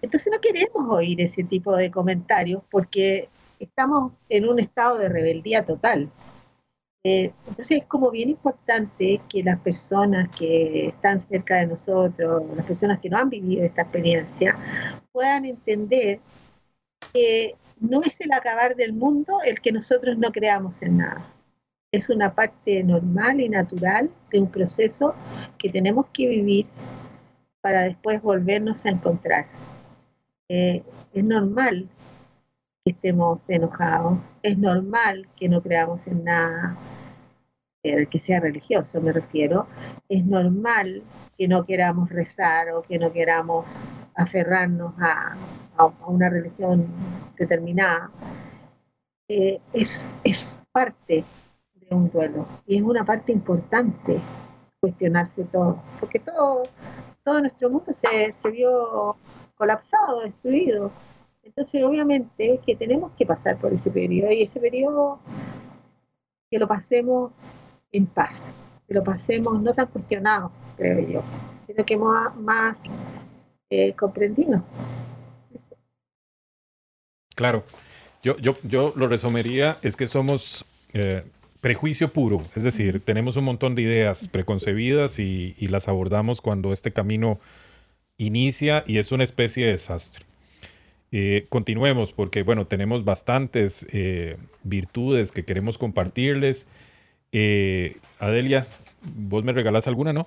Entonces 0.02 0.30
no 0.30 0.38
queremos 0.38 0.86
oír 0.90 1.22
ese 1.22 1.44
tipo 1.44 1.74
de 1.74 1.90
comentarios 1.90 2.62
porque 2.70 3.30
estamos 3.58 4.12
en 4.28 4.50
un 4.50 4.58
estado 4.58 4.98
de 4.98 5.08
rebeldía 5.08 5.64
total. 5.64 6.10
Eh, 7.04 7.32
entonces 7.46 7.78
es 7.78 7.84
como 7.84 8.10
bien 8.10 8.30
importante 8.30 9.20
que 9.28 9.42
las 9.42 9.60
personas 9.60 10.34
que 10.36 10.88
están 10.88 11.20
cerca 11.20 11.56
de 11.56 11.66
nosotros, 11.66 12.42
las 12.56 12.66
personas 12.66 12.98
que 12.98 13.08
no 13.08 13.18
han 13.18 13.30
vivido 13.30 13.64
esta 13.64 13.82
experiencia, 13.82 14.56
puedan 15.12 15.44
entender 15.44 16.20
que 17.12 17.54
no 17.80 18.02
es 18.02 18.20
el 18.20 18.32
acabar 18.32 18.74
del 18.74 18.92
mundo 18.92 19.38
el 19.44 19.60
que 19.60 19.72
nosotros 19.72 20.18
no 20.18 20.32
creamos 20.32 20.82
en 20.82 20.98
nada. 20.98 21.24
Es 21.92 22.10
una 22.10 22.34
parte 22.34 22.82
normal 22.82 23.40
y 23.40 23.48
natural 23.48 24.10
de 24.30 24.40
un 24.40 24.50
proceso 24.50 25.14
que 25.56 25.70
tenemos 25.70 26.06
que 26.12 26.28
vivir 26.28 26.66
para 27.60 27.82
después 27.82 28.20
volvernos 28.20 28.84
a 28.84 28.90
encontrar. 28.90 29.46
Eh, 30.48 30.82
es 31.12 31.24
normal 31.24 31.88
estemos 32.88 33.40
enojados, 33.48 34.18
es 34.42 34.58
normal 34.58 35.28
que 35.36 35.48
no 35.48 35.62
creamos 35.62 36.06
en 36.06 36.24
nada, 36.24 36.76
eh, 37.82 38.06
que 38.06 38.20
sea 38.20 38.40
religioso 38.40 39.00
me 39.00 39.12
refiero, 39.12 39.66
es 40.08 40.24
normal 40.24 41.02
que 41.36 41.48
no 41.48 41.64
queramos 41.64 42.10
rezar 42.10 42.70
o 42.70 42.82
que 42.82 42.98
no 42.98 43.12
queramos 43.12 43.94
aferrarnos 44.14 44.94
a, 44.98 45.36
una 46.08 46.28
religión 46.28 46.88
determinada. 47.38 48.10
Eh, 49.28 49.60
es, 49.72 50.10
es 50.24 50.56
parte 50.72 51.22
de 51.74 51.94
un 51.94 52.10
duelo 52.10 52.46
y 52.66 52.76
es 52.78 52.82
una 52.82 53.04
parte 53.04 53.30
importante 53.30 54.18
cuestionarse 54.80 55.44
todo, 55.44 55.82
porque 56.00 56.18
todo, 56.18 56.64
todo 57.24 57.40
nuestro 57.40 57.70
mundo 57.70 57.92
se, 57.92 58.34
se 58.36 58.50
vio 58.50 59.16
colapsado, 59.56 60.20
destruido. 60.22 60.90
Entonces, 61.48 61.82
obviamente, 61.82 62.60
que 62.64 62.76
tenemos 62.76 63.12
que 63.16 63.24
pasar 63.24 63.56
por 63.56 63.72
ese 63.72 63.90
periodo 63.90 64.30
y 64.30 64.42
ese 64.42 64.60
periodo 64.60 65.18
que 66.50 66.58
lo 66.58 66.68
pasemos 66.68 67.32
en 67.90 68.04
paz, 68.06 68.52
que 68.86 68.92
lo 68.92 69.02
pasemos 69.02 69.60
no 69.62 69.72
tan 69.72 69.86
cuestionado, 69.86 70.52
creo 70.76 71.08
yo, 71.08 71.22
sino 71.66 71.84
que 71.86 71.96
más, 71.96 72.36
más 72.36 72.76
eh, 73.70 73.94
comprendido. 73.94 74.62
Claro, 77.34 77.64
yo, 78.22 78.36
yo, 78.36 78.54
yo 78.64 78.92
lo 78.94 79.08
resumiría, 79.08 79.78
es 79.82 79.96
que 79.96 80.06
somos 80.06 80.66
eh, 80.92 81.24
prejuicio 81.62 82.08
puro, 82.08 82.42
es 82.56 82.62
decir, 82.62 83.00
tenemos 83.00 83.36
un 83.36 83.44
montón 83.44 83.74
de 83.74 83.82
ideas 83.82 84.28
preconcebidas 84.28 85.18
y, 85.18 85.54
las 85.68 85.88
abordamos 85.88 86.42
cuando 86.42 86.74
este 86.74 86.92
camino 86.92 87.40
inicia 88.18 88.84
y 88.86 88.98
es 88.98 89.12
una 89.12 89.24
especie 89.24 89.64
de 89.64 89.72
desastre. 89.72 90.27
Eh, 91.10 91.46
continuemos 91.48 92.12
porque, 92.12 92.42
bueno, 92.42 92.66
tenemos 92.66 93.04
bastantes 93.04 93.86
virtudes 94.64 95.32
que 95.32 95.44
queremos 95.44 95.78
compartirles 95.78 96.66
eh, 97.32 97.96
Adelia, 98.18 98.66
vos 99.02 99.44
me 99.44 99.52
regalás 99.52 99.86
alguna, 99.86 100.12
¿no? 100.12 100.26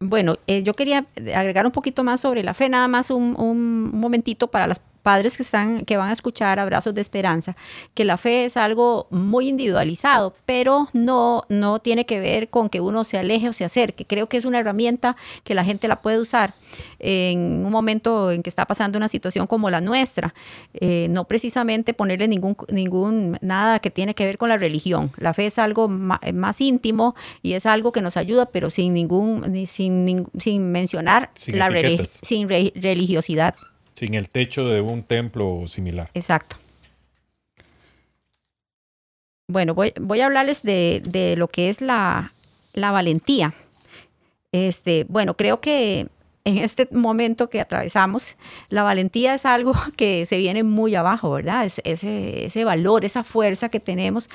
Bueno, 0.00 0.36
eh, 0.46 0.62
yo 0.62 0.74
quería 0.74 1.06
agregar 1.34 1.64
un 1.66 1.72
poquito 1.72 2.04
más 2.04 2.20
sobre 2.20 2.42
la 2.42 2.54
fe, 2.54 2.68
nada 2.68 2.88
más 2.88 3.10
un, 3.10 3.36
un 3.38 3.90
momentito 3.96 4.48
para 4.48 4.66
las 4.66 4.80
padres 5.02 5.36
que 5.36 5.42
están 5.42 5.84
que 5.84 5.96
van 5.96 6.08
a 6.08 6.12
escuchar 6.12 6.58
abrazos 6.58 6.94
de 6.94 7.00
esperanza 7.00 7.56
que 7.94 8.04
la 8.04 8.16
fe 8.16 8.44
es 8.44 8.56
algo 8.56 9.06
muy 9.10 9.48
individualizado 9.48 10.34
pero 10.46 10.88
no 10.92 11.44
no 11.48 11.78
tiene 11.80 12.06
que 12.06 12.20
ver 12.20 12.48
con 12.48 12.68
que 12.68 12.80
uno 12.80 13.04
se 13.04 13.18
aleje 13.18 13.48
o 13.48 13.52
se 13.52 13.64
acerque. 13.64 14.04
Creo 14.04 14.28
que 14.28 14.36
es 14.36 14.44
una 14.44 14.58
herramienta 14.58 15.16
que 15.44 15.54
la 15.54 15.64
gente 15.64 15.88
la 15.88 16.02
puede 16.02 16.18
usar 16.18 16.54
en 16.98 17.64
un 17.64 17.70
momento 17.70 18.30
en 18.30 18.42
que 18.42 18.48
está 18.48 18.66
pasando 18.66 18.96
una 18.96 19.08
situación 19.08 19.46
como 19.46 19.70
la 19.70 19.80
nuestra 19.80 20.34
eh, 20.74 21.06
no 21.10 21.24
precisamente 21.24 21.94
ponerle 21.94 22.28
ningún 22.28 22.56
ningún 22.68 23.38
nada 23.40 23.78
que 23.78 23.90
tiene 23.90 24.14
que 24.14 24.24
ver 24.24 24.38
con 24.38 24.48
la 24.48 24.56
religión. 24.56 25.12
La 25.18 25.34
fe 25.34 25.46
es 25.46 25.58
algo 25.58 25.88
más, 25.88 26.60
íntimo 26.60 27.14
y 27.42 27.54
es 27.54 27.66
algo 27.66 27.92
que 27.92 28.02
nos 28.02 28.16
ayuda 28.16 28.46
pero 28.46 28.70
sin 28.70 28.94
ningún 28.94 29.66
sin, 29.66 30.26
sin 30.38 30.70
mencionar 30.70 31.30
la 31.48 31.70
sin 32.22 32.48
religiosidad 32.48 33.54
sin 33.94 34.14
el 34.14 34.28
techo 34.28 34.66
de 34.66 34.80
un 34.80 35.02
templo 35.02 35.64
similar. 35.66 36.10
Exacto. 36.14 36.56
Bueno, 39.48 39.74
voy, 39.74 40.20
a 40.20 40.24
hablarles 40.24 40.62
de, 40.62 41.34
lo 41.36 41.48
que 41.48 41.68
es 41.68 41.80
la, 41.82 42.32
valentía. 42.74 43.54
Este, 44.50 45.04
bueno, 45.08 45.34
creo 45.34 45.60
que 45.60 46.06
en 46.44 46.58
este 46.58 46.88
momento 46.90 47.50
que 47.50 47.60
atravesamos, 47.60 48.36
la 48.70 48.82
valentía 48.82 49.34
es 49.34 49.44
algo 49.44 49.74
que 49.96 50.26
se 50.26 50.38
viene 50.38 50.62
muy 50.62 50.94
abajo, 50.94 51.30
¿verdad? 51.30 51.66
ese, 51.66 52.46
ese, 52.46 52.64
valor, 52.64 53.04
esa 53.04 53.24
fuerza 53.24 53.68
que 53.68 53.78
tenemos, 53.78 54.30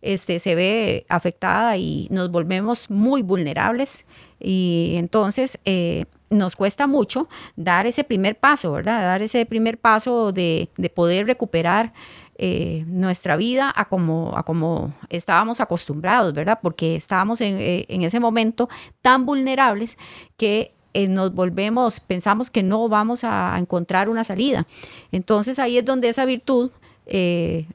este, 0.00 0.38
se 0.38 0.54
ve 0.54 1.04
afectada 1.08 1.76
y 1.76 2.08
nos 2.10 2.30
volvemos 2.30 2.90
muy 2.90 3.22
vulnerables. 3.22 4.06
Y 4.40 4.94
entonces, 4.96 5.58
eh, 5.64 6.06
nos 6.32 6.56
cuesta 6.56 6.86
mucho 6.86 7.28
dar 7.56 7.86
ese 7.86 8.04
primer 8.04 8.38
paso, 8.38 8.72
¿verdad? 8.72 9.02
Dar 9.02 9.22
ese 9.22 9.46
primer 9.46 9.78
paso 9.78 10.32
de, 10.32 10.68
poder 10.94 11.26
recuperar 11.26 11.92
eh, 12.36 12.84
nuestra 12.86 13.36
vida 13.36 13.72
a 13.74 13.88
como, 13.88 14.36
a 14.36 14.42
como 14.42 14.94
estábamos 15.10 15.60
acostumbrados, 15.60 16.32
¿verdad? 16.32 16.58
Porque 16.62 16.96
estábamos 16.96 17.40
en, 17.40 17.58
eh, 17.60 17.86
ese 17.88 18.18
momento 18.18 18.68
tan 19.02 19.26
vulnerables 19.26 19.98
que 20.36 20.74
eh, 20.94 21.08
nos 21.08 21.34
volvemos, 21.34 22.00
pensamos 22.00 22.50
que 22.50 22.62
no 22.62 22.88
vamos 22.88 23.24
a, 23.24 23.54
encontrar 23.58 24.08
una 24.08 24.24
salida. 24.24 24.66
Entonces 25.12 25.58
ahí 25.58 25.78
es 25.78 25.84
donde 25.84 26.08
esa 26.08 26.24
virtud 26.24 26.70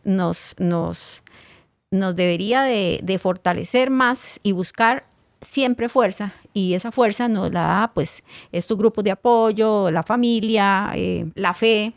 nos, 0.04 0.56
nos, 0.58 1.24
nos 1.92 2.16
debería 2.16 2.64
de, 2.64 3.00
de 3.04 3.20
fortalecer 3.20 3.92
más 3.92 4.40
y 4.42 4.54
buscar 4.54 5.06
siempre 5.42 5.90
fuerza 5.90 6.34
y 6.54 6.74
esa 6.74 6.92
fuerza 6.92 7.28
nos 7.28 7.54
la 7.54 7.62
da 7.62 7.92
pues 7.94 8.24
estos 8.52 8.78
grupos 8.78 9.04
de 9.04 9.12
apoyo, 9.12 9.92
la 9.92 10.04
familia, 10.04 10.92
eh, 10.96 11.26
la 11.36 11.54
fe, 11.54 11.94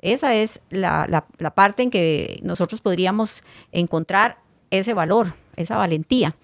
Esa 0.00 0.34
es 0.34 0.60
la, 0.70 1.06
la 1.38 1.54
parte 1.54 1.82
en 1.82 1.90
que 1.90 2.40
nosotros 2.42 2.80
podríamos 2.80 3.42
encontrar 3.70 4.38
ese 4.70 4.94
valor, 4.94 5.34
esa 5.56 5.76
valentía, 5.76 6.34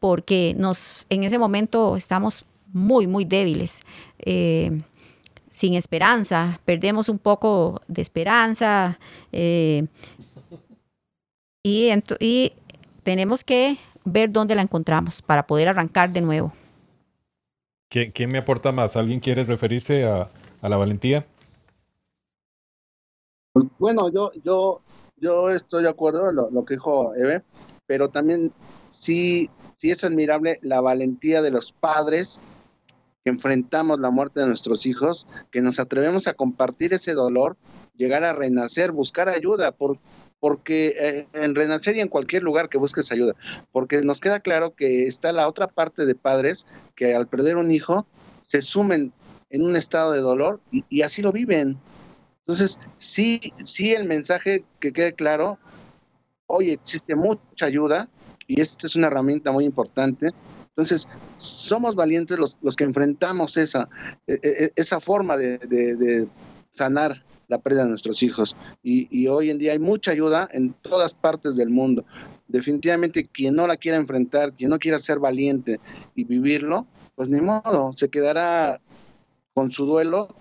porque 0.00 0.54
nos, 0.58 1.06
en 1.10 1.22
ese 1.22 1.38
momento 1.38 1.96
estamos 1.96 2.44
muy, 2.72 3.06
muy 3.06 3.24
débiles. 3.24 3.82
Eh, 4.18 4.82
sin 5.50 5.74
esperanza, 5.74 6.60
perdemos 6.64 7.08
un 7.08 7.18
poco 7.18 7.80
de 7.86 8.02
esperanza 8.02 8.98
eh, 9.30 9.86
y, 11.62 11.90
y 12.18 12.52
tenemos 13.04 13.44
que 13.44 13.76
ver 14.04 14.30
dónde 14.30 14.54
la 14.54 14.62
encontramos 14.62 15.22
para 15.22 15.46
poder 15.46 15.68
arrancar 15.68 16.12
de 16.12 16.20
nuevo. 16.20 16.52
¿Quién, 17.88 18.30
me 18.30 18.38
aporta 18.38 18.72
más? 18.72 18.96
¿Alguien 18.96 19.20
quiere 19.20 19.44
referirse 19.44 20.04
a, 20.04 20.28
la 20.62 20.76
valentía? 20.76 21.26
Bueno, 23.78 24.10
yo, 24.10 24.32
yo, 24.42 24.80
yo 25.16 25.50
estoy 25.50 25.84
de 25.84 25.90
acuerdo 25.90 26.28
en 26.30 26.36
lo, 26.36 26.50
lo 26.50 26.64
que 26.64 26.74
dijo 26.74 27.14
Eve, 27.14 27.42
pero 27.86 28.08
también 28.08 28.52
sí, 28.88 29.48
sí 29.80 29.90
es 29.90 30.02
admirable 30.02 30.58
la 30.62 30.80
valentía 30.80 31.40
de 31.40 31.50
los 31.50 31.70
padres 31.70 32.40
que 33.24 33.30
enfrentamos 33.30 33.98
la 34.00 34.10
muerte 34.10 34.40
de 34.40 34.46
nuestros 34.46 34.84
hijos, 34.84 35.26
que 35.50 35.62
nos 35.62 35.78
atrevemos 35.80 36.26
a 36.26 36.34
compartir 36.34 36.92
ese 36.92 37.14
dolor, 37.14 37.56
llegar 37.96 38.22
a 38.22 38.34
renacer, 38.34 38.92
buscar 38.92 39.30
ayuda, 39.30 39.72
por, 39.72 39.98
porque 40.44 40.94
eh, 40.98 41.26
en 41.32 41.54
renacer 41.54 41.96
y 41.96 42.02
en 42.02 42.08
cualquier 42.08 42.42
lugar 42.42 42.68
que 42.68 42.76
busques 42.76 43.10
ayuda, 43.10 43.32
porque 43.72 44.02
nos 44.02 44.20
queda 44.20 44.40
claro 44.40 44.74
que 44.74 45.06
está 45.06 45.32
la 45.32 45.48
otra 45.48 45.68
parte 45.68 46.04
de 46.04 46.14
padres 46.14 46.66
que 46.96 47.14
al 47.14 47.28
perder 47.28 47.56
un 47.56 47.70
hijo 47.70 48.06
se 48.48 48.60
sumen 48.60 49.10
en 49.48 49.64
un 49.64 49.74
estado 49.74 50.12
de 50.12 50.20
dolor 50.20 50.60
y, 50.70 51.00
así 51.00 51.22
lo 51.22 51.32
viven. 51.32 51.78
Entonces, 52.40 52.78
sí, 52.98 53.40
sí 53.56 53.94
el 53.94 54.04
mensaje 54.04 54.64
que 54.80 54.92
quede 54.92 55.14
claro, 55.14 55.58
hoy 56.46 56.72
existe 56.72 57.14
mucha 57.14 57.64
ayuda 57.64 58.10
y 58.46 58.60
esta 58.60 58.86
es 58.86 58.96
una 58.96 59.06
herramienta 59.06 59.50
muy 59.50 59.64
importante 59.64 60.28
entonces, 60.76 61.08
somos 61.38 61.94
valientes 61.94 62.36
los, 62.36 62.58
los 62.60 62.74
que 62.74 62.82
enfrentamos 62.82 63.56
esa, 63.56 63.88
e, 64.26 64.34
e, 64.42 64.64
e, 64.64 64.72
esa 64.74 64.98
forma 64.98 65.36
de, 65.36 66.28
sanar 66.72 67.22
la 67.54 67.60
pérdida 67.60 67.84
de 67.84 67.90
nuestros 67.90 68.22
hijos. 68.22 68.56
Y, 68.82 69.26
hoy 69.28 69.50
en 69.50 69.58
día 69.58 69.72
hay 69.72 69.78
mucha 69.78 70.10
ayuda 70.10 70.48
en 70.52 70.72
todas 70.82 71.14
partes 71.14 71.56
del 71.56 71.70
mundo. 71.70 72.04
Definitivamente 72.48 73.28
quien 73.28 73.54
no 73.54 73.66
la 73.66 73.76
quiera 73.76 73.96
enfrentar, 73.96 74.52
quien 74.52 74.70
no 74.70 74.78
quiera 74.78 74.98
ser 74.98 75.18
valiente 75.18 75.80
y 76.14 76.24
vivirlo, 76.24 76.86
pues 77.14 77.28
ni 77.28 77.40
modo, 77.40 77.92
se 77.94 78.08
quedará 78.08 78.80
con 79.54 79.70
su 79.70 79.86
duelo, 79.86 80.34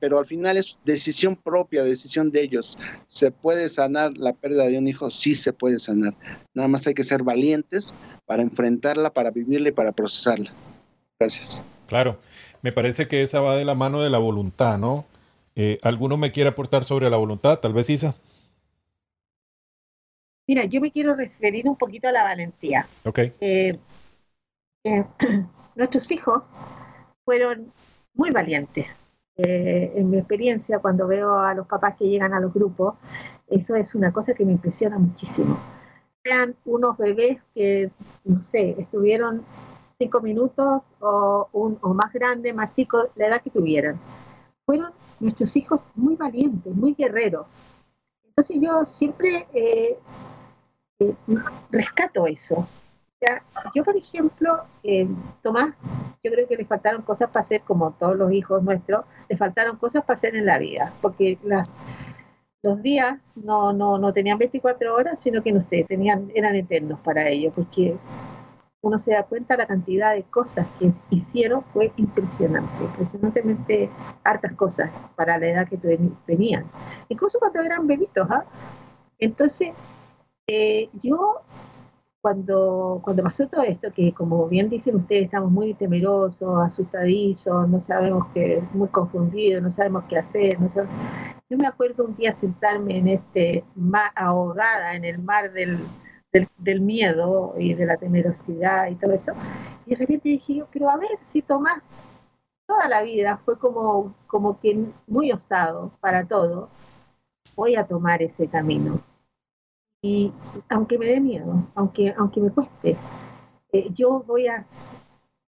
pero 0.00 0.18
al 0.18 0.26
final 0.26 0.56
es 0.56 0.78
decisión 0.84 1.36
propia, 1.36 1.82
decisión 1.84 2.30
de 2.30 2.42
ellos. 2.42 2.78
¿Se 3.06 3.30
puede 3.30 3.68
sanar 3.68 4.16
la 4.16 4.32
pérdida 4.32 4.64
de 4.64 4.78
un 4.78 4.88
hijo? 4.88 5.10
Sí 5.10 5.34
se 5.34 5.52
puede 5.52 5.78
sanar. 5.78 6.14
Nada 6.52 6.68
más 6.68 6.86
hay 6.86 6.94
que 6.94 7.04
ser 7.04 7.22
valientes 7.22 7.84
para 8.26 8.42
enfrentarla, 8.42 9.10
para 9.10 9.30
vivirla 9.30 9.68
y 9.68 9.72
para 9.72 9.92
procesarla. 9.92 10.52
Gracias. 11.18 11.62
Claro, 11.86 12.18
me 12.62 12.72
parece 12.72 13.06
que 13.06 13.22
esa 13.22 13.40
va 13.40 13.56
de 13.56 13.64
la 13.64 13.74
mano 13.74 14.02
de 14.02 14.10
la 14.10 14.18
voluntad, 14.18 14.78
¿no? 14.78 15.06
Eh, 15.56 15.78
¿Alguno 15.82 16.16
me 16.16 16.30
quiere 16.30 16.50
aportar 16.50 16.84
sobre 16.84 17.10
la 17.10 17.16
voluntad? 17.16 17.58
Tal 17.58 17.72
vez 17.72 17.90
Isa. 17.90 18.14
Mira, 20.46 20.64
yo 20.66 20.80
me 20.80 20.92
quiero 20.92 21.16
referir 21.16 21.68
un 21.68 21.76
poquito 21.76 22.06
a 22.06 22.12
la 22.12 22.22
valentía. 22.22 22.86
Ok. 23.04 23.18
Eh, 23.40 23.78
eh, 24.84 25.04
nuestros 25.74 26.08
hijos 26.12 26.44
fueron 27.24 27.72
muy 28.14 28.30
valientes. 28.30 28.86
en 29.38 30.08
mi 30.08 30.18
experiencia, 30.18 30.78
cuando 30.78 31.06
veo 31.06 31.40
a 31.40 31.52
los 31.54 31.66
papás 31.66 31.96
que 31.96 32.08
llegan 32.08 32.32
a 32.32 32.40
los 32.40 32.54
grupos, 32.54 32.94
eso 33.48 33.74
es 33.74 33.94
una 33.94 34.12
cosa 34.12 34.32
que 34.34 34.44
me 34.44 34.52
impresiona 34.52 34.98
muchísimo 34.98 35.58
sean 36.26 36.56
unos 36.64 36.96
bebés 36.96 37.38
que, 37.54 37.90
no 38.24 38.42
sé, 38.42 38.74
estuvieron 38.78 39.44
cinco 39.96 40.20
minutos 40.20 40.82
o, 41.00 41.48
un, 41.52 41.78
o 41.82 41.94
más 41.94 42.12
grande, 42.12 42.52
más 42.52 42.74
chico, 42.74 43.10
la 43.14 43.28
edad 43.28 43.42
que 43.42 43.50
tuvieran. 43.50 43.98
Fueron 44.64 44.90
nuestros 45.20 45.56
hijos 45.56 45.84
muy 45.94 46.16
valientes, 46.16 46.74
muy 46.74 46.94
guerreros. 46.94 47.46
Entonces 48.24 48.58
yo 48.60 48.84
siempre 48.84 49.46
eh, 49.52 49.98
eh, 50.98 51.14
rescato 51.70 52.26
eso. 52.26 52.66
O 53.18 53.70
yo, 53.74 53.82
por 53.82 53.96
ejemplo, 53.96 54.64
eh, 54.82 55.08
Tomás, 55.42 55.74
yo 56.22 56.30
creo 56.30 56.46
que 56.46 56.56
le 56.56 56.66
faltaron 56.66 57.02
cosas 57.02 57.30
para 57.30 57.40
hacer, 57.40 57.62
como 57.62 57.92
todos 57.92 58.16
los 58.16 58.30
hijos 58.30 58.62
nuestros, 58.62 59.06
le 59.28 59.36
faltaron 59.36 59.76
cosas 59.78 60.04
para 60.04 60.18
hacer 60.18 60.36
en 60.36 60.44
la 60.44 60.58
vida, 60.58 60.92
porque 61.00 61.38
las, 61.42 61.72
los 62.62 62.82
días 62.82 63.18
no, 63.34 63.72
no, 63.72 63.96
no 63.96 64.12
tenían 64.12 64.38
24 64.38 64.94
horas, 64.94 65.18
sino 65.20 65.42
que, 65.42 65.50
no 65.50 65.62
sé, 65.62 65.84
tenían, 65.88 66.30
eran 66.34 66.54
eternos 66.56 67.00
para 67.00 67.28
ellos, 67.28 67.54
porque 67.56 67.96
uno 68.86 68.98
se 69.00 69.12
da 69.12 69.24
cuenta 69.24 69.56
la 69.56 69.66
cantidad 69.66 70.14
de 70.14 70.22
cosas 70.22 70.64
que 70.78 70.92
hicieron 71.10 71.64
fue 71.72 71.92
impresionante, 71.96 72.84
impresionantemente 72.84 73.90
hartas 74.22 74.52
cosas 74.52 74.90
para 75.16 75.38
la 75.38 75.46
edad 75.48 75.68
que 75.68 75.76
tenían, 76.24 76.64
incluso 77.08 77.40
cuando 77.40 77.62
eran 77.62 77.86
bebitos. 77.86 78.30
¿ah? 78.30 78.44
Entonces, 79.18 79.72
eh, 80.46 80.88
yo 80.92 81.40
cuando, 82.20 83.00
cuando 83.02 83.24
pasó 83.24 83.48
todo 83.48 83.62
esto, 83.64 83.92
que 83.92 84.12
como 84.12 84.46
bien 84.46 84.68
dicen 84.68 84.94
ustedes, 84.94 85.24
estamos 85.24 85.50
muy 85.50 85.74
temerosos, 85.74 86.64
asustadizos, 86.64 87.68
no 87.68 87.80
sabemos 87.80 88.28
qué, 88.34 88.62
muy 88.72 88.88
confundidos, 88.88 89.64
no 89.64 89.72
sabemos 89.72 90.04
qué 90.08 90.18
hacer, 90.18 90.58
yo 91.48 91.56
me 91.58 91.66
acuerdo 91.66 92.04
un 92.04 92.16
día 92.16 92.34
sentarme 92.34 92.98
en 92.98 93.08
este, 93.08 93.64
ahogada 94.14 94.94
en 94.94 95.04
el 95.04 95.18
mar 95.18 95.52
del, 95.52 95.78
del, 96.32 96.80
miedo 96.80 97.54
y 97.58 97.74
de 97.74 97.86
la 97.86 97.96
temerosidad 97.96 98.88
y 98.88 98.96
todo 98.96 99.12
eso. 99.12 99.32
Y 99.86 99.90
de 99.90 99.96
repente 99.96 100.28
dije 100.28 100.64
pero 100.72 100.90
a 100.90 100.96
ver 100.96 101.18
si 101.22 101.42
Tomás 101.42 101.82
toda 102.66 102.88
la 102.88 103.02
vida 103.02 103.38
fue 103.44 103.58
como, 103.58 104.14
como 104.26 104.60
que 104.60 104.86
muy 105.06 105.32
osado 105.32 105.92
para 106.00 106.26
todo, 106.26 106.68
voy 107.54 107.76
a 107.76 107.86
tomar 107.86 108.22
ese 108.22 108.48
camino. 108.48 109.00
Y 110.02 110.32
aunque 110.68 110.98
me 110.98 111.06
dé 111.06 111.20
miedo, 111.20 111.66
aunque, 111.74 112.14
aunque 112.16 112.40
me 112.40 112.50
cueste, 112.50 112.96
eh, 113.72 113.88
yo 113.94 114.22
voy 114.26 114.48
a, 114.48 114.64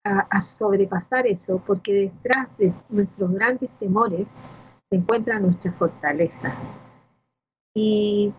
a, 0.03 0.41
sobrepasar 0.41 1.25
eso, 1.25 1.61
porque 1.65 1.93
detrás 1.93 2.47
de 2.57 2.73
nuestros 2.89 3.31
grandes 3.31 3.69
temores 3.79 4.27
se 4.89 4.97
encuentra 4.97 5.39
nuestra 5.39 5.71
fortaleza. 5.73 6.53
Y, 7.73 8.33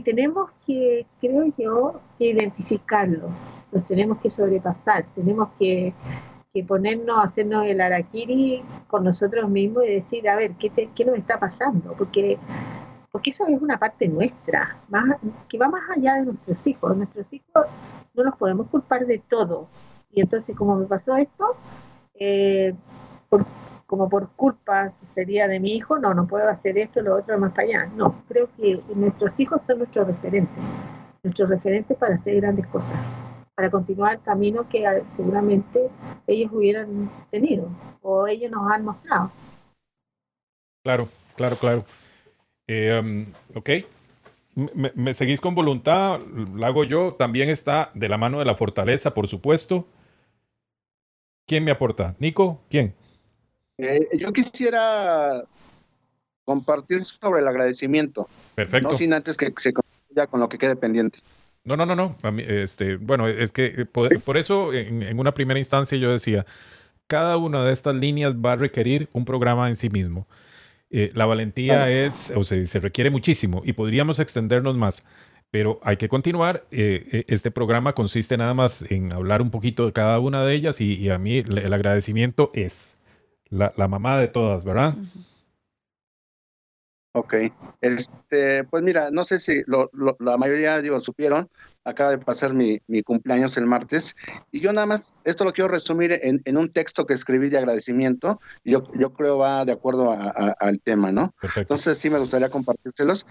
tenemos 0.00 0.50
que, 0.66 1.06
creo 1.20 1.52
yo, 1.56 2.00
que 2.18 2.30
identificarlo, 2.30 3.28
los 3.72 3.86
tenemos 3.86 4.18
que 4.18 4.30
sobrepasar, 4.30 5.06
tenemos 5.14 5.48
que, 5.58 5.94
ponernos, 6.66 7.22
hacernos 7.22 7.66
el 7.66 7.82
araquiri 7.82 8.62
con 8.86 9.04
nosotros 9.04 9.50
mismos 9.50 9.84
y 9.84 9.92
decir, 9.92 10.26
a 10.26 10.36
ver, 10.36 10.52
¿qué, 10.52 10.70
qué 10.70 11.04
nos 11.04 11.18
está 11.18 11.38
pasando? 11.38 11.92
Porque, 11.92 12.38
porque 13.12 13.28
eso 13.28 13.46
es 13.46 13.60
una 13.60 13.78
parte 13.78 14.08
nuestra, 14.08 14.78
más, 14.88 15.04
que 15.50 15.58
va 15.58 15.68
más 15.68 15.82
allá 15.94 16.14
de 16.14 16.24
nuestros 16.24 16.66
hijos. 16.66 16.96
Nuestros 16.96 17.30
hijos 17.30 17.66
no 18.14 18.22
los 18.24 18.36
podemos 18.36 18.68
culpar 18.68 19.04
de 19.04 19.18
todo. 19.18 19.68
Y 20.10 20.22
entonces, 20.22 20.56
como 20.56 20.76
me 20.76 20.86
pasó 20.86 21.14
esto, 21.16 21.56
eh, 22.14 22.74
como 23.86 24.08
por 24.08 24.30
culpa 24.30 24.92
sería 25.14 25.48
de 25.48 25.60
mi 25.60 25.76
hijo, 25.76 25.98
no, 25.98 26.12
no 26.12 26.26
puedo 26.26 26.48
hacer 26.48 26.76
esto, 26.76 27.02
lo 27.02 27.16
otro, 27.16 27.38
más 27.38 27.52
para 27.52 27.62
allá. 27.62 27.86
No, 27.94 28.22
creo 28.28 28.48
que 28.56 28.80
nuestros 28.94 29.38
hijos 29.38 29.62
son 29.62 29.78
nuestros 29.78 30.08
referentes, 30.08 30.62
nuestros 31.22 31.48
referentes 31.48 31.96
para 31.96 32.16
hacer 32.16 32.36
grandes 32.36 32.66
cosas, 32.66 32.98
para 33.54 33.70
continuar 33.70 34.14
el 34.16 34.22
camino 34.22 34.68
que 34.68 34.84
seguramente 35.06 35.88
ellos 36.26 36.50
hubieran 36.52 37.10
tenido 37.30 37.68
o 38.02 38.26
ellos 38.26 38.50
nos 38.50 38.70
han 38.70 38.84
mostrado. 38.84 39.30
Claro, 40.82 41.08
claro, 41.36 41.56
claro. 41.56 41.84
Eh, 42.66 43.00
um, 43.02 43.26
ok. 43.56 43.70
Me, 44.74 44.90
me, 44.94 45.12
seguís 45.12 45.40
con 45.40 45.54
voluntad, 45.54 46.18
la 46.54 46.68
hago 46.68 46.84
yo. 46.84 47.12
También 47.12 47.50
está 47.50 47.90
de 47.94 48.08
la 48.08 48.16
mano 48.16 48.38
de 48.38 48.46
la 48.46 48.54
fortaleza, 48.54 49.12
por 49.12 49.28
supuesto. 49.28 49.86
¿Quién 51.46 51.62
me 51.64 51.70
aporta? 51.70 52.16
¿Nico? 52.18 52.62
¿Quién? 52.70 52.94
Eh, 53.78 54.08
yo 54.18 54.32
quisiera 54.32 55.42
compartir 56.44 57.04
sobre 57.20 57.42
el 57.42 57.48
agradecimiento. 57.48 58.28
Perfecto. 58.54 58.90
No 58.90 58.96
sin 58.96 59.12
antes 59.12 59.36
que 59.36 59.52
se 59.56 59.72
concluya 59.72 60.26
con 60.28 60.40
lo 60.40 60.48
que 60.48 60.58
quede 60.58 60.76
pendiente. 60.76 61.18
No, 61.64 61.76
no, 61.76 61.84
no, 61.84 61.96
no. 61.96 62.16
este, 62.38 62.96
bueno, 62.96 63.26
es 63.26 63.52
que 63.52 63.66
eh, 63.66 63.84
por, 63.84 64.36
eso 64.36 64.72
en, 64.72 65.18
una 65.18 65.34
primera 65.34 65.58
instancia 65.58 65.98
yo 65.98 66.12
decía, 66.12 66.46
cada 67.06 67.36
una 67.36 67.64
de 67.64 67.72
estas 67.72 67.96
líneas 67.96 68.36
va 68.36 68.52
a 68.52 68.56
requerir 68.56 69.08
un 69.12 69.24
programa 69.24 69.68
en 69.68 69.74
sí 69.74 69.90
mismo. 69.90 70.26
Eh, 70.90 71.10
la 71.14 71.26
valentía 71.26 71.90
es, 71.90 72.32
o 72.36 72.44
sea, 72.44 72.64
se 72.64 72.78
requiere 72.78 73.10
muchísimo 73.10 73.62
y 73.64 73.72
podríamos 73.72 74.20
extendernos 74.20 74.76
más, 74.76 75.04
pero 75.50 75.80
hay 75.82 75.96
que 75.96 76.08
continuar. 76.08 76.64
este 76.70 77.50
programa 77.50 77.92
consiste 77.92 78.36
nada 78.36 78.54
más 78.54 78.88
en 78.88 79.12
hablar 79.12 79.42
un 79.42 79.50
poquito 79.50 79.84
de 79.86 79.92
cada 79.92 80.20
una 80.20 80.44
de 80.44 80.54
ellas 80.54 80.80
y 80.80 81.10
a 81.10 81.18
mí 81.18 81.38
el 81.38 81.72
agradecimiento 81.72 82.52
es 82.54 82.95
la, 83.50 83.88
mamá 83.88 84.18
de 84.18 84.28
todas, 84.28 84.64
¿verdad? 84.64 84.94
Ok, 87.12 87.34
este, 87.80 88.64
pues 88.64 88.82
mira, 88.82 89.10
no 89.10 89.24
sé 89.24 89.38
si 89.38 89.62
la 89.66 90.36
mayoría, 90.36 90.80
digo, 90.82 91.00
supieron, 91.00 91.48
acaba 91.86 92.10
de 92.10 92.18
pasar 92.18 92.52
mi, 92.52 92.80
mi, 92.88 93.02
cumpleaños 93.02 93.56
el 93.56 93.66
martes, 93.66 94.16
y 94.50 94.60
yo 94.60 94.72
nada 94.72 94.86
más, 94.86 95.02
esto 95.24 95.44
lo 95.44 95.52
quiero 95.52 95.68
resumir 95.68 96.12
en, 96.22 96.42
en 96.44 96.56
un 96.56 96.72
texto 96.72 97.06
que 97.06 97.14
escribí 97.14 97.48
de 97.48 97.58
agradecimiento, 97.58 98.40
y 98.64 98.72
yo, 98.72 98.82
yo 98.98 99.12
creo 99.12 99.38
va 99.38 99.64
de 99.64 99.72
acuerdo 99.72 100.12
al 100.12 100.80
tema, 100.80 101.12
¿no? 101.12 101.34
Entonces 101.54 101.96
sí 101.98 102.10
me 102.10 102.18
gustaría 102.18 102.50
compartírselos, 102.50 103.24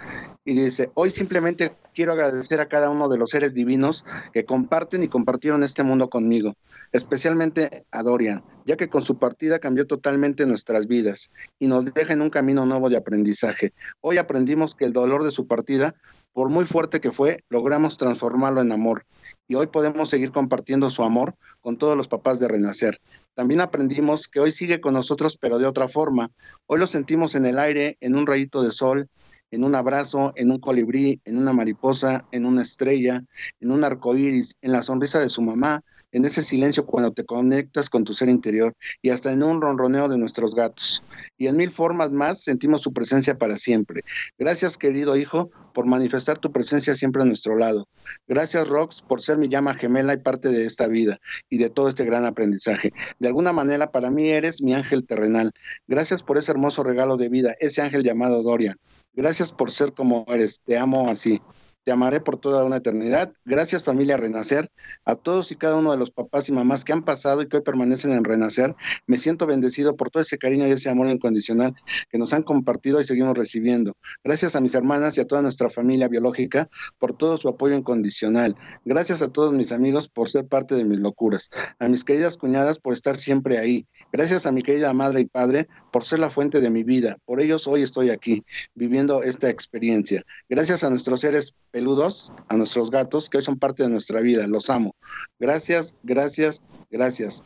y 0.45 0.53
dice, 0.53 0.89
hoy 0.93 1.11
simplemente 1.11 1.75
quiero 1.93 2.13
agradecer 2.13 2.61
a 2.61 2.67
cada 2.67 2.89
uno 2.89 3.09
de 3.09 3.17
los 3.17 3.29
seres 3.29 3.53
divinos 3.53 4.05
que 4.33 4.45
comparten 4.45 5.03
y 5.03 5.09
compartieron 5.09 5.63
este 5.63 5.83
mundo 5.83 6.09
conmigo, 6.09 6.55
especialmente 6.91 7.85
a 7.91 8.03
Dorian, 8.03 8.43
ya 8.65 8.77
que 8.77 8.89
con 8.89 9.01
su 9.01 9.19
partida 9.19 9.59
cambió 9.59 9.85
totalmente 9.85 10.45
nuestras 10.45 10.87
vidas 10.87 11.31
y 11.59 11.67
nos 11.67 11.85
deja 11.93 12.13
en 12.13 12.21
un 12.21 12.29
camino 12.29 12.65
nuevo 12.65 12.89
de 12.89 12.97
aprendizaje. 12.97 13.73
Hoy 14.01 14.17
aprendimos 14.17 14.75
que 14.75 14.85
el 14.85 14.93
dolor 14.93 15.23
de 15.23 15.31
su 15.31 15.47
partida, 15.47 15.95
por 16.35 16.49
muy 16.49 16.65
fuerte 16.65 16.99
que 16.99 17.13
fue, 17.13 17.45
logramos 17.47 17.97
transformarlo 17.97 18.59
en 18.59 18.73
amor 18.73 19.05
y 19.47 19.55
hoy 19.55 19.67
podemos 19.67 20.09
seguir 20.09 20.33
compartiendo 20.33 20.89
su 20.89 21.01
amor 21.03 21.35
con 21.61 21.77
todos 21.77 21.95
los 21.95 22.09
papás 22.09 22.41
de 22.41 22.49
Renacer. 22.49 22.99
También 23.35 23.61
aprendimos 23.61 24.27
que 24.27 24.41
hoy 24.41 24.51
sigue 24.51 24.81
con 24.81 24.95
nosotros, 24.95 25.37
pero 25.37 25.59
de 25.59 25.65
otra 25.65 25.87
forma. 25.87 26.31
Hoy 26.65 26.77
lo 26.77 26.87
sentimos 26.87 27.35
en 27.35 27.45
el 27.45 27.57
aire, 27.57 27.97
en 28.01 28.17
un 28.17 28.27
rayito 28.27 28.61
de 28.61 28.71
sol, 28.71 29.07
en 29.49 29.63
un 29.63 29.75
abrazo, 29.75 30.33
en 30.35 30.51
un 30.51 30.59
colibrí, 30.59 31.21
en 31.23 31.37
una 31.37 31.53
mariposa, 31.53 32.25
en 32.33 32.45
una 32.45 32.63
estrella, 32.63 33.23
en 33.61 33.71
un 33.71 33.85
arco 33.85 34.13
iris, 34.17 34.57
en 34.61 34.73
la 34.73 34.83
sonrisa 34.83 35.21
de 35.21 35.29
su 35.29 35.41
mamá, 35.41 35.85
en 36.15 36.23
ese 36.23 36.41
silencio 36.41 36.85
cuando 36.85 37.11
te 37.11 37.25
conectas 37.25 37.89
con 37.89 38.05
tu 38.05 38.13
ser 38.13 38.29
interior 38.29 38.73
y 39.01 39.09
hasta 39.09 39.33
en 39.33 39.43
un 39.43 39.61
ronroneo 39.61 40.07
de 40.07 40.17
nuestros 40.17 40.55
gatos. 40.55 41.03
Y 41.37 41.47
en 41.47 41.57
mil 41.57 41.71
formas 41.71 42.09
más 42.11 42.41
sentimos 42.41 42.81
su 42.81 42.93
presencia 42.93 43.37
para 43.37 43.57
siempre. 43.57 44.01
Gracias, 44.39 44.77
querido 44.77 45.17
hijo, 45.17 45.49
por 45.73 45.85
manifestar 45.87 46.37
tu 46.37 46.53
presencia 46.53 46.95
siempre 46.95 47.21
a 47.21 47.25
nuestro 47.25 47.57
lado. 47.57 47.89
Gracias, 48.29 48.65
Rox, 48.65 49.01
por 49.01 49.21
ser 49.21 49.37
mi 49.37 49.49
llama 49.49 49.73
gemela 49.73 50.13
y 50.13 50.17
parte 50.17 50.47
de 50.47 50.65
esta 50.65 50.87
vida 50.87 51.19
y 51.49 51.57
de 51.57 51.69
todo 51.69 51.89
este 51.89 52.05
gran 52.05 52.25
aprendizaje. 52.25 52.93
De 53.19 53.27
alguna 53.27 53.51
manera, 53.51 53.91
para 53.91 54.09
mí 54.09 54.29
eres 54.29 54.61
mi 54.61 54.73
ángel 54.73 55.05
terrenal. 55.05 55.51
Gracias 55.85 56.23
por 56.23 56.37
ese 56.37 56.53
hermoso 56.53 56.81
regalo 56.81 57.17
de 57.17 57.27
vida, 57.27 57.55
ese 57.59 57.81
ángel 57.81 58.03
llamado 58.03 58.41
Dorian. 58.41 58.77
Gracias 59.13 59.51
por 59.51 59.69
ser 59.69 59.91
como 59.91 60.23
eres. 60.29 60.61
Te 60.65 60.77
amo 60.77 61.09
así. 61.09 61.41
Te 61.85 61.91
amaré 61.91 62.19
por 62.19 62.39
toda 62.39 62.63
una 62.63 62.77
eternidad. 62.77 63.31
Gracias 63.45 63.83
familia 63.83 64.17
Renacer, 64.17 64.71
a 65.05 65.13
todos 65.13 65.51
y 65.51 65.55
cada 65.55 65.75
uno 65.75 65.91
de 65.91 65.99
los 65.99 66.09
papás 66.09 66.49
y 66.49 66.51
mamás 66.51 66.83
que 66.83 66.93
han 66.93 67.05
pasado 67.05 67.43
y 67.43 67.47
que 67.47 67.57
hoy 67.57 67.61
permanecen 67.61 68.11
en 68.11 68.23
Renacer. 68.23 68.75
Me 69.05 69.19
siento 69.19 69.45
bendecido 69.45 69.95
por 69.95 70.09
todo 70.09 70.21
ese 70.21 70.39
cariño 70.39 70.67
y 70.67 70.71
ese 70.71 70.89
amor 70.89 71.09
incondicional 71.09 71.75
que 72.09 72.17
nos 72.17 72.33
han 72.33 72.41
compartido 72.41 72.99
y 72.99 73.03
seguimos 73.03 73.37
recibiendo. 73.37 73.93
Gracias 74.23 74.55
a 74.55 74.61
mis 74.61 74.73
hermanas 74.73 75.15
y 75.19 75.21
a 75.21 75.27
toda 75.27 75.43
nuestra 75.43 75.69
familia 75.69 76.07
biológica 76.07 76.69
por 76.97 77.15
todo 77.15 77.37
su 77.37 77.49
apoyo 77.49 77.75
incondicional. 77.75 78.55
Gracias 78.83 79.21
a 79.21 79.27
todos 79.27 79.53
mis 79.53 79.71
amigos 79.71 80.07
por 80.07 80.31
ser 80.31 80.47
parte 80.47 80.73
de 80.73 80.85
mis 80.85 80.99
locuras. 80.99 81.51
A 81.77 81.87
mis 81.87 82.03
queridas 82.03 82.35
cuñadas 82.35 82.79
por 82.79 82.93
estar 82.93 83.17
siempre 83.17 83.59
ahí. 83.59 83.85
Gracias 84.11 84.47
a 84.47 84.51
mi 84.51 84.63
querida 84.63 84.91
madre 84.93 85.21
y 85.21 85.25
padre 85.25 85.67
por 85.91 86.03
ser 86.03 86.17
la 86.17 86.31
fuente 86.31 86.61
de 86.61 86.71
mi 86.71 86.83
vida. 86.83 87.17
Por 87.25 87.41
ellos 87.41 87.67
hoy 87.67 87.83
estoy 87.83 88.09
aquí, 88.09 88.43
viviendo 88.73 89.21
esta 89.21 89.49
experiencia. 89.49 90.23
Gracias 90.49 90.83
a 90.83 90.89
nuestros 90.89 91.21
seres 91.21 91.53
peludos, 91.75 92.31
a 92.47 92.55
nuestros 92.55 92.89
gatos, 92.89 93.29
que 93.29 93.35
hoy 93.35 93.43
son 93.43 93.59
parte 93.59 93.83
de 93.83 93.89
nuestra 93.89 94.21
vida. 94.21 94.47
Los 94.47 94.69
amo. 94.69 94.95
Gracias, 95.39 95.93
gracias, 96.03 96.63
gracias. 96.89 97.43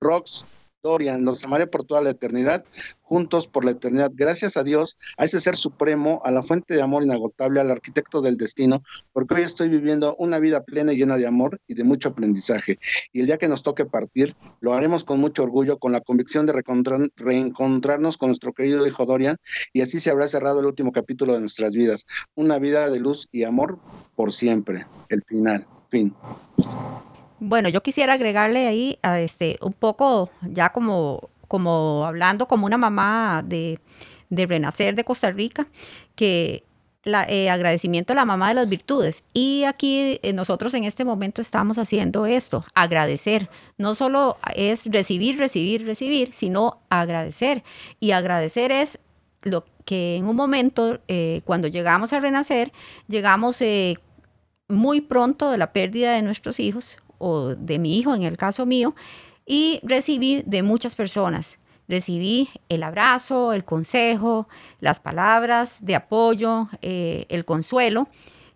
Rox, 0.00 0.46
Dorian, 0.88 1.24
los 1.24 1.44
amaré 1.44 1.66
por 1.66 1.84
toda 1.84 2.02
la 2.02 2.10
eternidad, 2.10 2.64
juntos 3.02 3.46
por 3.46 3.64
la 3.64 3.72
eternidad. 3.72 4.10
Gracias 4.14 4.56
a 4.56 4.64
Dios, 4.64 4.98
a 5.16 5.24
ese 5.24 5.40
ser 5.40 5.56
supremo, 5.56 6.20
a 6.24 6.30
la 6.30 6.42
fuente 6.42 6.74
de 6.74 6.82
amor 6.82 7.02
inagotable, 7.02 7.60
al 7.60 7.70
arquitecto 7.70 8.20
del 8.20 8.36
destino, 8.36 8.82
porque 9.12 9.34
hoy 9.34 9.42
estoy 9.42 9.68
viviendo 9.68 10.14
una 10.18 10.38
vida 10.38 10.62
plena 10.62 10.92
y 10.92 10.96
llena 10.96 11.16
de 11.16 11.26
amor 11.26 11.60
y 11.66 11.74
de 11.74 11.84
mucho 11.84 12.10
aprendizaje. 12.10 12.78
Y 13.12 13.20
el 13.20 13.26
día 13.26 13.38
que 13.38 13.48
nos 13.48 13.62
toque 13.62 13.86
partir, 13.86 14.34
lo 14.60 14.74
haremos 14.74 15.04
con 15.04 15.20
mucho 15.20 15.42
orgullo, 15.42 15.78
con 15.78 15.92
la 15.92 16.00
convicción 16.00 16.46
de 16.46 16.62
reencontrarnos 17.16 18.16
con 18.16 18.28
nuestro 18.28 18.52
querido 18.52 18.86
hijo 18.86 19.06
Dorian, 19.06 19.36
y 19.72 19.82
así 19.82 20.00
se 20.00 20.10
habrá 20.10 20.28
cerrado 20.28 20.60
el 20.60 20.66
último 20.66 20.92
capítulo 20.92 21.34
de 21.34 21.40
nuestras 21.40 21.72
vidas. 21.72 22.06
Una 22.34 22.58
vida 22.58 22.88
de 22.90 23.00
luz 23.00 23.28
y 23.32 23.44
amor 23.44 23.78
por 24.16 24.32
siempre. 24.32 24.86
El 25.08 25.22
final. 25.22 25.66
Fin. 25.90 26.14
Bueno, 27.40 27.68
yo 27.68 27.82
quisiera 27.82 28.14
agregarle 28.14 28.66
ahí 28.66 28.98
a 29.02 29.20
este 29.20 29.58
un 29.60 29.72
poco 29.72 30.30
ya 30.42 30.70
como, 30.70 31.30
como 31.46 32.04
hablando 32.06 32.48
como 32.48 32.66
una 32.66 32.78
mamá 32.78 33.44
de, 33.46 33.78
de 34.28 34.46
Renacer 34.46 34.96
de 34.96 35.04
Costa 35.04 35.30
Rica, 35.30 35.68
que 36.16 36.64
la, 37.04 37.24
eh, 37.28 37.48
agradecimiento 37.48 38.12
a 38.12 38.16
la 38.16 38.24
mamá 38.24 38.48
de 38.48 38.54
las 38.54 38.68
virtudes. 38.68 39.24
Y 39.32 39.64
aquí 39.64 40.18
eh, 40.22 40.32
nosotros 40.32 40.74
en 40.74 40.82
este 40.82 41.04
momento 41.04 41.40
estamos 41.40 41.78
haciendo 41.78 42.26
esto, 42.26 42.64
agradecer. 42.74 43.48
No 43.76 43.94
solo 43.94 44.36
es 44.56 44.86
recibir, 44.86 45.38
recibir, 45.38 45.86
recibir, 45.86 46.32
sino 46.34 46.80
agradecer. 46.90 47.62
Y 48.00 48.10
agradecer 48.10 48.72
es 48.72 48.98
lo 49.42 49.64
que 49.84 50.16
en 50.16 50.26
un 50.26 50.36
momento, 50.36 50.98
eh, 51.06 51.42
cuando 51.44 51.68
llegamos 51.68 52.12
a 52.12 52.20
renacer, 52.20 52.72
llegamos 53.06 53.62
muy 54.68 55.00
pronto 55.00 55.50
de 55.50 55.56
la 55.56 55.72
pérdida 55.72 56.12
de 56.14 56.22
nuestros 56.22 56.60
hijos, 56.60 56.98
o 57.18 57.54
de 57.54 57.78
mi 57.78 57.98
hijo, 57.98 58.14
en 58.14 58.22
el 58.22 58.36
caso 58.36 58.66
mío, 58.66 58.94
y 59.46 59.80
recibí 59.82 60.42
de 60.46 60.62
muchas 60.62 60.94
personas. 60.94 61.58
Recibí 61.88 62.50
el 62.68 62.82
abrazo, 62.82 63.54
el 63.54 63.64
consejo, 63.64 64.46
las 64.80 65.00
palabras 65.00 65.78
de 65.80 65.94
apoyo, 65.94 66.68
eh, 66.82 67.24
el 67.30 67.46
consuelo. 67.46 68.08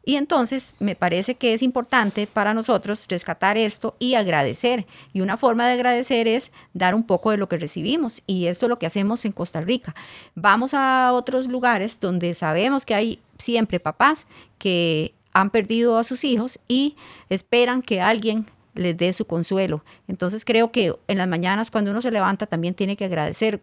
Y 0.04 0.16
entonces 0.16 0.74
me 0.80 0.96
parece 0.96 1.36
que 1.36 1.54
es 1.54 1.62
importante 1.62 2.26
para 2.26 2.54
nosotros 2.54 3.06
rescatar 3.08 3.56
esto 3.56 3.96
y 3.98 4.14
agradecer. 4.14 4.86
Y 5.12 5.20
una 5.20 5.36
forma 5.36 5.66
de 5.66 5.74
agradecer 5.74 6.28
es 6.28 6.50
dar 6.74 6.94
un 6.94 7.04
poco 7.04 7.30
de 7.30 7.36
lo 7.38 7.48
que 7.48 7.56
recibimos. 7.56 8.22
Y 8.26 8.46
esto 8.46 8.66
es 8.66 8.70
lo 8.70 8.78
que 8.78 8.86
hacemos 8.86 9.24
en 9.24 9.32
Costa 9.32 9.60
Rica. 9.60 9.94
Vamos 10.34 10.74
a 10.74 11.12
otros 11.12 11.46
lugares 11.46 12.00
donde 12.00 12.34
sabemos 12.34 12.84
que 12.84 12.94
hay 12.94 13.20
siempre 13.38 13.80
papás 13.80 14.26
que 14.58 15.14
han 15.32 15.50
perdido 15.50 15.98
a 15.98 16.04
sus 16.04 16.24
hijos 16.24 16.60
y 16.68 16.96
esperan 17.28 17.82
que 17.82 18.00
alguien 18.00 18.46
les 18.74 18.96
dé 18.96 19.12
su 19.12 19.26
consuelo. 19.26 19.84
Entonces 20.08 20.44
creo 20.44 20.72
que 20.72 20.94
en 21.08 21.18
las 21.18 21.28
mañanas 21.28 21.70
cuando 21.70 21.90
uno 21.90 22.00
se 22.00 22.10
levanta 22.10 22.46
también 22.46 22.74
tiene 22.74 22.96
que 22.96 23.04
agradecer 23.04 23.62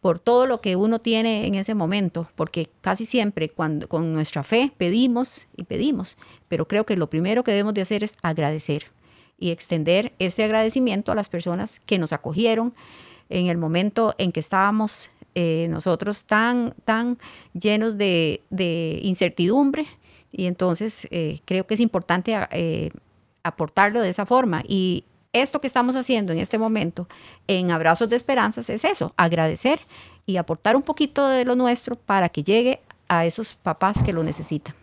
por 0.00 0.18
todo 0.18 0.46
lo 0.46 0.60
que 0.60 0.76
uno 0.76 1.00
tiene 1.00 1.46
en 1.46 1.54
ese 1.54 1.74
momento, 1.74 2.28
porque 2.36 2.68
casi 2.80 3.04
siempre 3.04 3.48
cuando 3.48 3.88
con 3.88 4.12
nuestra 4.12 4.44
fe 4.44 4.72
pedimos 4.76 5.48
y 5.56 5.64
pedimos, 5.64 6.16
pero 6.48 6.68
creo 6.68 6.86
que 6.86 6.96
lo 6.96 7.10
primero 7.10 7.42
que 7.42 7.50
debemos 7.50 7.74
de 7.74 7.82
hacer 7.82 8.04
es 8.04 8.16
agradecer 8.22 8.86
y 9.38 9.50
extender 9.50 10.12
ese 10.18 10.44
agradecimiento 10.44 11.12
a 11.12 11.14
las 11.14 11.28
personas 11.28 11.80
que 11.80 11.98
nos 11.98 12.12
acogieron 12.12 12.74
en 13.28 13.48
el 13.48 13.56
momento 13.56 14.14
en 14.18 14.32
que 14.32 14.40
estábamos 14.40 15.10
eh, 15.34 15.66
nosotros 15.70 16.24
tan, 16.24 16.74
tan 16.84 17.18
llenos 17.52 17.98
de 17.98 18.40
incertidumbre, 19.02 19.86
y 20.32 20.46
entonces 20.46 21.06
eh, 21.10 21.40
creo 21.44 21.66
que 21.66 21.74
es 21.74 21.80
importante 21.80 22.36
eh, 22.50 22.90
aportarlo 23.42 24.00
de 24.00 24.08
esa 24.08 24.26
forma. 24.26 24.62
Y 24.66 25.04
esto 25.32 25.60
que 25.60 25.66
estamos 25.66 25.96
haciendo 25.96 26.32
en 26.32 26.38
este 26.38 26.58
momento 26.58 27.08
en 27.46 27.70
Abrazos 27.70 28.08
de 28.08 28.16
Esperanzas 28.16 28.70
es 28.70 28.84
eso, 28.84 29.12
agradecer 29.16 29.80
y 30.26 30.36
aportar 30.36 30.76
un 30.76 30.82
poquito 30.82 31.28
de 31.28 31.44
lo 31.44 31.56
nuestro 31.56 31.96
para 31.96 32.28
que 32.28 32.42
llegue 32.42 32.80
a 33.08 33.26
esos 33.26 33.54
papás 33.54 34.02
que 34.02 34.12
lo 34.12 34.22
necesitan. 34.22 34.74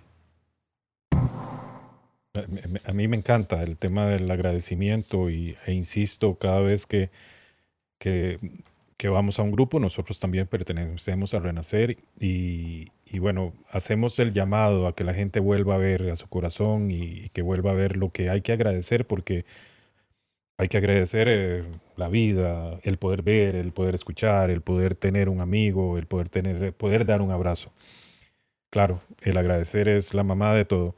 A 2.86 2.94
mí 2.94 3.08
me 3.08 3.18
encanta 3.18 3.62
el 3.62 3.78
tema 3.78 4.08
del 4.08 4.30
agradecimiento 4.32 5.30
y, 5.30 5.56
e 5.68 5.74
insisto, 5.74 6.36
cada 6.36 6.62
vez 6.62 6.88
que, 6.88 7.12
que 8.00 8.39
que 9.04 9.10
vamos 9.10 9.38
a 9.38 9.41
un 9.44 9.52
grupo, 9.52 9.82
nosotros 9.82 10.18
también 10.18 10.48
pertenecemos 10.48 11.34
a 11.34 11.39
Renacer 11.39 11.98
y, 12.22 12.88
bueno, 13.20 13.53
hacemos 13.70 14.18
el 14.20 14.34
llamado 14.34 14.88
a 14.88 14.95
que 14.95 15.03
la 15.03 15.14
gente 15.14 15.39
vuelva 15.39 15.76
a 15.76 15.78
ver 15.78 16.09
a 16.09 16.16
su 16.16 16.28
corazón 16.28 16.89
y, 16.91 17.30
que 17.30 17.41
vuelva 17.41 17.72
a 17.72 17.76
ver 17.76 17.97
lo 17.97 18.11
que 18.11 18.30
hay 18.30 18.41
que 18.41 18.53
agradecer 18.53 19.05
porque 19.05 19.45
hay 20.57 20.68
que 20.68 20.78
agradecer 20.78 21.28
eh, 21.30 21.64
la 21.95 22.09
vida, 22.09 22.80
el 22.84 22.97
poder 22.97 23.22
ver, 23.22 23.55
el 23.55 23.72
poder 23.72 23.95
escuchar, 23.95 24.49
el 24.49 24.61
poder 24.61 24.95
tener 24.95 25.30
un 25.30 25.41
amigo, 25.41 25.97
el 25.97 26.07
poder 26.07 26.30
tener, 26.30 26.74
poder 26.74 27.05
dar 27.05 27.22
un 27.22 27.32
abrazo. 27.32 27.72
Claro, 28.72 29.01
el 29.22 29.38
agradecer 29.38 29.88
es 29.89 30.14
la 30.14 30.24
mamá 30.24 30.53
de 30.53 30.66
todo. 30.66 30.95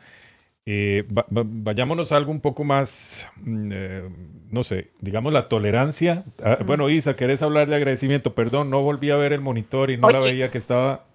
Eh, 0.68 1.06
vayámonos 1.30 2.12
a 2.12 2.18
algo 2.18 2.32
un 2.32 2.42
poco 2.42 2.64
más, 2.64 3.30
mm, 3.38 3.72
eh, 3.74 4.10
no 4.50 4.64
sé, 4.64 4.92
digamos 5.00 5.32
la 5.32 5.48
tolerancia. 5.48 6.24
Ah, 6.44 6.58
bueno, 6.66 6.90
Isa, 6.90 7.16
¿querés 7.16 7.42
hablar 7.42 7.68
de 7.68 7.76
agradecimiento? 7.76 8.34
Perdón, 8.34 8.70
no 8.70 8.82
volví 8.82 9.12
a 9.12 9.16
ver 9.16 9.34
el 9.34 9.42
monitor 9.42 9.92
y 9.92 9.98
no 9.98 10.10
la 10.10 10.20
veía 10.20 10.50
que 10.50 10.58
estaba 10.58 11.06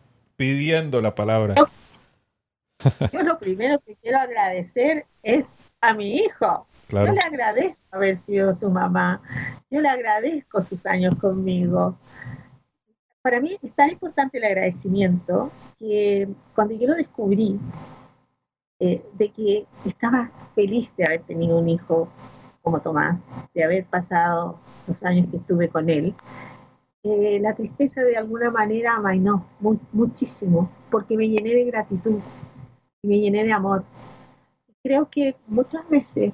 pidiendo 0.40 1.02
la 1.02 1.14
palabra. 1.14 1.54
Yo 3.12 3.22
lo 3.22 3.38
primero 3.38 3.78
que 3.80 3.94
quiero 3.96 4.20
agradecer 4.20 5.04
es 5.22 5.44
a 5.82 5.92
mi 5.92 6.16
hijo. 6.16 6.66
Yo 6.88 7.12
le 7.12 7.20
agradezco 7.20 7.78
haber 7.90 8.16
sido 8.20 8.56
su 8.56 8.70
mamá. 8.70 9.20
Yo 9.70 9.82
le 9.82 9.88
agradezco 9.90 10.62
sus 10.62 10.86
años 10.86 11.14
conmigo. 11.20 11.98
para 13.20 13.38
mí 13.38 13.58
es 13.60 13.74
tan 13.74 13.90
importante 13.90 14.38
el 14.38 14.44
agradecimiento 14.44 15.52
que 15.78 16.26
cuando 16.54 16.72
yo 16.72 16.88
lo 16.88 16.94
descubrí, 16.94 17.60
eh, 18.78 19.04
de 19.12 19.30
que 19.32 19.66
estaba 19.84 20.30
feliz 20.54 20.90
de 20.96 21.04
haber 21.04 21.22
tenido 21.24 21.58
un 21.58 21.68
hijo 21.68 22.08
como 22.62 22.80
Tomás, 22.80 23.18
de 23.52 23.62
haber 23.62 23.84
pasado 23.84 24.58
los 24.88 25.02
años 25.02 25.26
que 25.30 25.36
estuve 25.36 25.68
con 25.68 25.90
él, 25.90 26.14
eh, 27.02 27.38
la 27.40 27.54
tristeza 27.54 28.02
de 28.02 28.16
alguna 28.16 28.50
manera 28.50 28.94
amainó 28.94 29.46
muchísimo, 29.92 30.70
porque 30.90 31.16
me 31.16 31.28
llené 31.28 31.54
de 31.54 31.64
gratitud 31.64 32.20
y 33.02 33.08
me 33.08 33.20
llené 33.20 33.44
de 33.44 33.52
amor. 33.52 33.84
Creo 34.82 35.08
que 35.10 35.36
muchas 35.46 35.88
veces 35.88 36.32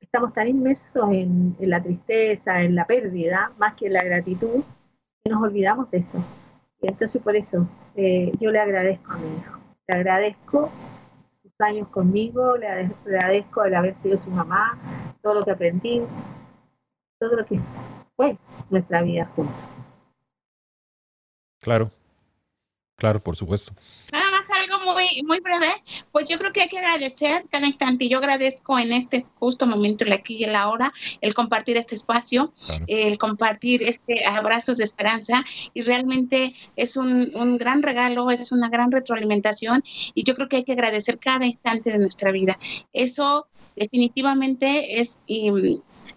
estamos 0.00 0.32
tan 0.32 0.48
inmersos 0.48 1.10
en, 1.12 1.56
la 1.60 1.82
tristeza, 1.82 2.62
en 2.62 2.74
la 2.74 2.86
pérdida, 2.86 3.52
más 3.58 3.74
que 3.74 3.86
en 3.86 3.94
la 3.94 4.04
gratitud, 4.04 4.62
que 5.24 5.30
nos 5.30 5.42
olvidamos 5.42 5.90
de 5.90 5.98
eso. 5.98 6.18
Y 6.80 6.88
entonces 6.88 7.22
por 7.22 7.36
eso 7.36 7.66
eh, 7.96 8.32
yo 8.40 8.50
le 8.50 8.60
agradezco 8.60 9.12
a 9.12 9.16
mi 9.18 9.36
hijo, 9.38 9.58
le 9.88 9.94
agradezco 9.94 10.70
años 11.62 11.88
conmigo, 11.88 12.56
le 12.56 12.66
agradezco 12.68 13.64
el 13.64 13.74
haber 13.74 13.94
sido 14.00 14.18
su 14.18 14.30
mamá, 14.30 14.78
todo 15.22 15.34
lo 15.34 15.44
que 15.44 15.52
aprendí, 15.52 16.02
todo 17.18 17.36
lo 17.36 17.46
que 17.46 17.60
fue 18.16 18.36
nuestra 18.70 19.02
vida 19.02 19.26
juntos. 19.34 19.71
Claro, 21.62 21.92
claro, 22.96 23.20
por 23.20 23.36
supuesto. 23.36 23.72
Nada 24.10 24.32
más 24.32 24.42
algo 24.50 24.92
muy, 24.92 25.22
muy 25.22 25.38
breve, 25.38 25.72
pues 26.10 26.28
yo 26.28 26.36
creo 26.36 26.52
que 26.52 26.62
hay 26.62 26.68
que 26.68 26.78
agradecer 26.78 27.44
cada 27.52 27.68
instante. 27.68 28.08
Yo 28.08 28.18
agradezco 28.18 28.80
en 28.80 28.92
este 28.92 29.24
justo 29.36 29.64
momento, 29.64 30.04
el 30.04 30.12
aquí 30.12 30.38
y 30.38 30.44
el 30.44 30.56
ahora, 30.56 30.92
el 31.20 31.34
compartir 31.34 31.76
este 31.76 31.94
espacio, 31.94 32.52
el 32.88 33.16
compartir 33.16 33.84
este 33.84 34.26
abrazos 34.26 34.78
de 34.78 34.84
esperanza 34.84 35.44
y 35.72 35.82
realmente 35.82 36.56
es 36.74 36.96
un, 36.96 37.30
un 37.36 37.58
gran 37.58 37.84
regalo, 37.84 38.28
es 38.32 38.50
una 38.50 38.68
gran 38.68 38.90
retroalimentación 38.90 39.84
y 40.14 40.24
yo 40.24 40.34
creo 40.34 40.48
que 40.48 40.56
hay 40.56 40.64
que 40.64 40.72
agradecer 40.72 41.20
cada 41.20 41.46
instante 41.46 41.92
de 41.92 41.98
nuestra 41.98 42.32
vida. 42.32 42.58
Eso 42.92 43.46
definitivamente 43.76 45.00
es 45.00 45.22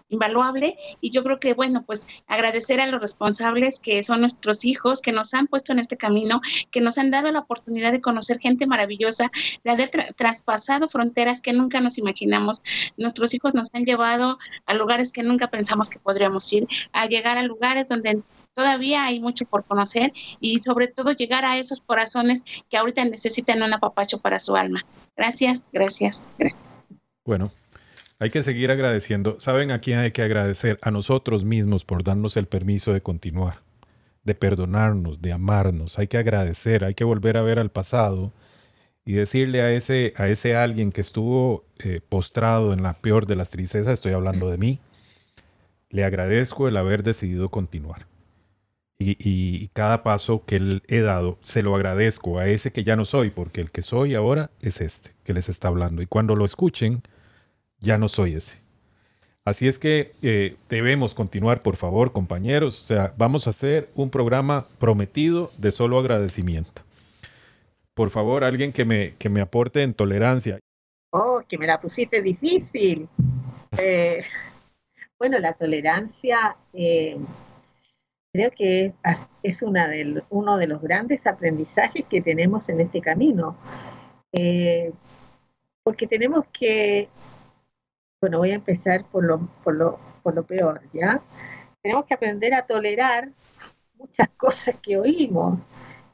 invaluable 0.08 0.76
y 1.00 1.10
yo 1.10 1.22
creo 1.22 1.40
que, 1.40 1.54
bueno, 1.54 1.84
pues 1.84 2.06
agradecer 2.26 2.80
a 2.80 2.86
los 2.86 3.00
responsables 3.00 3.80
que 3.80 4.02
son 4.02 4.20
nuestros 4.20 4.64
hijos, 4.64 5.02
que 5.02 5.12
nos 5.12 5.34
han 5.34 5.46
puesto 5.46 5.72
en 5.72 5.78
este 5.78 5.96
camino, 5.96 6.40
que 6.70 6.80
nos 6.80 6.98
han 6.98 7.10
dado 7.10 7.30
la 7.32 7.40
oportunidad 7.40 7.92
de 7.92 8.00
conocer 8.00 8.38
gente 8.38 8.66
maravillosa, 8.66 9.30
de 9.64 9.70
haber 9.70 9.90
traspasado 10.16 10.88
fronteras 10.88 11.40
que 11.40 11.52
nunca 11.52 11.80
nos 11.80 11.98
imaginamos. 11.98 12.62
Nuestros 12.96 13.34
hijos 13.34 13.54
nos 13.54 13.68
han 13.72 13.84
llevado 13.84 14.38
a 14.66 14.74
lugares 14.74 15.12
que 15.12 15.22
nunca 15.22 15.48
pensamos 15.48 15.90
que 15.90 15.98
podríamos 15.98 16.52
ir, 16.52 16.66
a 16.92 17.06
llegar 17.06 17.38
a 17.38 17.42
lugares 17.42 17.88
donde 17.88 18.22
todavía 18.54 19.04
hay 19.04 19.20
mucho 19.20 19.44
por 19.44 19.64
conocer 19.64 20.12
y 20.40 20.60
sobre 20.60 20.88
todo 20.88 21.12
llegar 21.12 21.44
a 21.44 21.58
esos 21.58 21.80
corazones 21.84 22.42
que 22.70 22.76
ahorita 22.76 23.04
necesitan 23.04 23.62
un 23.62 23.74
apapacho 23.74 24.18
para 24.18 24.40
su 24.40 24.56
alma. 24.56 24.80
Gracias, 25.16 25.64
gracias, 25.72 26.28
gracias. 26.38 26.75
Bueno, 27.26 27.50
hay 28.20 28.30
que 28.30 28.42
seguir 28.42 28.70
agradeciendo. 28.70 29.38
¿Saben 29.40 29.72
a 29.72 29.80
quién 29.80 29.98
hay 29.98 30.12
que 30.12 30.22
agradecer? 30.22 30.78
A 30.80 30.92
nosotros 30.92 31.44
mismos 31.44 31.84
por 31.84 32.04
darnos 32.04 32.36
el 32.36 32.46
permiso 32.46 32.92
de 32.92 33.02
continuar, 33.02 33.60
de 34.22 34.36
perdonarnos, 34.36 35.20
de 35.20 35.32
amarnos. 35.32 35.98
Hay 35.98 36.06
que 36.06 36.18
agradecer, 36.18 36.84
hay 36.84 36.94
que 36.94 37.04
volver 37.04 37.36
a 37.36 37.42
ver 37.42 37.58
al 37.58 37.70
pasado 37.70 38.32
y 39.04 39.12
decirle 39.14 39.60
a 39.60 39.72
ese, 39.72 40.14
a 40.16 40.28
ese 40.28 40.56
alguien 40.56 40.92
que 40.92 41.00
estuvo 41.00 41.64
eh, 41.78 42.00
postrado 42.08 42.72
en 42.72 42.82
la 42.82 42.94
peor 42.94 43.26
de 43.26 43.36
las 43.36 43.50
tristezas, 43.50 43.94
estoy 43.94 44.12
hablando 44.12 44.48
de 44.50 44.58
mí, 44.58 44.78
le 45.90 46.04
agradezco 46.04 46.68
el 46.68 46.76
haber 46.76 47.02
decidido 47.02 47.48
continuar. 47.48 48.06
Y, 48.98 49.16
y, 49.20 49.68
cada 49.74 50.02
paso 50.02 50.44
que 50.46 50.80
he 50.88 51.00
dado, 51.02 51.38
se 51.42 51.62
lo 51.62 51.76
agradezco 51.76 52.38
a 52.38 52.46
ese 52.46 52.72
que 52.72 52.82
ya 52.82 52.96
no 52.96 53.04
soy, 53.04 53.28
porque 53.28 53.60
el 53.60 53.70
que 53.70 53.82
soy 53.82 54.14
ahora 54.14 54.50
es 54.60 54.80
este 54.80 55.10
que 55.22 55.34
les 55.34 55.50
está 55.50 55.68
hablando. 55.68 56.00
Y 56.00 56.06
cuando 56.06 56.34
lo 56.34 56.46
escuchen, 56.46 57.02
ya 57.80 57.98
no 57.98 58.08
soy 58.08 58.34
ese. 58.34 58.66
Así 59.46 59.68
es 59.68 59.78
que 59.78 60.10
eh, 60.22 60.56
debemos 60.68 61.14
continuar, 61.14 61.62
por 61.62 61.76
favor, 61.76 62.10
compañeros. 62.10 62.76
O 62.80 62.82
sea, 62.82 63.14
vamos 63.16 63.46
a 63.46 63.50
hacer 63.50 63.88
un 63.94 64.10
programa 64.10 64.66
prometido 64.80 65.52
de 65.58 65.70
solo 65.70 66.00
agradecimiento. 66.00 66.82
Por 67.94 68.10
favor, 68.10 68.42
alguien 68.42 68.72
que 68.72 68.84
me, 68.84 69.14
que 69.18 69.28
me 69.28 69.40
aporte 69.40 69.84
en 69.84 69.94
tolerancia. 69.94 70.58
Oh, 71.10 71.42
que 71.48 71.58
me 71.58 71.66
la 71.68 71.80
pusiste 71.80 72.20
difícil. 72.22 73.08
Eh, 73.78 74.22
bueno, 75.18 75.38
la 75.38 75.52
tolerancia 75.52 76.56
eh, 76.72 77.18
creo 78.32 78.50
que 78.52 78.94
es 79.42 79.60
una 79.60 79.90
uno 80.30 80.56
de 80.56 80.66
los 80.66 80.80
grandes 80.80 81.26
aprendizajes 81.26 82.06
que 82.08 82.22
tenemos 82.22 82.70
en 82.70 82.80
este 82.80 83.02
camino. 83.02 83.58
porque 85.82 86.06
tenemos 86.06 86.46
que 86.52 87.10
bueno, 88.20 88.38
voy 88.38 88.52
a 88.52 88.56
empezar 88.56 89.04
por 89.06 89.24
lo, 89.24 89.40
por 89.62 89.74
lo, 89.74 89.98
por 90.22 90.34
lo 90.34 90.44
peor, 90.44 90.80
¿ya? 90.92 91.22
Tenemos 91.82 92.06
que 92.06 92.14
aprender 92.14 92.54
a 92.54 92.66
tolerar 92.66 93.30
muchas 93.94 94.28
cosas 94.36 94.76
que 94.80 94.96
oímos 94.96 95.58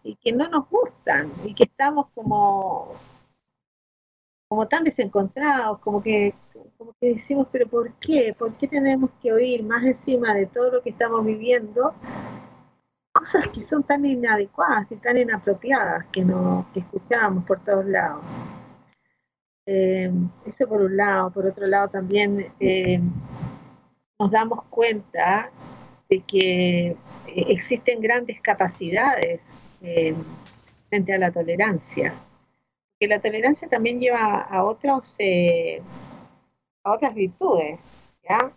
y 0.02 0.16
que 0.16 0.32
no 0.32 0.48
nos 0.48 0.68
gustan 0.68 1.30
y 1.44 1.54
que 1.54 1.64
estamos 1.64 2.06
como, 2.14 2.92
como 4.48 4.66
tan 4.66 4.84
desencontrados, 4.84 5.78
como 5.78 6.02
que, 6.02 6.34
como 6.76 6.92
que 7.00 7.14
decimos, 7.14 7.46
pero 7.52 7.68
¿por 7.68 7.92
qué? 7.94 8.34
¿Por 8.36 8.56
qué 8.56 8.66
tenemos 8.66 9.10
que 9.22 9.32
oír 9.32 9.62
más 9.62 9.84
encima 9.84 10.34
de 10.34 10.46
todo 10.46 10.72
lo 10.72 10.82
que 10.82 10.90
estamos 10.90 11.24
viviendo 11.24 11.94
cosas 13.12 13.46
que 13.48 13.62
son 13.62 13.82
tan 13.84 14.04
inadecuadas 14.04 14.90
y 14.90 14.96
tan 14.96 15.18
inapropiadas 15.18 16.06
que, 16.06 16.24
no, 16.24 16.66
que 16.74 16.80
escuchamos 16.80 17.44
por 17.44 17.60
todos 17.60 17.86
lados? 17.86 18.24
Eh, 19.66 20.10
eso 20.46 20.68
por 20.68 20.82
un 20.82 20.96
lado. 20.96 21.30
Por 21.30 21.46
otro 21.46 21.66
lado, 21.66 21.88
también 21.88 22.52
eh, 22.58 23.00
nos 24.18 24.30
damos 24.30 24.64
cuenta 24.64 25.50
de 26.08 26.20
que 26.20 26.86
eh, 26.88 26.96
existen 27.26 28.00
grandes 28.00 28.40
capacidades 28.40 29.40
frente 30.88 31.12
a 31.12 31.18
la 31.18 31.32
tolerancia. 31.32 32.14
Que 33.00 33.08
la 33.08 33.20
tolerancia 33.20 33.68
también 33.68 33.98
lleva 33.98 34.42
a 34.42 34.64
otros 34.64 35.16
a 36.84 36.90
otras 36.92 37.14
virtudes, 37.14 37.80
¿ya? 38.28 38.52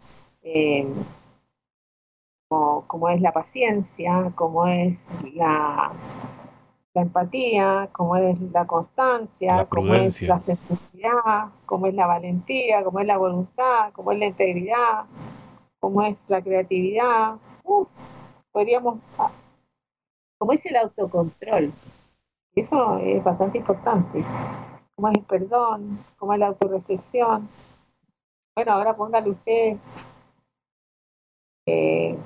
como 2.47 3.10
es 3.10 3.22
la 3.22 3.32
paciencia, 3.34 4.32
como 4.36 4.68
es 4.68 4.97
la 5.34 5.91
la 6.96 7.02
empatía, 7.02 7.89
como 7.91 8.16
es 8.16 8.39
la 8.54 8.66
constancia, 8.66 9.66
como 9.66 9.93
es 9.93 10.22
la 10.22 10.39
sensibilidad, 10.39 11.50
como 11.66 11.88
es 11.88 11.93
la 11.93 12.08
valentía, 12.08 12.86
como 12.86 13.02
es 13.02 13.06
la 13.06 13.18
voluntad, 13.18 13.91
como 13.91 14.14
es 14.14 14.20
la 14.20 14.28
integridad, 14.28 15.04
como 15.82 16.02
es 16.04 16.18
la 16.30 16.41
creatividad. 16.41 17.36
podríamos, 18.54 19.00
como 20.38 20.54
es 20.54 20.66
el 20.66 20.78
autocontrol. 20.78 21.74
Eso 22.56 22.98
es 23.00 23.22
bastante 23.22 23.58
importante. 23.58 24.24
Como 24.96 25.10
es 25.10 25.16
el 25.16 25.24
perdón, 25.24 26.00
como 26.18 26.32
es 26.32 26.39
la 26.39 26.48
autorreflexión. 26.48 27.50
Bueno, 28.56 28.72
ahora 28.72 28.96
póngale 28.96 29.32
usted 29.32 29.78
eh, 31.66 32.18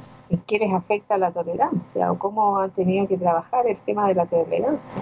qué 0.50 0.58
les 0.58 0.74
afecta 0.74 1.18
la 1.18 1.32
tolerancia 1.32 2.12
o 2.12 2.18
cómo 2.18 2.58
han 2.58 2.72
tenido 2.72 3.08
que 3.08 3.18
trabajar 3.18 3.68
el 3.68 3.78
tema 3.86 4.08
de 4.08 4.16
la 4.16 4.26
tolerancia. 4.26 5.02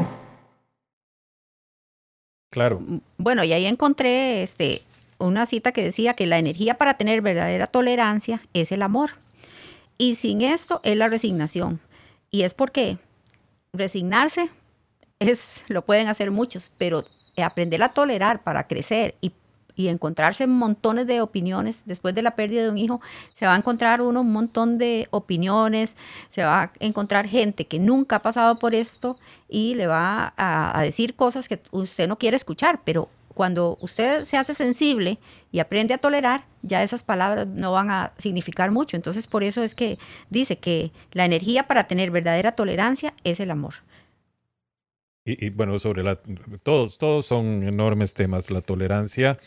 Claro. 2.52 2.82
Mm, 2.82 3.00
bueno, 3.18 3.44
y 3.46 3.54
ahí 3.54 3.66
encontré 3.66 4.44
este, 4.44 4.82
una 5.20 5.46
cita 5.46 5.72
que 5.72 5.84
decía 5.84 6.16
que 6.16 6.28
la 6.28 6.38
energía 6.38 6.78
para 6.78 6.96
tener 6.96 7.22
verdadera 7.22 7.68
tolerancia 7.68 8.42
es 8.54 8.72
el 8.72 8.82
amor. 8.82 9.12
Y 9.98 10.16
sin 10.16 10.42
esto 10.42 10.82
es 10.84 10.98
la 10.98 11.08
resignación. 11.08 11.80
Y 12.30 12.44
es 12.44 12.54
porque 12.54 12.98
resignarse 13.74 14.50
es, 15.20 15.64
lo 15.70 15.84
pueden 15.84 16.08
hacer 16.08 16.30
muchos, 16.30 16.72
pero 16.78 17.04
aprender 17.42 17.82
a 17.84 17.90
tolerar 17.90 18.44
para 18.44 18.68
crecer 18.68 19.16
y 19.22 19.32
y 19.78 19.88
encontrarse 19.88 20.48
montones 20.48 21.08
de 21.08 21.22
opiniones. 21.22 21.84
Después 21.86 22.14
de 22.16 22.24
la 22.24 22.32
pérdida 22.32 22.64
de 22.64 22.70
un 22.70 22.78
hijo, 22.78 23.00
se 23.34 23.46
va 23.46 23.54
a 23.54 23.58
encontrar 23.58 24.02
uno 24.02 24.22
un 24.22 24.34
montón 24.34 24.78
de 24.80 25.08
opiniones, 25.12 25.96
se 26.30 26.44
va 26.44 26.64
a 26.64 26.72
encontrar 26.80 27.28
gente 27.28 27.66
que 27.66 27.80
nunca 27.80 28.18
ha 28.18 28.22
pasado 28.22 28.56
por 28.56 28.74
esto 28.74 29.18
y 29.48 29.76
le 29.76 29.88
va 29.88 30.34
a, 30.36 30.82
decir 30.82 31.16
cosas 31.16 31.48
que 31.48 31.62
usted 31.72 32.10
no 32.10 32.18
quiere 32.18 32.36
escuchar, 32.36 32.82
pero 32.84 33.08
cuando 33.36 33.78
usted 33.82 34.26
se 34.26 34.36
hace 34.36 34.56
sensible 34.56 35.20
y 35.52 35.60
aprende 35.60 35.94
a 35.94 36.00
tolerar, 36.00 36.46
ya 36.64 36.82
esas 36.82 37.04
palabras 37.04 37.46
no 37.46 37.72
van 37.72 37.92
a 37.92 38.14
significar 38.18 38.72
mucho. 38.72 38.96
Entonces, 38.98 39.28
por 39.28 39.44
eso 39.44 39.62
es 39.62 39.76
que 39.76 40.00
dice 40.32 40.58
que 40.58 40.92
la 41.12 41.24
energía 41.24 41.68
para 41.68 41.86
tener 41.86 42.10
verdadera 42.10 42.54
tolerancia 42.54 43.14
es 43.24 43.40
el 43.40 43.52
amor. 43.52 43.76
Y, 45.30 45.50
bueno, 45.50 45.78
sobre 45.78 46.04
la, 46.04 46.18
todos, 46.64 46.98
todos 46.98 47.26
son 47.26 47.64
enormes 47.64 48.14
temas. 48.14 48.50
La 48.50 48.62
tolerancia 48.62 49.38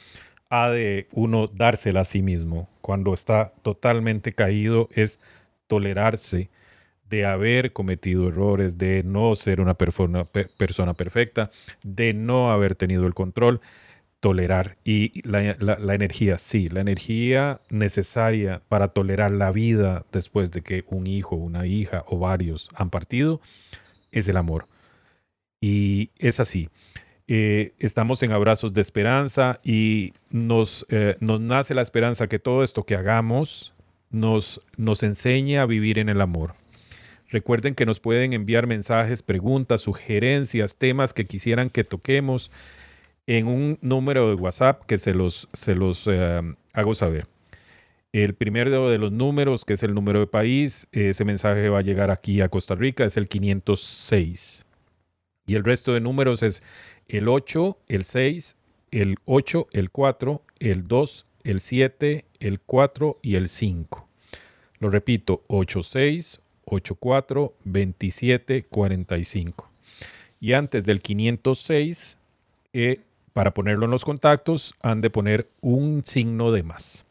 ha 0.50 0.68
de 0.68 1.08
uno 1.12 1.46
dársela 1.46 2.00
a 2.00 2.04
sí 2.04 2.20
mismo. 2.20 2.68
Cuando 2.82 3.14
está 3.14 3.54
totalmente 3.62 4.34
caído 4.34 4.90
es 4.92 5.18
tolerarse 5.68 6.50
de 7.08 7.24
haber 7.24 7.72
cometido 7.72 8.28
errores, 8.28 8.76
de 8.76 9.02
no 9.04 9.34
ser 9.34 9.60
una 9.60 9.74
persona, 9.74 10.26
persona 10.26 10.92
perfecta, 10.92 11.50
de 11.82 12.12
no 12.12 12.52
haber 12.52 12.74
tenido 12.74 13.06
el 13.06 13.14
control, 13.14 13.62
tolerar. 14.20 14.76
Y 14.84 15.26
la, 15.26 15.56
la, 15.58 15.94
energía, 15.94 16.36
sí, 16.36 16.68
la 16.68 16.82
energía 16.82 17.62
necesaria 17.70 18.60
para 18.68 18.88
tolerar 18.88 19.30
la 19.30 19.50
vida 19.50 20.04
después 20.12 20.50
de 20.50 20.60
que 20.60 20.84
un 20.88 21.06
hijo, 21.06 21.36
una 21.36 21.66
hija 21.66 22.04
o 22.06 22.18
varios 22.18 22.68
han 22.74 22.90
partido, 22.90 23.40
es 24.12 24.28
el 24.28 24.36
amor. 24.36 24.66
Y 25.60 26.10
es 26.18 26.40
así. 26.40 26.68
Eh, 27.28 27.74
estamos 27.78 28.22
en 28.22 28.32
abrazos 28.32 28.72
de 28.72 28.80
esperanza 28.80 29.60
y 29.62 30.14
nos, 30.30 30.84
eh, 30.88 31.16
nos 31.20 31.40
nace 31.40 31.74
la 31.74 31.82
esperanza 31.82 32.26
que 32.26 32.40
todo 32.40 32.64
esto 32.64 32.84
que 32.84 32.96
hagamos 32.96 33.72
nos, 34.10 34.60
nos 34.76 35.02
enseñe 35.04 35.58
a 35.58 35.66
vivir 35.66 35.98
en 35.98 36.08
el 36.08 36.20
amor. 36.20 36.54
Recuerden 37.28 37.76
que 37.76 37.86
nos 37.86 38.00
pueden 38.00 38.32
enviar 38.32 38.66
mensajes, 38.66 39.22
preguntas, 39.22 39.82
sugerencias, 39.82 40.76
temas 40.76 41.14
que 41.14 41.26
quisieran 41.26 41.70
que 41.70 41.84
toquemos 41.84 42.50
en 43.28 43.46
un 43.46 43.78
número 43.80 44.28
de 44.28 44.34
WhatsApp 44.34 44.84
que 44.86 44.98
se 44.98 45.14
los, 45.14 45.48
se 45.52 45.76
los 45.76 46.08
eh, 46.10 46.40
hago 46.72 46.94
saber. 46.94 47.28
El 48.12 48.34
primero 48.34 48.90
de 48.90 48.98
los 48.98 49.12
números, 49.12 49.64
que 49.64 49.74
es 49.74 49.84
el 49.84 49.94
número 49.94 50.18
de 50.18 50.26
país, 50.26 50.88
ese 50.90 51.24
mensaje 51.24 51.68
va 51.68 51.78
a 51.78 51.82
llegar 51.82 52.10
aquí 52.10 52.40
a 52.40 52.48
Costa 52.48 52.74
Rica, 52.74 53.04
es 53.04 53.16
el 53.16 53.28
506. 53.28 54.64
Y 55.46 55.54
el 55.54 55.64
resto 55.64 55.92
de 55.92 56.00
números 56.00 56.42
es 56.42 56.62
el 57.08 57.28
8, 57.28 57.78
el 57.88 58.04
6, 58.04 58.56
el 58.90 59.16
8, 59.24 59.68
el 59.72 59.90
4, 59.90 60.42
el 60.60 60.88
2, 60.88 61.26
el 61.44 61.60
7, 61.60 62.24
el 62.40 62.60
4 62.60 63.18
y 63.22 63.34
el 63.36 63.48
5. 63.48 64.08
Lo 64.78 64.90
repito, 64.90 65.42
86, 65.48 66.40
84, 66.64 67.54
27, 67.64 68.64
45. 68.64 69.70
Y 70.40 70.54
antes 70.54 70.84
del 70.84 71.00
506, 71.00 72.18
eh, 72.72 73.00
para 73.32 73.52
ponerlo 73.52 73.84
en 73.84 73.90
los 73.90 74.04
contactos, 74.04 74.74
han 74.82 75.00
de 75.00 75.10
poner 75.10 75.48
un 75.60 76.02
signo 76.04 76.52
de 76.52 76.62
más. 76.62 77.04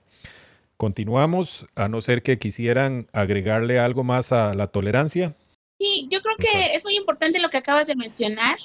Continuamos, 0.78 1.68
a 1.76 1.88
no 1.90 2.02
ser 2.02 2.24
que 2.24 2.40
quisieran 2.40 3.08
agregarle 3.14 3.80
algo 3.80 4.04
más 4.04 4.32
a 4.32 4.54
la 4.54 4.68
tolerancia. 4.68 5.36
Sí, 5.80 6.10
yo 6.12 6.22
creo 6.22 6.36
que 6.36 6.76
es 6.76 6.84
muy 6.84 6.98
importante 6.98 7.40
lo 7.40 7.50
que 7.50 7.56
acabas 7.56 7.88
de 7.88 7.96
mencionar. 7.96 8.58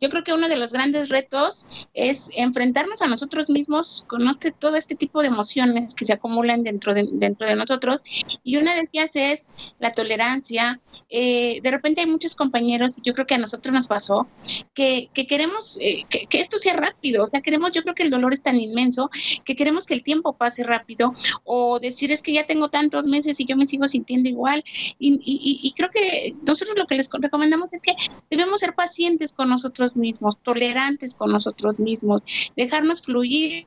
Yo 0.00 0.08
creo 0.08 0.24
que 0.24 0.32
uno 0.32 0.48
de 0.48 0.56
los 0.56 0.72
grandes 0.72 1.10
retos 1.10 1.66
es 1.92 2.30
enfrentarnos 2.34 3.02
a 3.02 3.06
nosotros 3.06 3.50
mismos 3.50 4.06
con 4.08 4.26
este, 4.26 4.50
todo 4.50 4.76
este 4.76 4.94
tipo 4.94 5.20
de 5.20 5.28
emociones 5.28 5.94
que 5.94 6.06
se 6.06 6.14
acumulan 6.14 6.62
dentro 6.62 6.94
de, 6.94 7.06
dentro 7.12 7.46
de 7.46 7.56
nosotros. 7.56 8.00
Y 8.42 8.56
una 8.56 8.74
de 8.74 8.88
ellas 8.90 9.10
es 9.12 9.52
la 9.78 9.92
tolerancia. 9.92 10.80
Eh, 11.10 11.60
de 11.62 11.70
repente 11.70 12.00
hay 12.00 12.06
muchos 12.06 12.34
compañeros, 12.34 12.92
yo 13.04 13.12
creo 13.12 13.26
que 13.26 13.34
a 13.34 13.38
nosotros 13.38 13.74
nos 13.74 13.86
pasó, 13.86 14.26
que, 14.72 15.10
que 15.12 15.26
queremos 15.26 15.76
eh, 15.82 16.04
que, 16.08 16.26
que, 16.26 16.40
esto 16.40 16.58
sea 16.62 16.76
rápido. 16.76 17.24
O 17.24 17.28
sea, 17.28 17.42
queremos, 17.42 17.72
yo 17.72 17.82
creo 17.82 17.94
que 17.94 18.04
el 18.04 18.10
dolor 18.10 18.32
es 18.32 18.42
tan 18.42 18.58
inmenso 18.58 19.10
que 19.44 19.54
queremos 19.54 19.86
que 19.86 19.92
el 19.92 20.02
tiempo 20.02 20.32
pase 20.32 20.62
rápido 20.64 21.12
o 21.44 21.78
decir 21.78 22.10
es 22.10 22.22
que 22.22 22.32
ya 22.32 22.46
tengo 22.46 22.70
tantos 22.70 23.04
meses 23.04 23.38
y 23.38 23.44
yo 23.44 23.54
me 23.54 23.66
sigo 23.66 23.86
sintiendo 23.86 24.30
igual. 24.30 24.64
Y, 24.98 25.12
y, 25.22 25.60
y 25.62 25.72
creo 25.72 25.90
que 25.90 26.34
nosotros 26.54 26.78
lo 26.78 26.86
que 26.86 26.94
les 26.94 27.10
recomendamos 27.12 27.72
es 27.72 27.82
que 27.82 27.94
debemos 28.30 28.60
ser 28.60 28.74
pacientes 28.74 29.32
con 29.32 29.48
nosotros 29.48 29.96
mismos, 29.96 30.38
tolerantes 30.42 31.14
con 31.14 31.32
nosotros 31.32 31.78
mismos, 31.78 32.22
dejarnos 32.56 33.02
fluir 33.02 33.66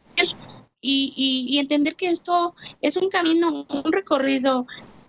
y, 0.80 1.48
y, 1.50 1.58
entender 1.58 1.96
que 1.96 2.10
esto 2.10 2.56
es 2.82 2.98
un 2.98 3.10
camino, 3.10 3.66
un 3.68 3.92
recorrido 3.92 4.68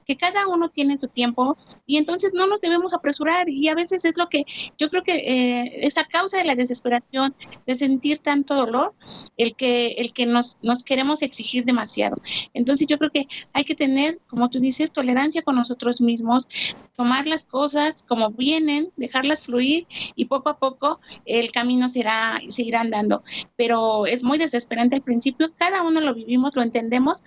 que 0.09 0.17
cada 0.17 0.49
uno 0.49 0.71
tiene 0.71 0.99
su 0.99 1.07
tiempo 1.07 1.59
y 1.87 1.99
entonces 1.99 2.33
no 2.35 2.47
nos 2.47 2.63
debemos 2.63 2.95
apresurar 2.95 3.51
y 3.51 3.69
a 3.69 3.75
veces 3.75 4.07
es 4.07 4.17
lo 4.17 4.31
que 4.31 4.47
yo 4.79 4.89
creo 4.89 5.03
que 5.05 5.17
eh, 5.17 5.87
esa 5.87 6.05
causa 6.05 6.39
de 6.39 6.45
la 6.45 6.55
desesperación, 6.55 7.35
de 7.67 7.77
sentir 7.77 8.19
tanto 8.19 8.55
dolor, 8.55 8.95
el 9.37 9.55
que, 9.55 9.89
el 9.99 10.15
que 10.15 10.25
nos, 10.25 10.57
nos 10.63 10.83
queremos 10.83 11.21
exigir 11.21 11.67
demasiado. 11.67 12.17
Entonces 12.55 12.87
yo 12.87 12.97
creo 12.97 13.11
que 13.11 13.29
hay 13.53 13.65
que 13.65 13.75
tener, 13.75 14.19
como 14.29 14.49
tú 14.49 14.61
dices, 14.61 14.93
tolerancia 14.93 15.43
con 15.43 15.57
nosotros 15.57 16.01
mismos, 16.01 16.49
tomar 16.97 17.27
las 17.27 17.45
cosas 17.45 18.03
como 18.03 18.31
vienen, 18.31 18.91
dejarlas 18.97 19.43
fluir 19.43 19.87
y 19.91 20.25
poco 20.25 20.49
a 20.49 20.59
poco 20.59 21.01
el 21.27 21.53
camino 21.53 21.91
se 21.91 21.99
irá, 21.99 22.41
se 22.49 22.65
andando. 22.75 23.23
Pero 23.57 24.07
es 24.07 24.23
muy 24.23 24.39
desesperante 24.39 24.97
al 24.97 25.03
principio, 25.03 25.53
cada 25.59 25.83
uno 25.83 26.01
lo 26.01 26.15
vivimos, 26.15 26.53
lo 26.55 26.63
entendemos, 26.63 27.23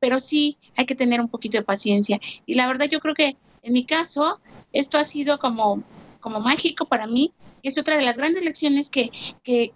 pero 0.00 0.18
sí 0.18 0.56
hay 0.76 0.86
que 0.86 0.94
tener 0.94 1.20
un 1.20 1.28
poquito 1.28 1.58
de 1.58 1.64
paciencia. 1.64 2.21
Y 2.46 2.54
la 2.54 2.66
verdad 2.66 2.86
yo 2.90 3.00
creo 3.00 3.14
que 3.14 3.36
en 3.62 3.72
mi 3.72 3.86
caso 3.86 4.40
esto 4.72 4.98
ha 4.98 5.04
sido 5.04 5.38
como, 5.38 5.82
como 6.20 6.40
mágico 6.40 6.86
para 6.86 7.06
mí. 7.06 7.32
Es 7.62 7.78
otra 7.78 7.96
de 7.96 8.02
las 8.02 8.16
grandes 8.16 8.42
lecciones 8.42 8.90
que, 8.90 9.10
que, 9.44 9.72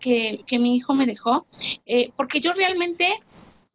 que, 0.47 0.59
mi 0.59 0.76
hijo 0.76 0.92
me 0.92 1.07
dejó, 1.07 1.47
eh, 1.86 2.11
porque 2.16 2.40
yo 2.40 2.53
realmente 2.53 3.20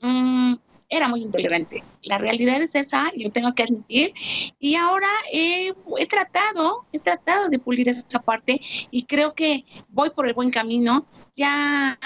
mm, 0.01 0.55
era 0.89 1.07
muy 1.07 1.21
intolerante. 1.21 1.81
La 2.03 2.17
realidad 2.17 2.61
es 2.61 2.75
esa, 2.75 3.09
y 3.15 3.23
lo 3.23 3.31
tengo 3.31 3.55
que 3.55 3.63
admitir. 3.63 4.13
Y 4.59 4.75
ahora 4.75 5.07
he 5.31 5.73
tratado, 6.09 6.85
he 6.91 6.99
tratado 6.99 7.47
de 7.47 7.59
pulir 7.59 7.87
esa 7.87 8.19
parte 8.19 8.59
y 8.91 9.05
creo 9.05 9.33
que 9.33 9.63
voy 9.87 10.09
por 10.09 10.27
el 10.27 10.33
buen 10.33 10.51
camino. 10.51 11.05
Ya 11.33 11.97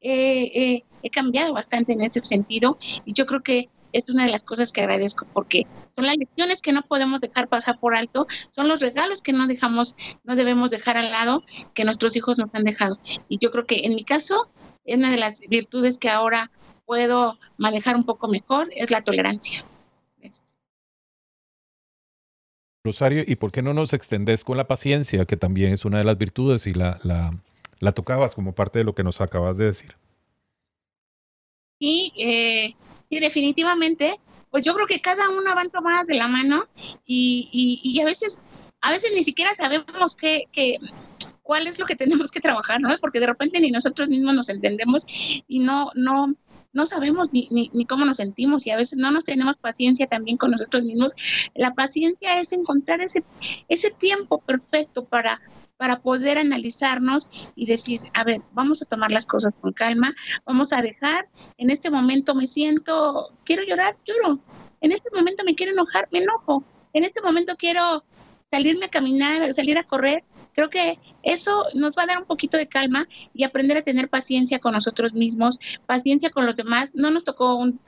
he 0.00 0.82
cambiado 1.12 1.52
bastante 1.52 1.92
en 1.92 2.00
ese 2.02 2.24
sentido 2.24 2.78
y 3.04 3.12
yo 3.12 3.26
creo 3.26 3.42
que 3.42 3.68
es 3.92 4.08
una 4.08 4.24
de 4.24 4.30
las 4.30 4.42
cosas 4.42 4.72
que 4.72 4.80
agradezco 4.80 5.26
porque 5.32 5.66
son 5.96 6.06
las 6.06 6.16
lecciones 6.16 6.60
que 6.62 6.72
no 6.72 6.82
podemos 6.82 7.20
dejar 7.20 7.48
pasar 7.48 7.78
por 7.78 7.94
alto, 7.94 8.26
son 8.50 8.68
los 8.68 8.80
regalos 8.80 9.22
que 9.22 9.32
no 9.32 9.46
dejamos, 9.46 9.94
no 10.24 10.36
debemos 10.36 10.70
dejar 10.70 10.96
al 10.96 11.10
lado 11.10 11.44
que 11.74 11.84
nuestros 11.84 12.16
hijos 12.16 12.38
nos 12.38 12.54
han 12.54 12.64
dejado. 12.64 12.98
Y 13.28 13.38
yo 13.38 13.50
creo 13.50 13.66
que 13.66 13.80
en 13.84 13.94
mi 13.94 14.04
caso, 14.04 14.48
es 14.84 14.96
una 14.96 15.10
de 15.10 15.18
las 15.18 15.40
virtudes 15.48 15.98
que 15.98 16.08
ahora 16.08 16.50
puedo 16.86 17.38
manejar 17.56 17.96
un 17.96 18.04
poco 18.04 18.28
mejor 18.28 18.68
es 18.74 18.90
la 18.90 19.02
tolerancia. 19.02 19.64
Rosario, 22.82 23.22
¿y 23.26 23.36
por 23.36 23.52
qué 23.52 23.60
no 23.60 23.74
nos 23.74 23.92
extendes 23.92 24.42
con 24.42 24.56
la 24.56 24.66
paciencia, 24.66 25.26
que 25.26 25.36
también 25.36 25.72
es 25.72 25.84
una 25.84 25.98
de 25.98 26.04
las 26.04 26.16
virtudes 26.16 26.66
y 26.66 26.72
la, 26.72 26.98
la, 27.02 27.30
la 27.78 27.92
tocabas 27.92 28.34
como 28.34 28.54
parte 28.54 28.78
de 28.78 28.84
lo 28.84 28.94
que 28.94 29.04
nos 29.04 29.20
acabas 29.20 29.58
de 29.58 29.66
decir? 29.66 29.96
Sí, 31.78 32.12
eh, 32.18 32.74
Sí, 33.10 33.18
definitivamente, 33.18 34.14
pues 34.50 34.62
yo 34.64 34.72
creo 34.72 34.86
que 34.86 35.00
cada 35.00 35.28
uno 35.30 35.54
va 35.56 35.64
tomar 35.66 36.06
de 36.06 36.14
la 36.14 36.28
mano 36.28 36.66
y, 37.04 37.48
y, 37.50 37.80
y, 37.82 38.00
a 38.00 38.04
veces, 38.04 38.40
a 38.80 38.92
veces 38.92 39.10
ni 39.16 39.24
siquiera 39.24 39.50
sabemos 39.56 40.14
qué, 40.14 40.44
qué, 40.52 40.78
cuál 41.42 41.66
es 41.66 41.80
lo 41.80 41.86
que 41.86 41.96
tenemos 41.96 42.30
que 42.30 42.38
trabajar, 42.38 42.80
¿no? 42.80 42.88
Porque 43.00 43.18
de 43.18 43.26
repente 43.26 43.58
ni 43.58 43.72
nosotros 43.72 44.08
mismos 44.08 44.34
nos 44.34 44.48
entendemos 44.48 45.02
y 45.48 45.58
no, 45.58 45.90
no, 45.96 46.32
no 46.72 46.86
sabemos 46.86 47.32
ni, 47.32 47.48
ni, 47.50 47.68
ni, 47.74 47.84
cómo 47.84 48.04
nos 48.04 48.18
sentimos 48.18 48.64
y 48.64 48.70
a 48.70 48.76
veces 48.76 48.96
no 48.96 49.10
nos 49.10 49.24
tenemos 49.24 49.56
paciencia 49.56 50.06
también 50.06 50.36
con 50.36 50.52
nosotros 50.52 50.84
mismos. 50.84 51.14
La 51.56 51.74
paciencia 51.74 52.38
es 52.38 52.52
encontrar 52.52 53.00
ese, 53.00 53.24
ese 53.66 53.90
tiempo 53.90 54.38
perfecto 54.38 55.04
para, 55.04 55.40
para 55.80 56.02
poder 56.02 56.36
analizarnos 56.36 57.30
y 57.56 57.64
decir, 57.64 58.02
a 58.12 58.22
ver, 58.22 58.42
vamos 58.52 58.82
a 58.82 58.84
tomar 58.84 59.10
las 59.10 59.24
cosas 59.24 59.54
con 59.62 59.72
calma, 59.72 60.14
vamos 60.44 60.68
a 60.72 60.82
dejar, 60.82 61.26
en 61.56 61.70
este 61.70 61.88
momento 61.88 62.34
me 62.34 62.46
siento, 62.46 63.30
quiero 63.46 63.62
llorar, 63.62 63.96
lloro, 64.04 64.40
en 64.82 64.92
este 64.92 65.08
momento 65.10 65.42
me 65.42 65.54
quiero 65.54 65.72
enojar, 65.72 66.06
me 66.12 66.18
enojo, 66.18 66.64
en 66.92 67.04
este 67.04 67.22
momento 67.22 67.56
quiero 67.56 68.04
salirme 68.50 68.84
a 68.84 68.90
caminar, 68.90 69.54
salir 69.54 69.78
a 69.78 69.84
correr, 69.84 70.22
creo 70.52 70.68
que 70.68 70.98
eso 71.22 71.64
nos 71.74 71.96
va 71.96 72.02
a 72.02 72.06
dar 72.08 72.18
un 72.18 72.26
poquito 72.26 72.58
de 72.58 72.66
calma 72.66 73.08
y 73.32 73.44
aprender 73.44 73.78
a 73.78 73.82
tener 73.82 74.10
paciencia 74.10 74.58
con 74.58 74.74
nosotros 74.74 75.14
mismos, 75.14 75.58
paciencia 75.86 76.28
con 76.28 76.44
los 76.44 76.56
demás. 76.56 76.90
No 76.92 77.10
nos 77.10 77.24
tocó 77.24 77.54
un, 77.56 77.80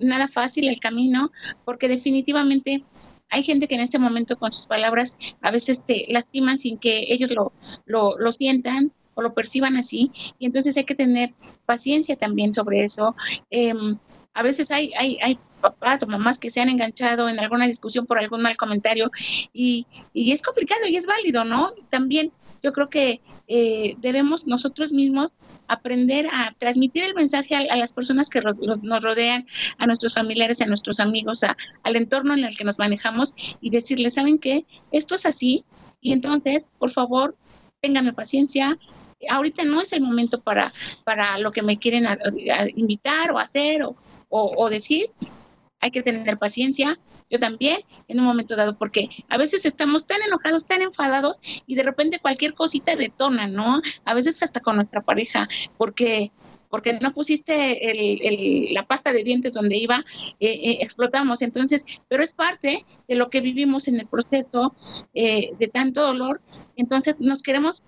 nada 0.00 0.28
fácil 0.28 0.68
el 0.68 0.78
camino, 0.78 1.32
porque 1.64 1.88
definitivamente 1.88 2.84
hay 3.30 3.42
gente 3.42 3.68
que 3.68 3.74
en 3.74 3.80
este 3.80 3.98
momento 3.98 4.36
con 4.36 4.52
sus 4.52 4.66
palabras 4.66 5.16
a 5.40 5.50
veces 5.50 5.80
te 5.84 6.06
lastiman 6.08 6.60
sin 6.60 6.78
que 6.78 7.06
ellos 7.08 7.30
lo, 7.30 7.52
lo, 7.86 8.18
lo 8.18 8.32
sientan 8.32 8.92
o 9.14 9.22
lo 9.22 9.32
perciban 9.32 9.76
así, 9.76 10.10
y 10.38 10.46
entonces 10.46 10.76
hay 10.76 10.84
que 10.84 10.94
tener 10.94 11.34
paciencia 11.66 12.16
también 12.16 12.52
sobre 12.52 12.84
eso. 12.84 13.14
Eh, 13.50 13.72
a 14.34 14.42
veces 14.42 14.70
hay, 14.72 14.92
hay, 14.98 15.18
hay 15.22 15.38
papás 15.60 16.02
o 16.02 16.06
mamás 16.06 16.38
que 16.38 16.50
se 16.50 16.60
han 16.60 16.68
enganchado 16.68 17.28
en 17.28 17.38
alguna 17.38 17.66
discusión 17.66 18.06
por 18.06 18.18
algún 18.18 18.42
mal 18.42 18.56
comentario 18.56 19.10
y, 19.52 19.86
y 20.12 20.32
es 20.32 20.42
complicado 20.42 20.86
y 20.86 20.96
es 20.96 21.06
válido, 21.06 21.44
¿no? 21.44 21.72
También 21.90 22.32
yo 22.64 22.72
creo 22.72 22.88
que 22.88 23.20
eh, 23.46 23.94
debemos 23.98 24.46
nosotros 24.46 24.90
mismos 24.90 25.30
aprender 25.68 26.26
a 26.32 26.54
transmitir 26.58 27.04
el 27.04 27.14
mensaje 27.14 27.54
a, 27.54 27.76
las 27.76 27.92
personas 27.92 28.30
que 28.30 28.40
nos 28.40 29.02
rodean, 29.02 29.46
a 29.76 29.86
nuestros 29.86 30.14
familiares, 30.14 30.62
a 30.62 30.66
nuestros 30.66 30.98
amigos, 30.98 31.44
a, 31.44 31.58
al 31.82 31.96
entorno 31.96 32.32
en 32.32 32.44
el 32.44 32.56
que 32.56 32.64
nos 32.64 32.78
manejamos 32.78 33.34
y 33.60 33.68
decirles, 33.68 34.14
¿saben 34.14 34.38
qué? 34.38 34.64
Esto 34.92 35.14
es 35.14 35.26
así 35.26 35.64
y 36.00 36.12
entonces, 36.12 36.62
por 36.78 36.90
favor, 36.92 37.36
ténganme 37.82 38.14
paciencia. 38.14 38.78
Ahorita 39.28 39.62
no 39.64 39.82
es 39.82 39.92
el 39.92 40.00
momento 40.00 40.40
para, 40.40 40.72
para 41.04 41.38
lo 41.38 41.52
que 41.52 41.62
me 41.62 41.78
quieren 41.78 42.06
invitar 42.76 43.30
o 43.30 43.38
hacer 43.38 43.82
o, 43.82 43.94
o, 44.30 44.70
decir. 44.70 45.10
hay 45.80 45.90
que 45.90 46.02
tener 46.02 46.38
paciencia, 46.38 46.98
yo 47.30 47.38
también, 47.38 47.80
en 48.08 48.20
un 48.20 48.26
momento 48.26 48.56
dado, 48.56 48.76
porque 48.78 49.08
a 49.28 49.38
veces 49.38 49.64
estamos 49.64 50.06
tan 50.06 50.22
enojados, 50.22 50.66
tan 50.66 50.82
enfadados, 50.82 51.38
y 51.66 51.74
de 51.74 51.82
repente 51.82 52.18
cualquier 52.18 52.54
cosita 52.54 52.96
detona, 52.96 53.46
¿no? 53.46 53.80
A 54.04 54.14
veces 54.14 54.42
hasta 54.42 54.60
con 54.60 54.76
nuestra 54.76 55.02
pareja, 55.02 55.48
porque 55.76 56.32
porque 56.74 56.98
no 57.00 57.12
pusiste 57.12 57.88
el, 57.88 58.74
la 58.74 58.84
pasta 58.84 59.12
de 59.12 59.22
dientes 59.22 59.52
donde 59.52 59.76
iba, 59.76 60.04
eh, 60.40 60.48
eh, 60.48 60.78
explotamos. 60.80 61.40
Entonces, 61.40 61.84
pero 62.08 62.24
es 62.24 62.32
parte 62.32 62.84
de 63.06 63.14
lo 63.14 63.30
que 63.30 63.40
vivimos 63.40 63.86
en 63.86 64.00
el 64.00 64.08
proceso 64.08 64.74
eh, 65.14 65.52
de 65.56 65.68
tanto 65.68 66.02
dolor. 66.02 66.40
Entonces, 66.74 67.14
nos 67.20 67.44
queremos 67.44 67.84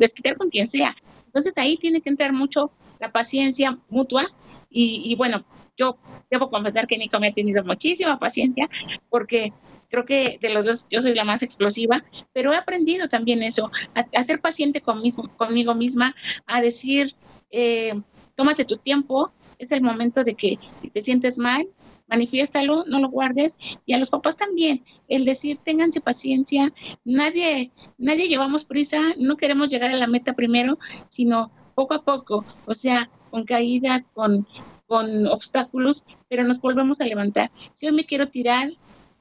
desquitar 0.00 0.36
con 0.36 0.50
quien 0.50 0.68
sea. 0.68 0.96
Entonces, 1.26 1.52
ahí 1.54 1.76
tiene 1.76 2.00
que 2.00 2.10
entrar 2.10 2.32
mucho 2.32 2.72
la 2.98 3.12
paciencia 3.12 3.78
mutua. 3.90 4.26
Y, 4.68 5.02
y 5.04 5.14
bueno, 5.14 5.44
yo 5.76 5.98
debo 6.30 6.50
confesar 6.50 6.86
que 6.86 6.98
Nico 6.98 7.20
me 7.20 7.28
ha 7.28 7.32
tenido 7.32 7.64
muchísima 7.64 8.18
paciencia 8.18 8.68
porque 9.10 9.52
creo 9.88 10.04
que 10.04 10.38
de 10.40 10.50
los 10.50 10.64
dos 10.64 10.86
yo 10.90 11.02
soy 11.02 11.14
la 11.14 11.24
más 11.24 11.42
explosiva, 11.42 12.04
pero 12.32 12.52
he 12.52 12.56
aprendido 12.56 13.08
también 13.08 13.42
eso, 13.42 13.70
a, 13.94 14.22
ser 14.22 14.40
paciente 14.40 14.80
conmigo, 14.80 15.30
conmigo 15.36 15.74
misma, 15.74 16.14
a 16.46 16.60
decir, 16.60 17.14
eh, 17.50 17.94
tómate 18.34 18.64
tu 18.64 18.78
tiempo, 18.78 19.32
es 19.58 19.70
el 19.72 19.82
momento 19.82 20.24
de 20.24 20.34
que 20.34 20.58
si 20.76 20.90
te 20.90 21.02
sientes 21.02 21.38
mal, 21.38 21.68
manifiéstalo, 22.08 22.84
no 22.86 23.00
lo 23.00 23.08
guardes. 23.08 23.52
Y 23.84 23.92
a 23.92 23.98
los 23.98 24.10
papás 24.10 24.36
también, 24.36 24.84
el 25.08 25.24
decir, 25.24 25.58
ténganse 25.58 26.00
paciencia, 26.00 26.72
nadie, 27.04 27.72
nadie 27.98 28.28
llevamos 28.28 28.64
prisa, 28.64 29.00
no 29.18 29.36
queremos 29.36 29.68
llegar 29.68 29.90
a 29.90 29.96
la 29.96 30.06
meta 30.06 30.34
primero, 30.34 30.78
sino 31.08 31.50
poco 31.74 31.94
a 31.94 32.02
poco, 32.02 32.44
o 32.66 32.74
sea, 32.74 33.10
con 33.30 33.44
caída, 33.44 34.04
con, 34.14 34.46
con 34.86 35.26
obstáculos, 35.26 36.04
pero 36.28 36.44
nos 36.44 36.60
volvemos 36.60 37.00
a 37.00 37.04
levantar. 37.04 37.50
Si 37.72 37.86
hoy 37.86 37.92
me 37.92 38.04
quiero 38.04 38.28
tirar 38.28 38.70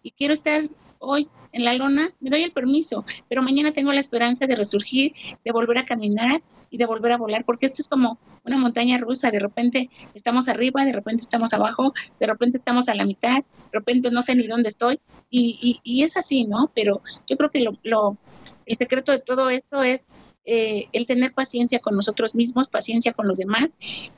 y 0.04 0.12
quiero 0.12 0.34
estar 0.34 0.70
hoy 1.00 1.28
en 1.52 1.64
la 1.64 1.74
lona, 1.74 2.12
me 2.20 2.30
doy 2.30 2.44
el 2.44 2.52
permiso, 2.52 3.06
pero 3.30 3.42
mañana 3.42 3.72
tengo 3.72 3.94
la 3.94 4.00
esperanza 4.00 4.46
de 4.46 4.56
resurgir, 4.56 5.14
de 5.44 5.52
volver 5.52 5.78
a 5.78 5.86
caminar 5.86 6.42
y 6.70 6.78
de 6.78 6.86
volver 6.86 7.14
a 7.14 7.18
volar, 7.18 7.46
porque 7.46 7.66
esto 7.66 7.82
es 7.82 7.88
como 7.88 8.18
una 8.44 8.58
montaña 8.58 8.98
rusa, 8.98 9.32
de 9.32 9.40
repente 9.40 9.90
estamos 10.14 10.50
arriba, 10.50 10.84
de 10.84 10.92
repente 10.92 11.22
estamos 11.22 11.54
abajo, 11.54 11.94
de 12.20 12.28
repente 12.28 12.58
estamos 12.58 12.90
a 12.90 12.96
la 12.96 13.06
mitad, 13.06 13.38
de 13.38 13.72
repente 13.72 14.12
no 14.12 14.22
sé 14.22 14.36
ni 14.36 14.48
dónde 14.48 14.70
estoy, 14.70 15.00
y, 15.30 15.80
y, 15.84 16.04
es 16.04 16.18
así, 16.18 16.44
¿no? 16.44 16.72
Pero 16.76 17.02
yo 17.28 17.38
creo 17.38 17.50
que 17.50 17.62
lo, 17.62 17.78
lo, 17.84 18.18
el 18.66 18.78
secreto 18.78 19.12
de 19.12 19.20
todo 19.20 19.50
esto 19.50 19.84
es 19.84 20.02
eh, 20.46 20.88
el 20.94 21.06
tener 21.06 21.34
paciencia 21.34 21.80
con 21.80 21.96
nosotros 21.96 22.36
mismos, 22.36 22.68
paciencia 22.68 23.14
con 23.14 23.28
los 23.28 23.38
demás 23.38 23.72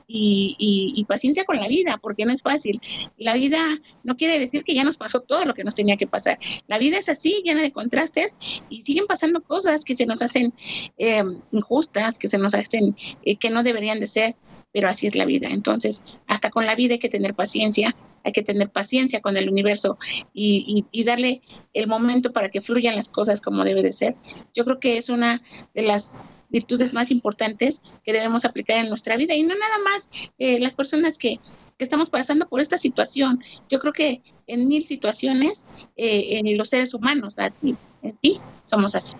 y, 0.06 1.04
paciencia 1.08 1.44
con 1.44 1.56
la 1.56 1.68
vida, 1.68 1.98
porque 2.02 2.26
no 2.26 2.34
es 2.34 2.42
fácil. 2.42 2.80
La 3.16 3.34
vida 3.34 3.58
no 4.04 4.16
quiere 4.16 4.38
decir 4.38 4.62
que 4.62 4.74
ya 4.74 4.84
nos 4.84 4.98
pasó 4.98 5.20
todo 5.20 5.46
lo 5.46 5.54
que 5.54 5.64
nos 5.64 5.74
tenía 5.74 5.96
que 5.96 6.06
pasar. 6.06 6.38
La 6.66 6.78
vida 6.78 6.98
es 6.98 7.08
así, 7.08 7.40
llena 7.44 7.62
de 7.62 7.72
contrastes 7.72 8.36
y 8.68 8.82
siguen 8.82 9.06
pasando 9.06 9.42
cosas 9.42 9.84
que 9.84 9.96
se 9.96 10.04
nos 10.04 10.20
hacen 10.20 10.52
eh, 10.98 11.24
injustas, 11.52 12.18
que 12.18 12.28
se 12.28 12.36
nos 12.36 12.54
hacen 12.54 12.94
eh, 13.22 13.36
que 13.36 13.48
no 13.48 13.62
deberían 13.62 14.00
de 14.00 14.06
ser, 14.06 14.36
pero 14.72 14.88
así 14.88 15.06
es 15.06 15.14
la 15.14 15.24
vida. 15.24 15.48
Entonces, 15.50 16.04
hasta 16.26 16.50
con 16.50 16.66
la 16.66 16.74
vida 16.74 16.94
hay 16.94 16.98
que 16.98 17.08
tener 17.08 17.34
paciencia, 17.34 17.94
hay 18.24 18.32
que 18.32 18.42
tener 18.42 18.70
paciencia 18.70 19.20
con 19.20 19.36
el 19.36 19.48
universo 19.48 19.98
y, 20.32 20.84
darle 21.04 21.40
el 21.72 21.86
momento 21.86 22.32
para 22.32 22.50
que 22.50 22.60
fluyan 22.60 22.96
las 22.96 23.08
cosas 23.08 23.40
como 23.40 23.64
debe 23.64 23.82
de 23.82 23.92
ser. 23.92 24.14
Yo 24.54 24.64
creo 24.64 24.78
que 24.78 24.98
es 24.98 25.08
una 25.08 25.42
de 25.74 25.82
las 25.82 26.18
virtudes 26.50 26.92
más 26.92 27.10
importantes 27.10 27.82
que 28.04 28.12
debemos 28.12 28.44
aplicar 28.44 28.78
en 28.78 28.88
nuestra 28.88 29.16
vida 29.16 29.34
y 29.34 29.42
no 29.42 29.54
nada 29.54 29.78
más 29.84 30.08
eh, 30.38 30.58
las 30.60 30.74
personas 30.74 31.18
que, 31.18 31.40
estamos 31.78 32.10
pasando 32.10 32.48
por 32.48 32.60
esta 32.60 32.76
situación. 32.76 33.38
Yo 33.70 33.78
creo 33.78 33.92
que 33.92 34.20
en 34.48 34.66
mil 34.66 34.84
situaciones 34.84 35.64
eh, 35.94 36.36
en 36.36 36.58
los 36.58 36.68
seres 36.70 36.92
humanos, 36.92 37.34
en 37.38 37.76
sí, 38.20 38.40
somos 38.64 38.96
así. 38.96 39.14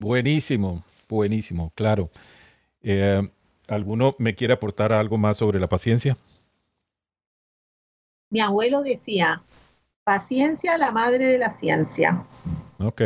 Buenísimo, 0.00 0.82
buenísimo, 1.08 1.70
claro. 1.76 2.10
Eh, 2.82 3.22
¿Alguno 3.70 4.16
me 4.18 4.34
quiere 4.34 4.52
aportar 4.52 4.92
algo 4.92 5.16
más 5.16 5.36
sobre 5.36 5.60
la 5.60 5.68
paciencia? 5.68 6.16
Mi 8.28 8.40
abuelo 8.40 8.82
decía, 8.82 9.42
paciencia 10.02 10.76
la 10.76 10.90
madre 10.90 11.26
de 11.26 11.38
la 11.38 11.52
ciencia. 11.52 12.24
Ok. 12.78 13.02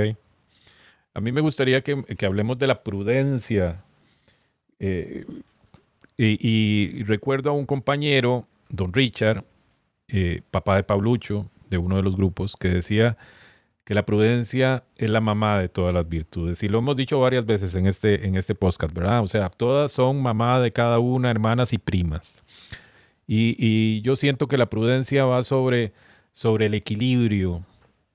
A 1.13 1.21
mí 1.21 1.33
me 1.33 1.43
gustaría 1.43 1.83
que, 1.83 2.27
hablemos 2.27 2.59
de 2.59 2.67
la 2.67 2.83
prudencia. 2.83 3.85
Eh, 4.79 5.27
y, 6.17 7.03
recuerdo 7.05 7.51
a 7.51 7.53
un 7.53 7.67
compañero, 7.67 8.47
don 8.71 8.95
Richard, 8.95 9.45
eh, 10.09 10.41
papá 10.51 10.77
de 10.77 10.83
Paulucho, 10.83 11.51
de 11.69 11.77
uno 11.77 11.97
de 11.97 12.03
los 12.03 12.17
grupos, 12.17 12.57
que 12.57 12.69
decía 12.69 13.19
que 13.85 13.95
la 13.95 14.07
prudencia 14.07 14.85
es 14.97 15.11
la 15.11 15.21
mamá 15.21 15.59
de 15.59 15.69
todas 15.69 15.93
las 15.93 16.09
virtudes. 16.09 16.63
Y 16.63 16.69
lo 16.69 16.79
hemos 16.79 16.97
dicho 16.97 17.21
varias 17.21 17.45
veces 17.45 17.75
en 17.75 17.87
este, 17.87 18.27
en 18.27 18.35
este 18.35 18.55
podcast, 18.55 18.95
¿verdad? 18.95 19.23
O 19.23 19.27
sea, 19.27 19.51
todas 19.51 19.93
son 19.93 20.23
mamá 20.23 20.61
de 20.61 20.73
cada 20.73 20.99
una, 20.99 21.31
hermanas 21.31 21.73
y 21.75 21.79
primas. 21.79 22.43
Y, 23.27 24.01
yo 24.03 24.17
siento 24.17 24.49
que 24.49 24.57
la 24.57 24.67
prudencia 24.67 25.25
va 25.25 25.43
sobre, 25.43 25.93
sobre 26.33 26.67
el 26.67 26.75
equilibrio, 26.75 27.65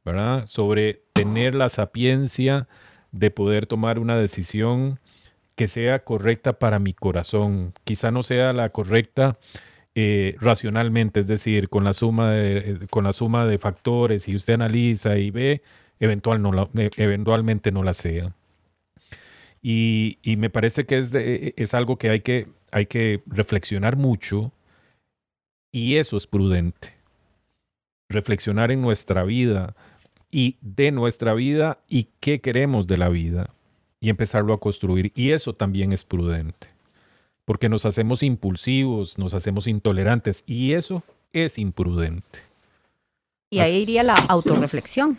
¿verdad? 0.05 0.45
Sobre 0.47 1.03
tener 1.13 1.55
la 1.55 1.70
sapiencia 1.70 2.67
de 3.11 3.32
poder 3.32 3.65
tomar 3.65 3.99
una 3.99 4.17
decisión 4.17 4.99
que 5.55 5.67
sea 5.67 6.03
correcta 6.03 6.53
para 6.53 6.80
mi 6.80 6.93
corazón. 6.93 7.74
Quizá 7.84 8.11
no 8.11 8.24
sea 8.24 8.53
la 8.53 8.70
correcta 8.70 9.38
eh, 10.02 10.36
racionalmente, 10.39 11.20
es 11.20 11.28
decir, 11.28 11.68
con 11.68 11.84
la, 11.84 11.91
suma 11.91 12.32
de, 12.32 12.88
con 12.89 13.04
la 13.04 13.12
suma 13.12 13.45
de 13.45 13.58
factores 13.58 14.30
y 14.30 14.36
usted 14.36 14.54
analiza 14.54 15.18
y 15.18 15.30
ve, 15.30 15.62
eventual 16.00 16.41
eh, 16.78 16.89
eventualmente 16.95 17.74
no 17.74 17.84
la 17.84 17.93
sea. 17.93 18.34
Y, 19.62 20.18
y 20.24 20.38
me 20.38 20.50
parece 20.50 20.86
que 20.86 21.00
es, 21.00 21.12
es 21.14 21.74
algo 21.74 21.97
que 21.97 22.12
hay, 22.12 22.22
que 22.22 22.47
hay 22.72 22.86
que 22.86 23.22
reflexionar 23.26 23.97
mucho 23.97 24.54
y 25.74 25.97
eso 25.97 26.16
es 26.16 26.28
prudente. 26.28 26.93
Reflexionar 28.08 28.72
en 28.72 28.82
nuestra 28.82 29.26
vida 29.26 29.76
y 30.32 30.56
de 30.62 30.91
nuestra 30.91 31.34
vida 31.34 31.80
y 31.89 32.08
qué 32.22 32.39
queremos 32.39 32.88
de 32.88 32.95
la 32.95 33.10
vida 33.10 33.50
y 34.00 34.08
empezarlo 34.10 34.54
a 34.54 34.62
construir. 34.62 35.12
Y 35.14 35.32
eso 35.32 35.52
también 35.52 35.91
es 35.91 36.06
prudente. 36.06 36.78
Porque 37.50 37.68
nos 37.68 37.84
hacemos 37.88 38.22
impulsivos, 38.22 39.18
nos 39.18 39.34
hacemos 39.34 39.66
intolerantes 39.66 40.43
y 40.45 40.74
eso 40.74 41.02
es 41.34 41.58
imprudente. 41.58 42.43
Y 43.50 43.58
ahí 43.58 43.78
iría 43.78 44.04
la 44.04 44.18
autorreflexión. 44.18 45.18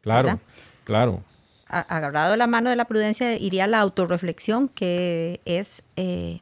Claro, 0.00 0.40
claro. 0.82 1.22
Agarrado 1.68 2.32
de 2.32 2.36
la 2.36 2.48
mano 2.48 2.68
de 2.68 2.74
la 2.74 2.86
prudencia 2.86 3.38
iría 3.38 3.68
la 3.68 3.78
autorreflexión, 3.78 4.66
que 4.66 5.40
es 5.44 5.84
eh, 5.94 6.40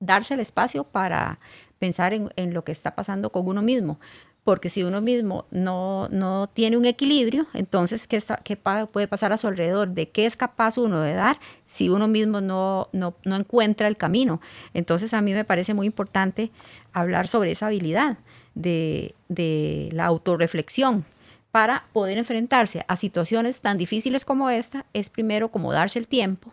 darse 0.00 0.34
el 0.34 0.40
espacio 0.40 0.82
para 0.82 1.38
pensar 1.78 2.12
en, 2.12 2.30
en, 2.34 2.52
lo 2.52 2.64
que 2.64 2.72
está 2.72 2.96
pasando 2.96 3.30
con 3.30 3.46
uno 3.46 3.62
mismo. 3.62 4.00
Porque 4.46 4.70
si 4.70 4.84
uno 4.84 5.00
mismo 5.00 5.44
no, 5.50 6.08
no 6.12 6.48
tiene 6.48 6.76
un 6.76 6.84
equilibrio, 6.84 7.48
entonces, 7.52 8.06
¿qué, 8.06 8.22
¿qué 8.44 8.56
puede 8.56 9.08
pasar 9.08 9.32
a 9.32 9.38
su 9.38 9.48
alrededor? 9.48 9.88
¿De 9.88 10.08
qué 10.10 10.24
es 10.24 10.36
capaz 10.36 10.78
uno 10.78 11.00
de 11.00 11.14
dar 11.14 11.40
si 11.64 11.88
uno 11.88 12.06
mismo 12.06 12.40
no, 12.40 12.88
no, 12.92 13.16
no 13.24 13.34
encuentra 13.34 13.88
el 13.88 13.96
camino? 13.96 14.40
Entonces, 14.72 15.14
a 15.14 15.20
mí 15.20 15.32
me 15.32 15.44
parece 15.44 15.74
muy 15.74 15.88
importante 15.88 16.52
hablar 16.92 17.26
sobre 17.26 17.50
esa 17.50 17.66
habilidad 17.66 18.18
de, 18.54 19.16
de 19.26 19.88
la 19.90 20.06
autorreflexión, 20.06 21.04
para 21.50 21.88
poder 21.92 22.16
enfrentarse 22.16 22.84
a 22.86 22.94
situaciones 22.94 23.62
tan 23.62 23.78
difíciles 23.78 24.24
como 24.24 24.48
esta, 24.48 24.86
es 24.92 25.10
primero 25.10 25.50
como 25.50 25.72
darse 25.72 25.98
el 25.98 26.06
tiempo, 26.06 26.52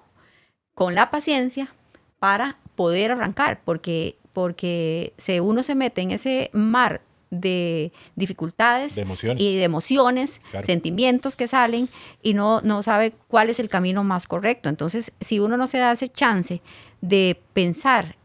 con 0.73 0.95
la 0.95 1.11
paciencia, 1.11 1.75
para 2.17 2.57
poder 2.73 3.11
arrancar, 3.11 3.61
porque 3.63 4.17
porque 4.33 5.13
si 5.17 5.39
uno 5.39 5.61
se 5.61 5.75
mete 5.75 6.01
en 6.01 6.09
ese 6.09 6.49
mar 6.53 7.01
de 7.33 7.91
dificultades 8.15 8.97
y 9.37 9.55
de 9.55 9.63
emociones, 9.63 10.41
sentimientos 10.63 11.35
que 11.35 11.47
salen 11.47 11.89
y 12.21 12.33
no, 12.33 12.61
no 12.61 12.83
sabe 12.83 13.13
cuál 13.27 13.49
es 13.49 13.59
el 13.59 13.69
camino 13.69 14.03
más 14.03 14.27
correcto. 14.27 14.69
Entonces, 14.69 15.11
si 15.19 15.39
uno 15.39 15.57
no 15.57 15.67
se 15.67 15.79
da 15.79 15.91
ese 15.91 16.09
chance 16.09 16.61
de 17.01 17.39
pensar 17.53 18.15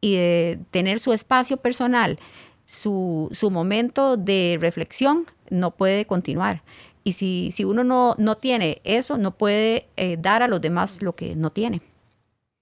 y 0.00 0.16
de 0.16 0.58
tener 0.70 1.00
su 1.00 1.12
espacio 1.12 1.56
personal, 1.56 2.18
su, 2.64 3.28
su 3.32 3.50
momento 3.50 4.16
de 4.16 4.58
reflexión, 4.60 5.26
no 5.50 5.70
puede 5.70 6.04
continuar. 6.06 6.62
Y 7.04 7.14
si, 7.14 7.50
si 7.52 7.64
uno 7.64 7.84
no, 7.84 8.14
no 8.18 8.36
tiene 8.36 8.82
eso, 8.84 9.16
no 9.16 9.30
puede 9.30 9.86
eh, 9.96 10.18
dar 10.20 10.42
a 10.42 10.48
los 10.48 10.60
demás 10.60 11.00
lo 11.00 11.14
que 11.14 11.34
no 11.34 11.50
tiene. 11.50 11.80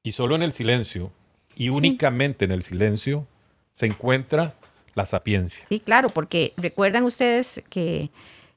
Y 0.04 0.12
solo 0.12 0.36
en 0.36 0.42
el 0.42 0.52
silencio 0.52 1.10
y 1.56 1.70
únicamente 1.70 2.44
en 2.44 2.52
el 2.52 2.62
silencio 2.62 3.26
se 3.72 3.86
encuentra 3.86 4.54
la 4.96 5.06
sapiencia. 5.06 5.64
Sí, 5.68 5.78
claro, 5.78 6.08
porque 6.08 6.52
recuerdan 6.56 7.04
ustedes 7.04 7.62
que 7.70 8.10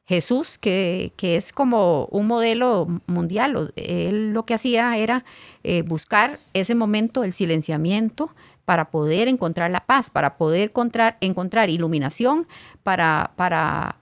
Jesús, 0.07 0.57
que, 0.57 1.11
que 1.17 1.35
es 1.35 1.53
como 1.53 2.05
un 2.05 2.25
modelo 2.25 2.87
mundial, 3.05 3.73
él 3.75 4.33
lo 4.33 4.43
que 4.43 4.55
hacía 4.55 4.97
era 4.97 5.23
eh, 5.63 5.83
buscar 5.83 6.39
ese 6.53 6.73
momento, 6.73 7.23
el 7.23 7.33
silenciamiento, 7.33 8.33
para 8.65 8.89
poder 8.89 9.27
encontrar 9.27 9.69
la 9.69 9.85
paz, 9.85 10.09
para 10.09 10.37
poder 10.37 10.69
encontrar, 10.69 11.17
encontrar 11.21 11.69
iluminación, 11.69 12.47
para, 12.83 13.33
para 13.35 13.97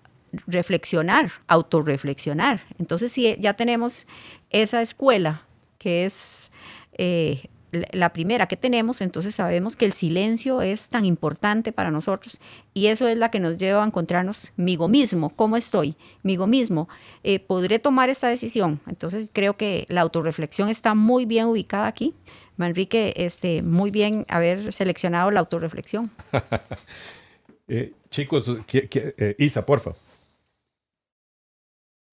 reflexionar, 0.45 1.31
autorreflexionar. 1.47 2.61
Entonces, 2.77 3.11
si 3.11 3.35
ya 3.39 3.55
tenemos 3.55 4.07
esa 4.49 4.81
escuela 4.81 5.43
que 5.77 6.05
es 6.05 6.51
eh, 6.97 7.49
la 7.71 8.13
primera 8.13 8.47
que 8.47 8.55
tenemos, 8.55 9.01
entonces 9.01 9.35
sabemos 9.35 9.75
que 9.75 9.85
el 9.85 9.91
silencio 9.91 10.61
es 10.61 10.89
tan 10.89 11.05
importante 11.05 11.71
para 11.71 11.91
nosotros 11.91 12.39
y 12.73 12.87
eso 12.87 13.07
es 13.07 13.17
la 13.17 13.29
que 13.29 13.39
nos 13.39 13.57
lleva 13.57 13.83
a 13.83 13.85
encontrarnos 13.85 14.53
migo 14.55 14.87
mismo, 14.87 15.29
cómo 15.29 15.57
estoy, 15.57 15.95
migo 16.23 16.47
mismo, 16.47 16.87
eh, 17.23 17.39
podré 17.39 17.79
tomar 17.79 18.09
esta 18.09 18.27
decisión. 18.27 18.79
Entonces 18.87 19.29
creo 19.31 19.57
que 19.57 19.85
la 19.89 20.01
autorreflexión 20.01 20.69
está 20.69 20.95
muy 20.95 21.25
bien 21.25 21.47
ubicada 21.47 21.87
aquí. 21.87 22.13
Manrique, 22.55 23.13
este, 23.17 23.61
muy 23.61 23.91
bien 23.91 24.25
haber 24.29 24.73
seleccionado 24.73 25.29
la 25.31 25.41
autorreflexión. 25.41 26.09
eh, 27.67 27.93
chicos, 28.09 28.51
eh, 28.73 29.35
Isa, 29.37 29.65
porfa. 29.65 29.93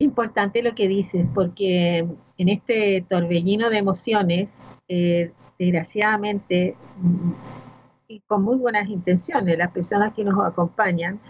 Importante 0.00 0.62
lo 0.62 0.74
que 0.74 0.88
dices, 0.88 1.24
porque 1.34 2.06
en 2.36 2.48
este 2.48 3.06
torbellino 3.08 3.70
de 3.70 3.78
emociones, 3.78 4.52
eh, 4.88 5.30
desgraciadamente, 5.58 6.76
mm, 6.98 7.32
y 8.08 8.20
con 8.20 8.42
muy 8.42 8.56
buenas 8.56 8.88
intenciones, 8.88 9.56
las 9.56 9.70
personas 9.70 10.12
que 10.12 10.24
nos 10.24 10.38
acompañan 10.44 11.20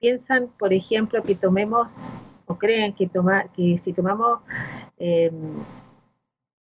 piensan, 0.00 0.48
por 0.58 0.72
ejemplo, 0.72 1.22
que 1.22 1.34
tomemos 1.34 1.92
o 2.46 2.56
creen 2.56 2.92
que, 2.94 3.06
toma, 3.06 3.44
que 3.54 3.78
si 3.78 3.92
tomamos, 3.92 4.40
em, 4.98 5.32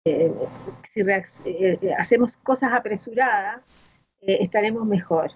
eh, 0.05 0.33
si 0.93 1.01
eh, 1.45 1.79
hacemos 1.99 2.37
cosas 2.39 2.73
apresuradas, 2.73 3.61
estaremos 4.21 4.87
mejor. 4.87 5.31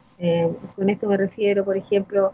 con 0.74 0.88
esto 0.88 1.06
me 1.06 1.16
refiero, 1.16 1.64
por 1.64 1.76
ejemplo, 1.76 2.32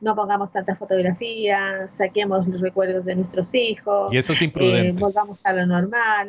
no 0.00 0.16
pongamos 0.16 0.52
tantas 0.52 0.78
fotografías, 0.78 1.94
saquemos 1.94 2.46
los 2.46 2.60
recuerdos 2.60 3.04
de 3.04 3.16
nuestros 3.16 3.54
hijos, 3.54 4.12
y 4.12 4.18
eso 4.18 4.32
es 4.32 4.42
imprudente. 4.42 5.00
volvamos 5.00 5.38
a 5.44 5.52
lo 5.52 5.66
normal. 5.66 6.28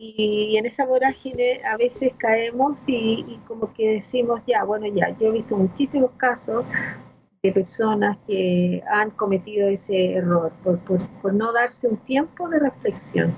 Y, 0.00 0.56
en 0.56 0.66
esa 0.66 0.86
vorágine 0.86 1.60
a 1.64 1.76
veces 1.76 2.12
caemos 2.16 2.82
y, 2.86 3.40
como 3.48 3.72
que 3.74 3.94
decimos, 3.94 4.40
ya, 4.46 4.62
bueno, 4.62 4.86
ya, 4.86 5.10
yo 5.18 5.28
he 5.28 5.32
visto 5.32 5.56
muchísimos 5.56 6.12
casos 6.16 6.64
de 7.42 7.52
personas 7.52 8.16
que 8.26 8.82
han 8.88 9.10
cometido 9.10 9.66
ese 9.66 10.14
error 10.14 10.52
por, 10.62 10.78
por, 10.78 11.34
no 11.34 11.52
darse 11.52 11.88
un 11.88 11.96
tiempo 11.96 12.48
de 12.48 12.60
reflexión, 12.60 13.34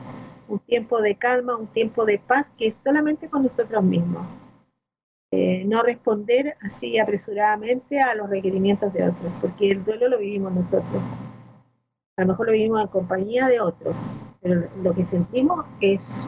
un 0.48 0.58
tiempo 0.58 1.00
de 1.00 1.14
calma, 1.14 1.56
un 1.56 1.66
tiempo 1.66 2.04
de 2.04 2.18
paz 2.18 2.50
que 2.58 2.68
es 2.68 2.74
solamente 2.74 3.28
con 3.28 3.42
nosotros 3.42 3.82
mismos. 3.82 4.26
Eh, 5.32 5.64
no 5.64 5.82
responder 5.82 6.56
así 6.60 6.98
apresuradamente 6.98 8.02
a 8.02 8.14
los 8.14 8.28
requerimientos 8.28 8.92
de 8.92 9.04
otros, 9.08 9.32
porque 9.40 9.70
el 9.70 9.82
duelo 9.82 10.08
lo 10.08 10.18
vivimos 10.18 10.52
nosotros. 10.52 11.02
A 12.18 12.22
lo 12.22 12.28
mejor 12.28 12.46
lo 12.46 12.52
vivimos 12.52 12.82
en 12.82 12.88
compañía 12.88 13.46
de 13.46 13.60
otros, 13.60 13.94
pero 14.42 14.68
lo 14.82 14.92
que 14.92 15.04
sentimos 15.04 15.64
es 15.80 16.26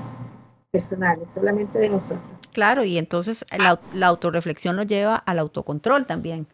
personales, 0.72 1.28
solamente 1.34 1.78
de 1.78 1.90
nosotros. 1.90 2.18
Claro, 2.52 2.82
y 2.82 2.98
entonces 2.98 3.44
la, 3.56 3.78
la 3.94 4.06
autorreflexión 4.08 4.74
nos 4.74 4.86
lleva 4.86 5.14
al 5.16 5.38
autocontrol 5.38 6.06
también, 6.06 6.46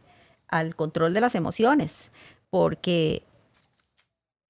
al 0.49 0.75
control 0.77 1.15
de 1.15 1.21
las 1.21 1.35
emociones, 1.35 2.11
porque 2.51 3.23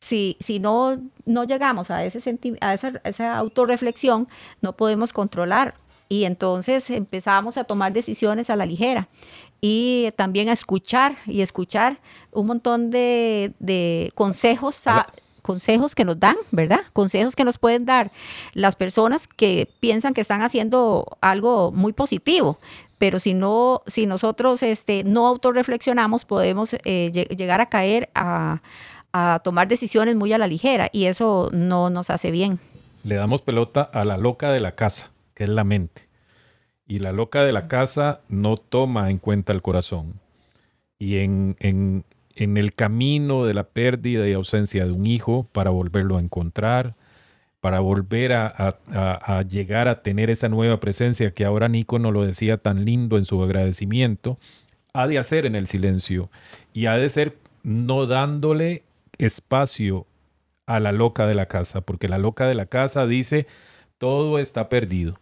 si, 0.00 0.36
si 0.40 0.58
no, 0.58 0.98
no 1.26 1.44
llegamos 1.44 1.90
a, 1.90 2.04
ese 2.04 2.38
a 2.60 2.74
esa, 2.74 3.00
esa 3.04 3.36
autorreflexión, 3.36 4.28
no 4.62 4.74
podemos 4.76 5.12
controlar 5.12 5.74
y 6.08 6.24
entonces 6.24 6.88
empezamos 6.90 7.58
a 7.58 7.64
tomar 7.64 7.92
decisiones 7.92 8.48
a 8.48 8.56
la 8.56 8.64
ligera 8.64 9.08
y 9.60 10.10
también 10.16 10.48
a 10.48 10.52
escuchar 10.52 11.16
y 11.26 11.42
escuchar 11.42 11.98
un 12.32 12.46
montón 12.46 12.90
de, 12.90 13.52
de 13.58 14.12
consejos 14.14 14.82
consejos 15.48 15.94
que 15.94 16.04
nos 16.04 16.20
dan, 16.20 16.36
¿verdad? 16.50 16.80
Consejos 16.92 17.34
que 17.34 17.42
nos 17.42 17.56
pueden 17.56 17.86
dar 17.86 18.12
las 18.52 18.76
personas 18.76 19.26
que 19.26 19.66
piensan 19.80 20.12
que 20.12 20.20
están 20.20 20.42
haciendo 20.42 21.16
algo 21.22 21.72
muy 21.72 21.94
positivo. 21.94 22.58
Pero 22.98 23.18
si 23.18 23.32
no, 23.32 23.80
si 23.86 24.04
nosotros 24.04 24.62
este, 24.62 25.04
no 25.04 25.26
autorreflexionamos, 25.26 26.26
podemos 26.26 26.76
eh, 26.84 27.10
llegar 27.34 27.62
a 27.62 27.70
caer 27.70 28.10
a, 28.14 28.60
a 29.14 29.40
tomar 29.42 29.68
decisiones 29.68 30.16
muy 30.16 30.34
a 30.34 30.38
la 30.38 30.46
ligera 30.46 30.90
y 30.92 31.06
eso 31.06 31.48
no 31.54 31.88
nos 31.88 32.10
hace 32.10 32.30
bien. 32.30 32.60
Le 33.02 33.14
damos 33.14 33.40
pelota 33.40 33.80
a 33.80 34.04
la 34.04 34.18
loca 34.18 34.52
de 34.52 34.60
la 34.60 34.72
casa, 34.72 35.12
que 35.32 35.44
es 35.44 35.48
la 35.48 35.64
mente. 35.64 36.08
Y 36.86 36.98
la 36.98 37.12
loca 37.12 37.42
de 37.42 37.52
la 37.52 37.68
casa 37.68 38.20
no 38.28 38.58
toma 38.58 39.08
en 39.08 39.16
cuenta 39.16 39.54
el 39.54 39.62
corazón. 39.62 40.20
Y 40.98 41.20
en, 41.20 41.56
en, 41.60 42.04
en 42.38 42.56
el 42.56 42.72
camino 42.72 43.44
de 43.44 43.52
la 43.52 43.64
pérdida 43.64 44.28
y 44.28 44.32
ausencia 44.32 44.84
de 44.84 44.92
un 44.92 45.06
hijo 45.06 45.48
para 45.52 45.70
volverlo 45.70 46.16
a 46.16 46.20
encontrar, 46.20 46.94
para 47.60 47.80
volver 47.80 48.32
a, 48.32 49.42
llegar 49.50 49.88
a 49.88 50.02
tener 50.02 50.30
esa 50.30 50.48
nueva 50.48 50.78
presencia 50.78 51.32
que 51.32 51.44
ahora 51.44 51.68
Nico 51.68 51.98
nos 51.98 52.12
lo 52.12 52.24
decía 52.24 52.56
tan 52.56 52.84
lindo 52.84 53.18
en 53.18 53.24
su 53.24 53.42
agradecimiento, 53.42 54.38
ha 54.92 55.08
de 55.08 55.18
hacer 55.18 55.46
en 55.46 55.56
el 55.56 55.66
silencio 55.66 56.30
y 56.72 56.86
ha 56.86 56.96
de 56.96 57.08
ser 57.08 57.36
no 57.64 58.06
dándole 58.06 58.84
espacio 59.18 60.06
a 60.66 60.78
la 60.78 60.92
loca 60.92 61.26
de 61.26 61.34
la 61.34 61.46
casa, 61.46 61.80
porque 61.80 62.06
la 62.06 62.18
loca 62.18 62.46
de 62.46 62.54
la 62.54 62.66
casa 62.66 63.08
dice, 63.08 63.48
todo 63.98 64.38
está 64.38 64.68
perdido. 64.68 65.18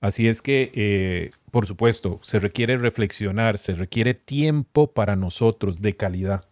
Así 0.00 0.28
es 0.28 0.40
que 0.40 0.70
eh, 0.74 1.30
por 1.50 1.66
supuesto, 1.66 2.20
se 2.22 2.38
requiere 2.38 2.76
reflexionar, 2.76 3.58
se 3.58 3.74
requiere 3.74 4.14
tiempo 4.14 4.92
para 4.92 5.16
nosotros 5.16 5.80
de 5.80 5.96
calidad. 5.96 6.44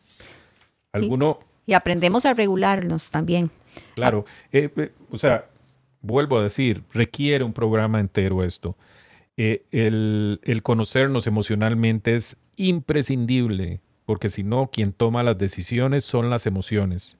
Alguno... 0.93 1.41
Y, 1.67 1.75
aprendemos 1.75 2.27
a 2.27 2.35
regularnos 2.35 3.11
también. 3.11 3.51
Claro, 3.95 4.25
eh, 4.53 4.71
eh, 4.77 4.93
o 5.11 5.19
sea, 5.19 5.47
vuelvo 6.01 6.39
a 6.39 6.43
decir, 6.43 6.85
requiere 6.93 7.45
un 7.45 7.53
programa 7.53 8.01
entero 8.01 8.45
esto. 8.45 8.77
Eh, 9.37 9.65
el, 9.71 10.41
el 10.45 10.63
conocernos 10.63 11.27
emocionalmente 11.27 12.15
es 12.15 12.37
imprescindible, 12.57 13.81
porque 14.07 14.29
si 14.29 14.45
no, 14.45 14.71
quien 14.71 14.93
toma 14.93 15.23
las 15.23 15.37
decisiones 15.37 16.05
son 16.05 16.31
las 16.31 16.47
emociones 16.47 17.19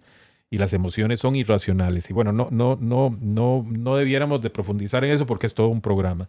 y 0.51 0.59
las 0.59 0.73
emociones 0.73 1.21
son 1.21 1.37
irracionales. 1.37 2.09
Y 2.09 2.13
bueno, 2.13 2.33
no, 2.33 2.49
no, 2.51 2.77
no, 2.81 3.15
no, 3.21 3.65
no 3.69 3.97
debiéramos 3.97 4.41
de 4.41 4.51
profundizar 4.51 5.05
en 5.05 5.13
eso 5.13 5.27
porque 5.27 5.47
es 5.47 5.55
todo 5.55 5.69
un 5.69 5.81
programa. 5.81 6.29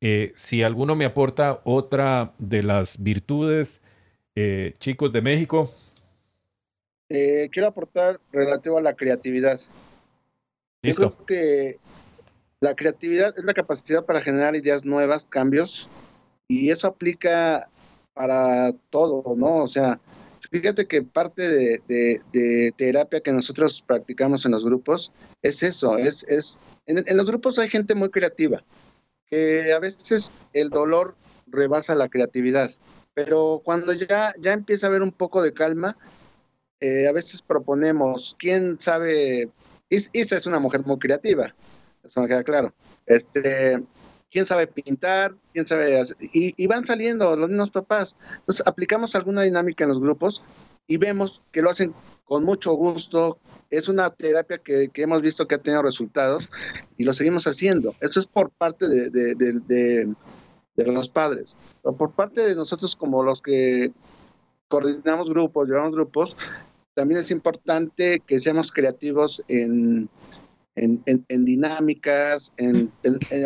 Eh, 0.00 0.32
si 0.36 0.62
alguno 0.62 0.94
me 0.94 1.04
aporta 1.04 1.60
otra 1.64 2.32
de 2.38 2.62
las 2.62 3.02
virtudes, 3.02 3.82
eh, 4.34 4.74
chicos 4.78 5.12
de 5.12 5.22
México. 5.22 5.72
Eh, 7.08 7.48
quiero 7.50 7.68
aportar 7.68 8.20
relativo 8.32 8.78
a 8.78 8.82
la 8.82 8.94
creatividad. 8.94 9.60
Listo. 10.82 11.14
creo 11.14 11.26
que 11.26 11.78
la 12.60 12.74
creatividad 12.74 13.36
es 13.36 13.44
la 13.44 13.54
capacidad 13.54 14.04
para 14.04 14.22
generar 14.22 14.54
ideas 14.54 14.84
nuevas, 14.84 15.24
cambios, 15.24 15.88
y 16.48 16.70
eso 16.70 16.86
aplica 16.86 17.68
para 18.14 18.72
todo, 18.90 19.34
¿no? 19.36 19.64
O 19.64 19.68
sea, 19.68 19.98
fíjate 20.50 20.86
que 20.86 21.02
parte 21.02 21.80
de, 21.88 22.72
terapia 22.76 23.20
que 23.20 23.32
nosotros 23.32 23.82
practicamos 23.82 24.44
en 24.44 24.52
los 24.52 24.64
grupos 24.64 25.12
es 25.42 25.62
eso, 25.62 25.98
es, 25.98 26.24
es 26.28 26.60
en 26.86 27.16
los 27.16 27.26
grupos 27.26 27.58
hay 27.58 27.68
gente 27.68 27.94
muy 27.94 28.10
creativa, 28.10 28.62
que 29.28 29.72
a 29.72 29.78
veces 29.78 30.32
el 30.52 30.70
dolor 30.70 31.14
rebasa 31.46 31.94
la 31.94 32.08
creatividad, 32.08 32.70
pero 33.14 33.60
cuando 33.64 33.92
ya, 33.92 34.34
ya 34.38 34.52
empieza 34.52 34.86
a 34.86 34.90
haber 34.90 35.02
un 35.02 35.12
poco 35.12 35.42
de 35.42 35.52
calma, 35.52 35.96
eh, 36.80 37.08
a 37.08 37.12
veces 37.12 37.42
proponemos, 37.42 38.36
quién 38.38 38.80
sabe, 38.80 39.50
Isa 39.88 40.36
es 40.36 40.46
una 40.46 40.58
mujer 40.58 40.82
muy 40.84 40.98
creativa, 40.98 41.54
eso 42.04 42.20
me 42.20 42.28
queda 42.28 42.44
claro, 42.44 42.74
este, 43.06 43.82
quién 44.30 44.46
sabe 44.46 44.66
pintar, 44.66 45.34
quién 45.52 45.66
sabe, 45.66 46.02
y, 46.32 46.54
y, 46.62 46.66
van 46.66 46.86
saliendo 46.86 47.34
los 47.36 47.48
mismos 47.48 47.70
papás. 47.70 48.16
Entonces 48.36 48.66
aplicamos 48.66 49.14
alguna 49.14 49.42
dinámica 49.42 49.84
en 49.84 49.90
los 49.90 50.00
grupos 50.00 50.42
y 50.86 50.98
vemos 50.98 51.42
que 51.52 51.62
lo 51.62 51.70
hacen 51.70 51.94
con 52.26 52.44
mucho 52.44 52.74
gusto. 52.74 53.38
Es 53.70 53.88
una 53.88 54.10
terapia 54.10 54.58
que, 54.58 54.90
hemos 54.94 55.22
visto 55.22 55.48
que 55.48 55.54
ha 55.54 55.58
tenido 55.58 55.82
resultados 55.82 56.50
y 56.98 57.04
lo 57.04 57.14
seguimos 57.14 57.46
haciendo. 57.46 57.94
Eso 58.00 58.20
es 58.20 58.26
por 58.26 58.50
parte 58.50 58.86
de, 58.88 60.14
los 60.76 61.08
padres. 61.08 61.56
Pero 61.82 61.96
por 61.96 62.12
parte 62.12 62.42
de 62.42 62.54
nosotros 62.54 62.94
como 62.94 63.22
los 63.22 63.40
que 63.40 63.92
coordinamos 64.68 65.30
grupos, 65.30 65.68
llevamos 65.68 65.94
grupos, 65.94 66.36
también 66.94 67.20
es 67.20 67.30
importante 67.30 68.20
que 68.26 68.40
seamos 68.40 68.72
creativos 68.72 69.42
en, 69.48 70.08
dinámicas, 71.28 72.52
en, 72.56 72.92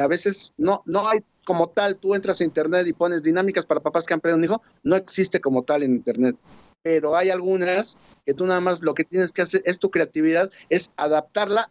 a 0.00 0.06
veces 0.06 0.52
no, 0.56 0.82
no 0.86 1.08
hay 1.08 1.20
como 1.44 1.68
tal, 1.68 1.96
tú 1.96 2.14
entras 2.14 2.40
a 2.40 2.44
internet 2.44 2.86
y 2.86 2.92
pones 2.92 3.22
dinámicas 3.22 3.66
para 3.66 3.80
papás 3.80 4.06
que 4.06 4.14
han 4.14 4.20
perdido 4.20 4.38
un 4.38 4.44
hijo, 4.44 4.62
no 4.82 4.94
existe 4.96 5.40
como 5.40 5.64
tal 5.64 5.82
en 5.82 5.92
internet 5.92 6.36
pero 6.82 7.16
hay 7.16 7.30
algunas 7.30 7.98
que 8.24 8.34
tú 8.34 8.46
nada 8.46 8.60
más 8.60 8.82
lo 8.82 8.94
que 8.94 9.04
tienes 9.04 9.32
que 9.32 9.42
hacer 9.42 9.62
es 9.64 9.78
tu 9.78 9.90
creatividad, 9.90 10.50
es 10.68 10.92
adaptarla 10.96 11.70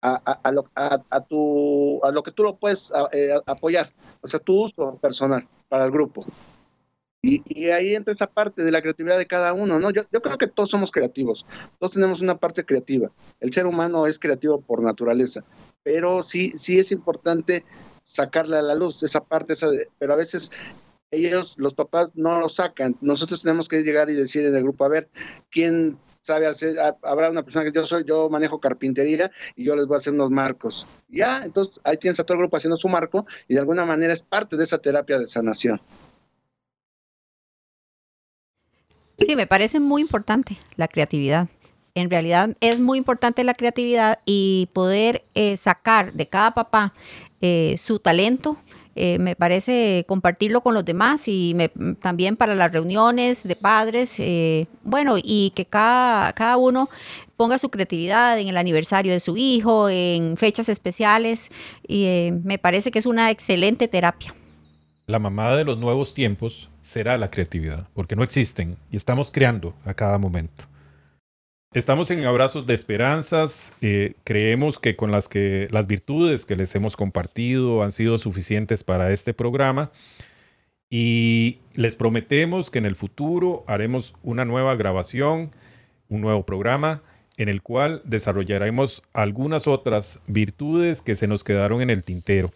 a, 0.00 0.52
lo, 0.52 0.66
a, 0.74 1.20
tu, 1.22 2.04
a 2.04 2.10
lo 2.10 2.22
que 2.22 2.30
tú 2.30 2.42
lo 2.42 2.56
puedes 2.56 2.92
eh, 3.12 3.34
apoyar, 3.46 3.90
o 4.20 4.26
sea, 4.26 4.38
tu 4.38 4.64
uso 4.64 4.98
personal 5.00 5.48
para 5.68 5.86
el 5.86 5.90
grupo. 5.90 6.26
Y, 7.22 7.70
ahí 7.70 7.94
entra 7.94 8.12
esa 8.12 8.26
parte 8.26 8.62
de 8.62 8.70
la 8.70 8.82
creatividad 8.82 9.16
de 9.16 9.26
cada 9.26 9.54
uno, 9.54 9.78
¿no? 9.78 9.90
Yo, 9.90 10.02
yo 10.12 10.20
creo 10.20 10.36
que 10.36 10.46
todos 10.46 10.68
somos 10.68 10.90
creativos, 10.90 11.46
todos 11.78 11.94
tenemos 11.94 12.20
una 12.20 12.36
parte 12.36 12.66
creativa. 12.66 13.10
El 13.40 13.50
ser 13.50 13.64
humano 13.66 14.06
es 14.06 14.18
creativo 14.18 14.60
por 14.60 14.82
naturaleza, 14.82 15.42
pero 15.82 16.22
sí, 16.22 16.50
sí 16.50 16.78
es 16.78 16.92
importante 16.92 17.64
sacarle 18.02 18.58
a 18.58 18.62
la 18.62 18.74
luz 18.74 19.02
esa 19.02 19.24
parte, 19.24 19.54
esa 19.54 19.68
pero 19.98 20.12
a 20.12 20.16
veces 20.16 20.52
ellos, 21.14 21.54
los 21.58 21.74
papás, 21.74 22.10
no 22.14 22.40
lo 22.40 22.48
sacan. 22.48 22.96
Nosotros 23.00 23.42
tenemos 23.42 23.68
que 23.68 23.82
llegar 23.82 24.10
y 24.10 24.14
decir 24.14 24.44
en 24.46 24.54
el 24.54 24.62
grupo, 24.62 24.84
a 24.84 24.88
ver, 24.88 25.08
¿quién 25.50 25.98
sabe 26.22 26.46
hacer? 26.46 26.76
Habrá 27.02 27.30
una 27.30 27.42
persona 27.42 27.64
que 27.64 27.72
yo 27.72 27.86
soy, 27.86 28.04
yo 28.04 28.28
manejo 28.30 28.58
carpintería 28.58 29.30
y 29.56 29.64
yo 29.64 29.76
les 29.76 29.86
voy 29.86 29.96
a 29.96 29.98
hacer 29.98 30.12
unos 30.12 30.30
marcos. 30.30 30.88
Ya, 31.08 31.42
entonces 31.44 31.80
ahí 31.84 31.96
tienes 31.96 32.18
a 32.18 32.24
todo 32.24 32.34
el 32.36 32.40
grupo 32.40 32.56
haciendo 32.56 32.76
su 32.76 32.88
marco 32.88 33.26
y 33.46 33.54
de 33.54 33.60
alguna 33.60 33.84
manera 33.84 34.12
es 34.12 34.22
parte 34.22 34.56
de 34.56 34.64
esa 34.64 34.78
terapia 34.78 35.18
de 35.18 35.26
sanación. 35.26 35.80
Sí, 39.18 39.36
me 39.36 39.46
parece 39.46 39.80
muy 39.80 40.02
importante 40.02 40.56
la 40.76 40.88
creatividad. 40.88 41.48
En 41.94 42.10
realidad 42.10 42.56
es 42.60 42.80
muy 42.80 42.98
importante 42.98 43.44
la 43.44 43.54
creatividad 43.54 44.18
y 44.24 44.68
poder 44.72 45.22
eh, 45.34 45.56
sacar 45.56 46.12
de 46.12 46.26
cada 46.26 46.52
papá 46.52 46.92
eh, 47.40 47.76
su 47.78 48.00
talento. 48.00 48.56
Eh, 48.96 49.18
me 49.18 49.36
parece 49.36 50.04
compartirlo 50.06 50.60
con 50.60 50.74
los 50.74 50.84
demás 50.84 51.24
y 51.26 51.56
también 52.00 52.36
para 52.36 52.54
las 52.54 52.72
reuniones 52.72 53.42
de 53.42 53.56
padres, 53.56 54.22
bueno, 54.82 55.16
y 55.22 55.52
que 55.54 55.64
cada, 55.64 56.32
cada 56.32 56.56
uno 56.56 56.88
ponga 57.36 57.58
su 57.58 57.70
creatividad 57.70 58.38
en 58.38 58.48
el 58.48 58.56
aniversario 58.56 59.12
de 59.12 59.20
su 59.20 59.36
hijo, 59.36 59.88
en 59.88 60.36
fechas 60.36 60.68
especiales, 60.68 61.50
y 61.86 62.30
me 62.44 62.58
parece 62.58 62.90
que 62.90 62.98
es 62.98 63.06
una 63.06 63.30
excelente 63.30 63.88
terapia. 63.88 64.34
La 65.06 65.18
mamá 65.18 65.54
de 65.54 65.64
los 65.64 65.78
nuevos 65.78 66.14
tiempos 66.14 66.70
será 66.82 67.18
la 67.18 67.30
creatividad, 67.30 67.88
porque 67.94 68.16
no 68.16 68.22
existen 68.22 68.76
y 68.90 68.96
estamos 68.96 69.30
creando 69.30 69.74
a 69.84 69.94
cada 69.94 70.18
momento. 70.18 70.64
Estamos 71.74 72.12
en 72.12 72.24
abrazos 72.24 72.66
de 72.66 72.74
esperanzas. 72.74 73.72
Eh, 73.80 74.14
creemos 74.22 74.78
que 74.78 74.94
con 74.94 75.10
las 75.10 75.26
que 75.26 75.66
las 75.72 75.88
virtudes 75.88 76.44
que 76.44 76.54
les 76.54 76.72
hemos 76.76 76.96
compartido 76.96 77.82
han 77.82 77.90
sido 77.90 78.16
suficientes 78.16 78.84
para 78.84 79.10
este 79.10 79.34
programa 79.34 79.90
y 80.88 81.58
les 81.74 81.96
prometemos 81.96 82.70
que 82.70 82.78
en 82.78 82.86
el 82.86 82.94
futuro 82.94 83.64
haremos 83.66 84.14
una 84.22 84.44
nueva 84.44 84.76
grabación, 84.76 85.50
un 86.08 86.20
nuevo 86.20 86.46
programa 86.46 87.02
en 87.38 87.48
el 87.48 87.60
cual 87.60 88.02
desarrollaremos 88.04 89.02
algunas 89.12 89.66
otras 89.66 90.20
virtudes 90.28 91.02
que 91.02 91.16
se 91.16 91.26
nos 91.26 91.42
quedaron 91.42 91.82
en 91.82 91.90
el 91.90 92.04
tintero. 92.04 92.52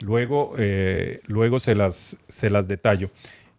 Luego, 0.00 0.52
eh, 0.58 1.20
luego 1.24 1.60
se, 1.60 1.74
las, 1.74 2.18
se 2.28 2.50
las 2.50 2.68
detallo. 2.68 3.10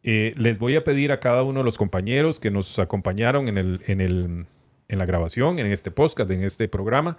Eh, 0.03 0.35
les 0.37 0.59
voy 0.59 0.75
a 0.75 0.83
pedir 0.83 1.11
a 1.11 1.19
cada 1.19 1.41
uno 1.41 1.61
de 1.61 1.63
los 1.63 1.79
compañeros 1.79 2.39
que 2.39 2.51
nos 2.51 2.77
acompañaron 2.77 3.47
en, 3.47 3.57
el, 3.57 3.81
en, 3.87 4.01
el, 4.01 4.45
en 4.91 4.99
la 4.99 5.05
grabación, 5.05 5.57
en 5.57 5.67
este 5.67 5.89
podcast, 5.89 6.29
en 6.29 6.43
este 6.43 6.67
programa, 6.67 7.17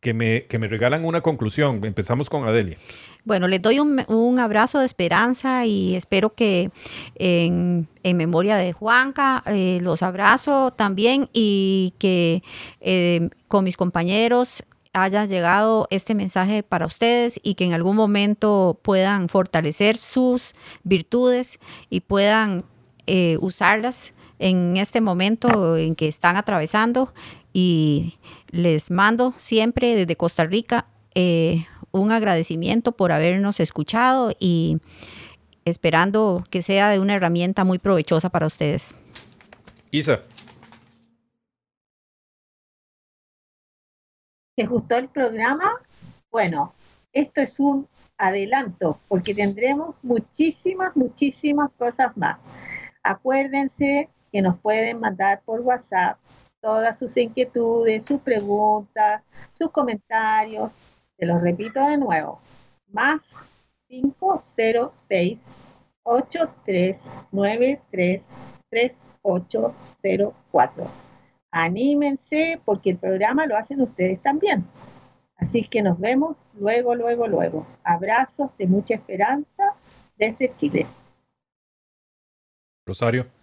que 0.00 0.14
me, 0.14 0.44
que 0.44 0.58
me 0.58 0.68
regalan 0.68 1.04
una 1.04 1.22
conclusión. 1.22 1.84
Empezamos 1.84 2.30
con 2.30 2.46
Adelia. 2.46 2.76
Bueno, 3.24 3.48
les 3.48 3.60
doy 3.60 3.80
un, 3.80 4.04
un 4.08 4.38
abrazo 4.38 4.78
de 4.78 4.86
esperanza 4.86 5.66
y 5.66 5.96
espero 5.96 6.34
que 6.34 6.70
en, 7.16 7.88
en 8.02 8.16
memoria 8.16 8.56
de 8.56 8.72
Juanca 8.72 9.42
eh, 9.46 9.78
los 9.80 10.02
abrazo 10.02 10.72
también 10.72 11.28
y 11.32 11.94
que 11.98 12.42
eh, 12.80 13.30
con 13.48 13.64
mis 13.64 13.76
compañeros 13.76 14.64
haya 14.92 15.24
llegado 15.24 15.88
este 15.90 16.14
mensaje 16.14 16.62
para 16.62 16.86
ustedes 16.86 17.40
y 17.42 17.54
que 17.54 17.64
en 17.64 17.72
algún 17.72 17.96
momento 17.96 18.78
puedan 18.82 19.28
fortalecer 19.28 19.96
sus 19.96 20.54
virtudes 20.84 21.58
y 21.90 22.00
puedan 22.00 22.64
eh, 23.06 23.38
usarlas 23.40 24.14
en 24.38 24.76
este 24.76 25.00
momento 25.00 25.76
en 25.76 25.94
que 25.94 26.08
están 26.08 26.36
atravesando. 26.36 27.12
Y 27.52 28.18
les 28.50 28.90
mando 28.90 29.32
siempre 29.36 29.94
desde 29.94 30.16
Costa 30.16 30.44
Rica 30.44 30.86
eh, 31.14 31.66
un 31.92 32.12
agradecimiento 32.12 32.92
por 32.92 33.12
habernos 33.12 33.60
escuchado 33.60 34.32
y 34.38 34.78
esperando 35.64 36.44
que 36.50 36.62
sea 36.62 36.90
de 36.90 37.00
una 37.00 37.14
herramienta 37.14 37.64
muy 37.64 37.78
provechosa 37.78 38.30
para 38.30 38.46
ustedes. 38.46 38.94
Isa. 39.90 40.22
¿Te 44.54 44.66
gustó 44.66 44.96
el 44.96 45.08
programa? 45.08 45.70
Bueno, 46.30 46.74
esto 47.12 47.40
es 47.40 47.58
un 47.60 47.88
adelanto 48.18 48.98
porque 49.08 49.34
tendremos 49.34 49.96
muchísimas, 50.02 50.96
muchísimas 50.96 51.70
cosas 51.78 52.16
más. 52.16 52.38
Acuérdense 53.02 54.08
que 54.36 54.42
nos 54.42 54.60
pueden 54.60 55.00
mandar 55.00 55.40
por 55.46 55.62
WhatsApp 55.62 56.18
todas 56.60 56.98
sus 56.98 57.16
inquietudes, 57.16 58.04
sus 58.04 58.20
preguntas, 58.20 59.22
sus 59.52 59.70
comentarios. 59.70 60.70
Se 61.18 61.24
los 61.24 61.40
repito 61.40 61.80
de 61.80 61.96
nuevo. 61.96 62.38
Más 62.92 63.22
506 63.88 65.38
8393 66.02 68.20
3804 68.68 70.86
anímense 71.50 72.60
porque 72.62 72.90
el 72.90 72.98
programa 72.98 73.46
lo 73.46 73.56
hacen 73.56 73.80
ustedes 73.80 74.20
también. 74.20 74.66
Así 75.38 75.66
que 75.66 75.80
nos 75.80 75.98
vemos 75.98 76.36
luego, 76.60 76.94
luego, 76.94 77.26
luego. 77.26 77.66
Abrazos 77.82 78.50
de 78.58 78.66
mucha 78.66 78.96
esperanza 78.96 79.72
desde 80.18 80.54
Chile. 80.56 80.84
Rosario. 82.84 83.35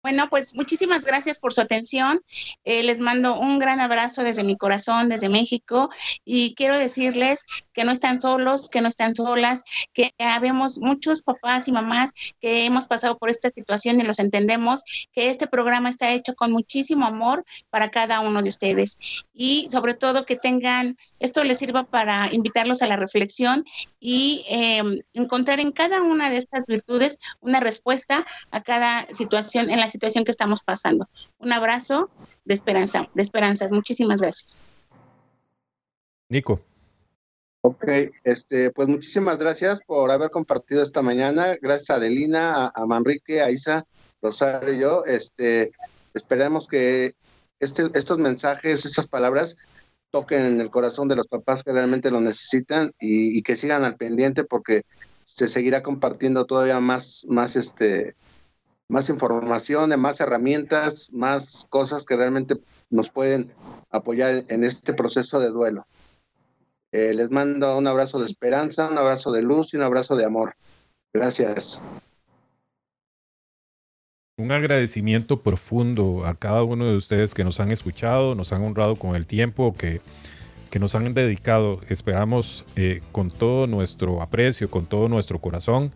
Bueno, 0.00 0.28
pues 0.30 0.54
muchísimas 0.54 1.04
gracias 1.04 1.40
por 1.40 1.52
su 1.52 1.60
atención. 1.60 2.22
Eh, 2.64 2.84
les 2.84 3.00
mando 3.00 3.38
un 3.38 3.58
gran 3.58 3.80
abrazo 3.80 4.22
desde 4.22 4.44
mi 4.44 4.56
corazón, 4.56 5.08
desde 5.08 5.28
México, 5.28 5.90
y 6.24 6.54
quiero 6.54 6.78
decirles 6.78 7.44
que 7.72 7.84
no 7.84 7.90
están 7.90 8.20
solos, 8.20 8.68
que 8.70 8.80
no 8.80 8.88
están 8.88 9.16
solas, 9.16 9.62
que 9.92 10.14
habemos 10.18 10.78
muchos 10.78 11.22
papás 11.22 11.66
y 11.66 11.72
mamás 11.72 12.12
que 12.40 12.64
hemos 12.64 12.86
pasado 12.86 13.18
por 13.18 13.28
esta 13.28 13.50
situación 13.50 13.98
y 13.98 14.04
los 14.04 14.20
entendemos, 14.20 14.84
que 15.12 15.30
este 15.30 15.48
programa 15.48 15.90
está 15.90 16.12
hecho 16.12 16.34
con 16.34 16.52
muchísimo 16.52 17.04
amor 17.04 17.44
para 17.68 17.90
cada 17.90 18.20
uno 18.20 18.40
de 18.40 18.50
ustedes. 18.50 18.98
Y 19.34 19.68
sobre 19.72 19.94
todo 19.94 20.26
que 20.26 20.36
tengan, 20.36 20.96
esto 21.18 21.42
les 21.42 21.58
sirva 21.58 21.84
para 21.84 22.32
invitarlos 22.32 22.82
a 22.82 22.86
la 22.86 22.96
reflexión 22.96 23.64
y 23.98 24.44
em, 24.48 25.00
encontrar 25.12 25.58
en 25.58 25.72
cada 25.72 26.02
una 26.02 26.30
de 26.30 26.36
estas 26.36 26.64
virtudes 26.66 27.18
una 27.40 27.58
respuesta 27.58 28.24
a 28.52 28.62
cada 28.62 29.08
situación 29.12 29.70
en 29.70 29.80
la 29.80 29.87
situación 29.88 29.98
situación 29.98 30.24
que 30.24 30.30
estamos 30.30 30.62
pasando. 30.62 31.08
Un 31.38 31.52
abrazo 31.52 32.10
de 32.44 32.54
esperanza, 32.54 33.08
de 33.14 33.22
esperanzas. 33.22 33.72
Muchísimas 33.72 34.20
gracias. 34.20 34.62
Nico. 36.28 36.60
Ok, 37.62 37.84
este, 38.22 38.70
pues 38.70 38.88
muchísimas 38.88 39.38
gracias 39.38 39.80
por 39.84 40.10
haber 40.10 40.30
compartido 40.30 40.82
esta 40.82 41.02
mañana. 41.02 41.56
Gracias 41.60 41.90
a 41.90 41.94
Adelina, 41.94 42.70
a, 42.72 42.86
Manrique, 42.86 43.42
a 43.42 43.50
Isa, 43.50 43.84
Rosario 44.22 44.72
y 44.72 44.78
yo. 44.78 45.04
Este, 45.04 45.72
esperemos 46.14 46.68
que 46.68 47.14
este, 47.58 47.90
estos 47.94 48.18
mensajes, 48.18 48.84
estas 48.84 49.08
palabras 49.08 49.56
toquen 50.10 50.42
en 50.42 50.60
el 50.60 50.70
corazón 50.70 51.08
de 51.08 51.16
los 51.16 51.26
papás 51.26 51.64
que 51.64 51.72
realmente 51.72 52.10
lo 52.10 52.20
necesitan 52.20 52.94
y, 53.00 53.36
y 53.36 53.42
que 53.42 53.56
sigan 53.56 53.84
al 53.84 53.96
pendiente 53.96 54.44
porque 54.44 54.84
se 55.24 55.48
seguirá 55.48 55.82
compartiendo 55.82 56.46
todavía 56.46 56.80
más, 56.80 57.26
más 57.28 57.56
este, 57.56 58.14
más 58.88 59.10
información, 59.10 59.98
más 60.00 60.20
herramientas, 60.20 61.12
más 61.12 61.66
cosas 61.68 62.04
que 62.06 62.16
realmente 62.16 62.56
nos 62.90 63.10
pueden 63.10 63.52
apoyar 63.90 64.44
en 64.48 64.64
este 64.64 64.94
proceso 64.94 65.38
de 65.40 65.50
duelo. 65.50 65.86
Eh, 66.90 67.12
les 67.14 67.30
mando 67.30 67.76
un 67.76 67.86
abrazo 67.86 68.18
de 68.18 68.24
esperanza, 68.26 68.88
un 68.88 68.96
abrazo 68.96 69.30
de 69.30 69.42
luz 69.42 69.74
y 69.74 69.76
un 69.76 69.82
abrazo 69.82 70.16
de 70.16 70.24
amor. 70.24 70.54
Gracias. 71.12 71.82
Un 74.38 74.52
agradecimiento 74.52 75.42
profundo 75.42 76.24
a 76.24 76.34
cada 76.34 76.62
uno 76.62 76.86
de 76.86 76.96
ustedes 76.96 77.34
que 77.34 77.44
nos 77.44 77.60
han 77.60 77.72
escuchado, 77.72 78.34
nos 78.34 78.52
han 78.52 78.62
honrado 78.62 78.96
con 78.96 79.16
el 79.16 79.26
tiempo 79.26 79.74
que, 79.76 80.00
que 80.70 80.78
nos 80.78 80.94
han 80.94 81.12
dedicado. 81.12 81.80
Esperamos 81.88 82.64
eh, 82.76 83.02
con 83.12 83.30
todo 83.30 83.66
nuestro 83.66 84.22
aprecio, 84.22 84.70
con 84.70 84.86
todo 84.86 85.08
nuestro 85.08 85.40
corazón, 85.40 85.92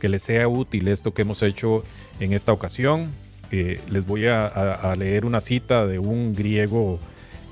que 0.00 0.08
les 0.08 0.22
sea 0.22 0.48
útil 0.48 0.88
esto 0.88 1.14
que 1.14 1.22
hemos 1.22 1.42
hecho 1.42 1.82
en 2.20 2.32
esta 2.32 2.52
ocasión. 2.52 3.10
Eh, 3.50 3.80
les 3.90 4.06
voy 4.06 4.26
a, 4.26 4.94
leer 4.98 5.24
una 5.24 5.40
cita 5.40 5.86
de 5.86 5.98
un 5.98 6.34
griego 6.34 6.98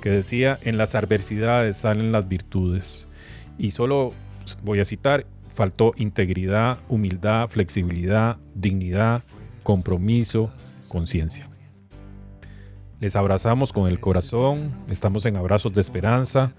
que 0.03 0.11
decía, 0.11 0.59
en 0.63 0.77
las 0.77 0.95
adversidades 0.95 1.79
salen 1.79 2.13
las 2.13 2.29
virtudes. 2.29 3.07
Y 3.59 3.71
solo 3.71 4.13
voy 4.63 4.81
a 4.81 4.85
citar, 4.85 5.27
faltó 5.55 5.93
integridad, 5.97 6.79
humildad, 6.89 7.49
flexibilidad, 7.49 8.37
dignidad, 8.55 9.23
compromiso, 9.63 10.53
conciencia. 10.89 11.49
Les 13.01 13.17
abrazamos 13.17 13.73
con 13.73 13.89
el 13.89 14.01
corazón, 14.01 14.73
estamos 14.89 15.27
en 15.27 15.37
abrazos 15.37 15.75
de 15.75 15.81
esperanza. 15.81 16.53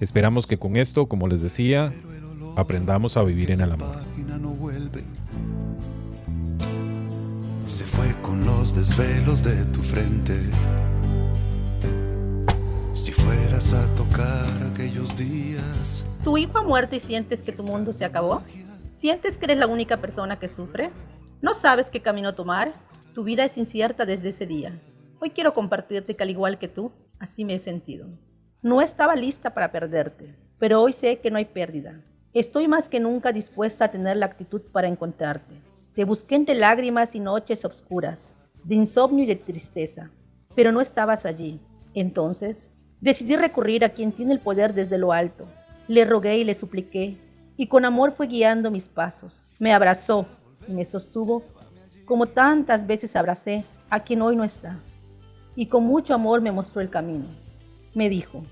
Esperamos 0.00 0.46
que 0.46 0.58
con 0.58 0.76
esto, 0.76 1.06
como 1.06 1.28
les 1.28 1.42
decía, 1.42 1.92
aprendamos 2.56 3.16
a 3.16 3.22
vivir 3.22 3.50
en 3.50 3.60
el 3.60 3.72
amor. 3.72 4.09
Se 7.80 7.86
fue 7.86 8.14
con 8.20 8.44
los 8.44 8.74
desvelos 8.74 9.42
de 9.42 9.64
tu 9.72 9.80
frente. 9.80 10.38
Si 12.92 13.10
fueras 13.10 13.72
a 13.72 13.94
tocar 13.94 14.44
aquellos 14.70 15.16
días. 15.16 16.04
¿Tu 16.22 16.36
hijo 16.36 16.58
ha 16.58 16.62
muerto 16.62 16.94
y 16.96 17.00
sientes 17.00 17.42
que 17.42 17.52
tu 17.52 17.62
mundo 17.62 17.94
se 17.94 18.04
acabó? 18.04 18.42
¿Sientes 18.90 19.38
que 19.38 19.46
eres 19.46 19.56
la 19.56 19.66
única 19.66 19.96
persona 19.96 20.38
que 20.38 20.48
sufre? 20.48 20.90
¿No 21.40 21.54
sabes 21.54 21.90
qué 21.90 22.02
camino 22.02 22.34
tomar? 22.34 22.74
Tu 23.14 23.24
vida 23.24 23.46
es 23.46 23.56
incierta 23.56 24.04
desde 24.04 24.28
ese 24.28 24.44
día. 24.44 24.78
Hoy 25.18 25.30
quiero 25.30 25.54
compartirte 25.54 26.14
que 26.14 26.22
al 26.22 26.28
igual 26.28 26.58
que 26.58 26.68
tú, 26.68 26.92
así 27.18 27.46
me 27.46 27.54
he 27.54 27.58
sentido. 27.58 28.08
No 28.60 28.82
estaba 28.82 29.16
lista 29.16 29.54
para 29.54 29.72
perderte, 29.72 30.36
pero 30.58 30.82
hoy 30.82 30.92
sé 30.92 31.20
que 31.20 31.30
no 31.30 31.38
hay 31.38 31.46
pérdida. 31.46 32.04
Estoy 32.34 32.68
más 32.68 32.90
que 32.90 33.00
nunca 33.00 33.32
dispuesta 33.32 33.86
a 33.86 33.90
tener 33.90 34.18
la 34.18 34.26
actitud 34.26 34.60
para 34.70 34.86
encontrarte. 34.86 35.69
Te 35.94 36.04
busqué 36.04 36.36
entre 36.36 36.54
lágrimas 36.54 37.14
y 37.14 37.20
noches 37.20 37.64
oscuras, 37.64 38.34
de 38.64 38.74
insomnio 38.76 39.24
y 39.24 39.26
de 39.26 39.36
tristeza, 39.36 40.10
pero 40.54 40.72
no 40.72 40.80
estabas 40.80 41.26
allí. 41.26 41.60
Entonces, 41.94 42.70
decidí 43.00 43.36
recurrir 43.36 43.84
a 43.84 43.90
quien 43.90 44.12
tiene 44.12 44.32
el 44.32 44.40
poder 44.40 44.74
desde 44.74 44.98
lo 44.98 45.12
alto. 45.12 45.46
Le 45.88 46.04
rogué 46.04 46.38
y 46.38 46.44
le 46.44 46.54
supliqué, 46.54 47.16
y 47.56 47.66
con 47.66 47.84
amor 47.84 48.12
fue 48.12 48.26
guiando 48.26 48.70
mis 48.70 48.88
pasos. 48.88 49.52
Me 49.58 49.72
abrazó 49.72 50.26
y 50.68 50.72
me 50.72 50.84
sostuvo, 50.84 51.42
como 52.04 52.26
tantas 52.26 52.86
veces 52.86 53.16
abracé 53.16 53.64
a 53.88 54.00
quien 54.00 54.22
hoy 54.22 54.36
no 54.36 54.44
está 54.44 54.78
y 55.60 55.66
con 55.66 55.84
mucho 55.84 56.14
amor 56.14 56.40
me 56.40 56.52
mostró 56.52 56.80
el 56.80 56.90
camino. 56.90 57.26
Me 57.94 58.08
dijo, 58.08 58.42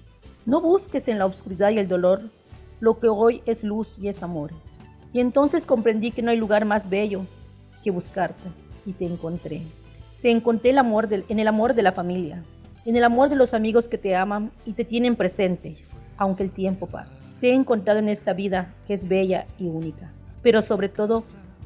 no 0.44 0.60
busques 0.60 1.08
en 1.08 1.18
la 1.18 1.26
oscuridad 1.26 1.70
y 1.70 1.78
el 1.78 1.88
dolor 1.88 2.20
lo 2.80 2.98
que 3.00 3.08
hoy 3.08 3.42
es 3.46 3.64
luz 3.64 3.98
y 3.98 4.08
es 4.08 4.22
amor. 4.22 4.50
Y 5.12 5.20
entonces 5.20 5.66
comprendí 5.66 6.10
que 6.10 6.22
no 6.22 6.30
hay 6.30 6.36
lugar 6.36 6.64
más 6.64 6.88
bello 6.88 7.22
que 7.82 7.90
buscarte 7.90 8.48
y 8.84 8.92
te 8.92 9.06
encontré. 9.06 9.62
Te 10.22 10.30
encontré 10.30 10.70
el 10.70 10.78
amor 10.78 11.08
en 11.10 11.38
el 11.38 11.48
amor 11.48 11.74
de 11.74 11.82
la 11.82 11.92
familia, 11.92 12.42
en 12.84 12.96
el 12.96 13.04
amor 13.04 13.28
de 13.28 13.36
los 13.36 13.54
amigos 13.54 13.88
que 13.88 13.98
te 13.98 14.16
aman 14.16 14.50
y 14.66 14.72
te 14.72 14.84
tienen 14.84 15.16
presente, 15.16 15.76
aunque 16.16 16.42
el 16.42 16.50
tiempo 16.50 16.86
pase. 16.86 17.20
Te 17.40 17.50
he 17.50 17.54
encontrado 17.54 18.00
en 18.00 18.08
esta 18.08 18.32
vida 18.32 18.74
que 18.86 18.94
es 18.94 19.06
bella 19.08 19.46
y 19.58 19.66
única, 19.66 20.12
pero 20.42 20.60
sobre 20.62 20.88
todo 20.88 21.22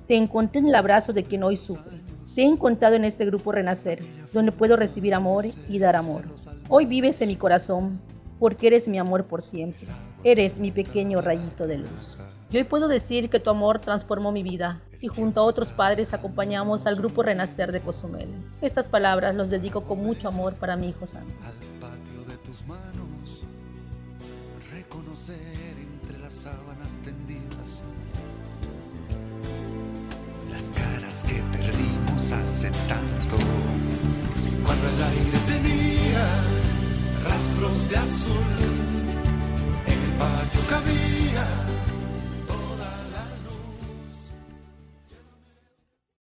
te 0.07 0.17
encontré 0.17 0.61
en 0.61 0.69
el 0.69 0.75
abrazo 0.75 1.13
de 1.13 1.25
quien 1.25 1.45
hoy 1.45 1.57
sufre, 1.57 2.01
te 2.35 2.41
he 2.43 2.47
encontrado 2.47 2.97
en 2.97 3.05
este 3.05 3.27
grupo 3.27 3.53
Renacer, 3.53 3.99
donde 4.33 4.53
puedo 4.53 4.77
recibir 4.77 5.13
amor 5.13 5.45
y 5.69 5.79
dar 5.79 5.97
amor. 5.97 6.25
Hoy 6.71 6.87
vives 6.87 7.21
en 7.21 7.29
mi 7.29 7.37
corazón, 7.37 8.01
porque 8.39 8.69
eres 8.69 8.89
mi 8.89 8.99
amor 8.99 9.27
por 9.27 9.43
siempre. 9.43 9.87
Eres 10.25 10.59
mi 10.59 10.71
pequeño 10.71 11.21
rayito 11.21 11.67
de 11.67 11.79
luz. 11.79 12.19
Y 12.53 12.59
hoy 12.59 12.65
puedo 12.65 12.87
decir 12.87 13.31
que 13.31 13.41
tu 13.41 13.49
amor 13.49 13.79
transformó 13.79 14.31
mi 14.31 14.43
vida 14.43 14.83
y 15.01 15.09
junto 15.09 15.41
a 15.41 15.45
otros 15.45 15.71
padres 15.71 16.13
acompañamos 16.13 16.87
al 16.87 16.97
grupo 16.97 17.23
Renacer 17.23 17.73
de 17.73 17.81
Cozumel. 17.81 18.29
Estas 18.61 18.91
palabras 18.91 19.35
los 19.35 19.49
dedico 19.49 19.85
con 19.85 19.99
mucho 19.99 20.29
amor 20.29 20.53
para 20.55 20.77
mi 20.77 20.91
hijo 20.91 21.07
santo. 21.07 21.33
tanto. 32.89 33.37
Cuando 34.65 34.89
el 34.89 35.03
aire 35.03 35.39
tenía 35.47 36.27
rastros 37.25 37.89
de 37.91 37.97
azul 37.97 38.83